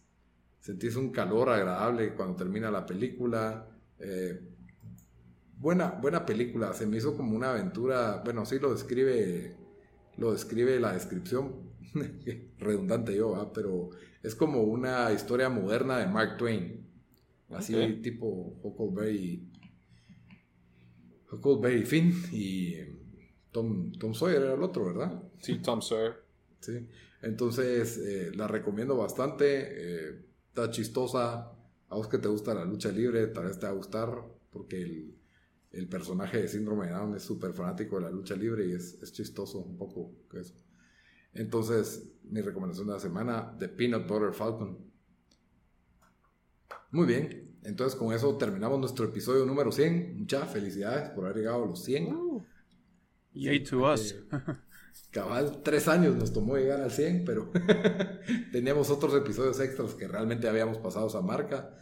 sentís 0.62 0.96
un 0.96 1.12
calor 1.12 1.50
agradable 1.50 2.14
cuando 2.16 2.38
termina 2.38 2.72
la 2.72 2.86
película. 2.86 3.69
Eh, 4.00 4.40
buena, 5.58 5.92
buena 5.92 6.26
película, 6.26 6.74
se 6.74 6.88
me 6.88 6.98
hizo 6.98 7.16
como 7.16 7.36
una 7.36 7.52
aventura, 7.52 8.22
bueno, 8.24 8.46
sí 8.46 8.60
lo 8.60 8.72
describe, 8.72 9.56
lo 10.18 10.32
describe 10.32 10.80
la 10.80 10.94
descripción, 10.94 11.74
redundante 12.60 13.16
yo, 13.16 13.52
pero 13.54 13.90
es 14.24 14.36
como 14.36 14.64
una 14.64 15.12
historia 15.12 15.50
moderna 15.50 15.98
de 15.98 16.08
Mark 16.08 16.38
Twain, 16.38 16.88
así 17.50 18.00
tipo 18.02 18.58
Huckleberry 18.62 19.50
Huckleberry 21.32 21.86
Finn 21.86 22.14
y 22.32 22.76
Tom, 23.52 23.92
Tom 23.94 24.14
Sawyer 24.14 24.42
era 24.42 24.54
el 24.54 24.64
otro, 24.64 24.86
¿verdad? 24.86 25.24
Sí, 25.40 25.60
Tom 25.60 25.82
Sawyer. 25.82 26.24
Sí, 26.60 26.88
entonces 27.22 27.98
eh, 27.98 28.32
la 28.36 28.48
recomiendo 28.48 28.98
bastante, 28.98 29.46
eh, 29.48 30.26
está 30.48 30.70
chistosa, 30.70 31.52
a 31.90 31.96
vos 31.96 32.08
que 32.08 32.18
te 32.18 32.28
gusta 32.28 32.54
la 32.54 32.66
lucha 32.66 32.92
libre, 32.92 33.28
tal 33.28 33.46
vez 33.46 33.60
te 33.60 33.66
va 33.66 33.72
a 33.72 33.76
gustar, 33.76 34.10
porque 34.52 34.82
el, 34.82 35.16
el 35.72 35.88
personaje 35.88 36.42
de 36.42 36.48
Síndrome 36.48 36.88
de 36.88 36.94
Down 36.94 37.16
es 37.16 37.24
súper 37.24 37.54
fanático 37.54 37.98
de 37.98 38.04
la 38.04 38.12
lucha 38.12 38.36
libre 38.36 38.68
y 38.68 38.74
es, 38.74 39.02
es 39.02 39.12
chistoso 39.12 39.60
un 39.60 39.78
poco 39.78 40.12
eso. 40.34 40.54
Entonces, 41.34 42.12
mi 42.24 42.42
recomendación 42.42 42.88
de 42.88 42.94
la 42.94 43.00
semana, 43.00 43.56
The 43.58 43.70
Peanut 43.70 44.08
Butter 44.08 44.34
Falcon. 44.34 44.78
Muy 46.92 47.06
bien, 47.06 47.56
entonces 47.64 47.98
con 47.98 48.14
eso 48.14 48.36
terminamos 48.38 48.80
nuestro 48.80 49.06
episodio 49.06 49.46
número 49.46 49.72
100. 49.72 50.18
Muchas 50.18 50.52
felicidades 50.52 51.10
por 51.12 51.26
haber 51.26 51.38
llegado 51.38 51.64
a 51.64 51.68
los 51.68 51.84
100. 51.84 52.14
Uh, 52.14 52.44
yay 53.34 53.64
to 53.64 53.92
us. 53.92 54.16
Cabal, 55.12 55.64
tres 55.64 55.88
años 55.88 56.16
nos 56.16 56.34
tomó 56.34 56.58
llegar 56.58 56.82
al 56.82 56.92
100, 56.92 57.26
pero 57.26 57.52
teníamos 58.52 58.92
otros 58.92 59.16
episodios 59.16 59.60
extras 59.60 59.96
que 59.96 60.08
realmente 60.08 60.48
habíamos 60.48 60.78
pasado 60.78 61.08
esa 61.08 61.22
marca. 61.22 61.76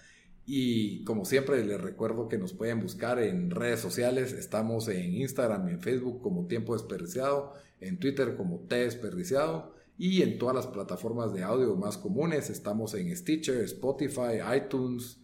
Y 0.45 1.03
como 1.03 1.25
siempre 1.25 1.63
les 1.65 1.81
recuerdo 1.81 2.29
que 2.29 2.37
nos 2.37 2.53
pueden 2.53 2.79
buscar 2.79 3.19
en 3.19 3.51
redes 3.51 3.81
sociales. 3.81 4.31
Estamos 4.31 4.87
en 4.87 5.13
Instagram 5.15 5.67
y 5.67 5.71
en 5.71 5.81
Facebook 5.81 6.21
como 6.21 6.47
Tiempo 6.47 6.71
Desperdiciado, 6.71 7.53
en 7.81 7.99
Twitter 7.99 8.37
como 8.37 8.61
T 8.61 8.75
Desperdiciado 8.75 9.75
y 9.97 10.21
en 10.21 10.37
todas 10.37 10.55
las 10.55 10.67
plataformas 10.67 11.33
de 11.33 11.43
audio 11.43 11.75
más 11.75 11.97
comunes. 11.97 12.49
Estamos 12.49 12.93
en 12.93 13.13
Stitcher, 13.13 13.61
Spotify, 13.65 14.39
iTunes, 14.55 15.19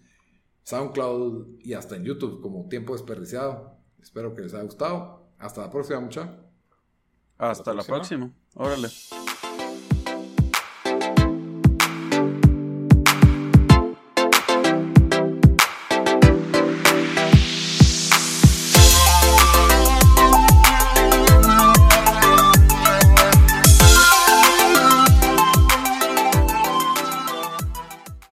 SoundCloud 0.64 1.60
y 1.62 1.74
hasta 1.74 1.96
en 1.96 2.04
YouTube 2.04 2.42
como 2.42 2.68
Tiempo 2.68 2.92
Desperdiciado. 2.92 3.78
Espero 4.02 4.36
que 4.36 4.42
les 4.42 4.54
haya 4.54 4.64
gustado. 4.64 5.30
Hasta 5.38 5.62
la 5.62 5.72
próxima, 5.72 6.02
mucha. 6.02 6.43
Hasta 7.38 7.74
la 7.74 7.84
próxima. 7.84 8.32
Órale. 8.56 8.90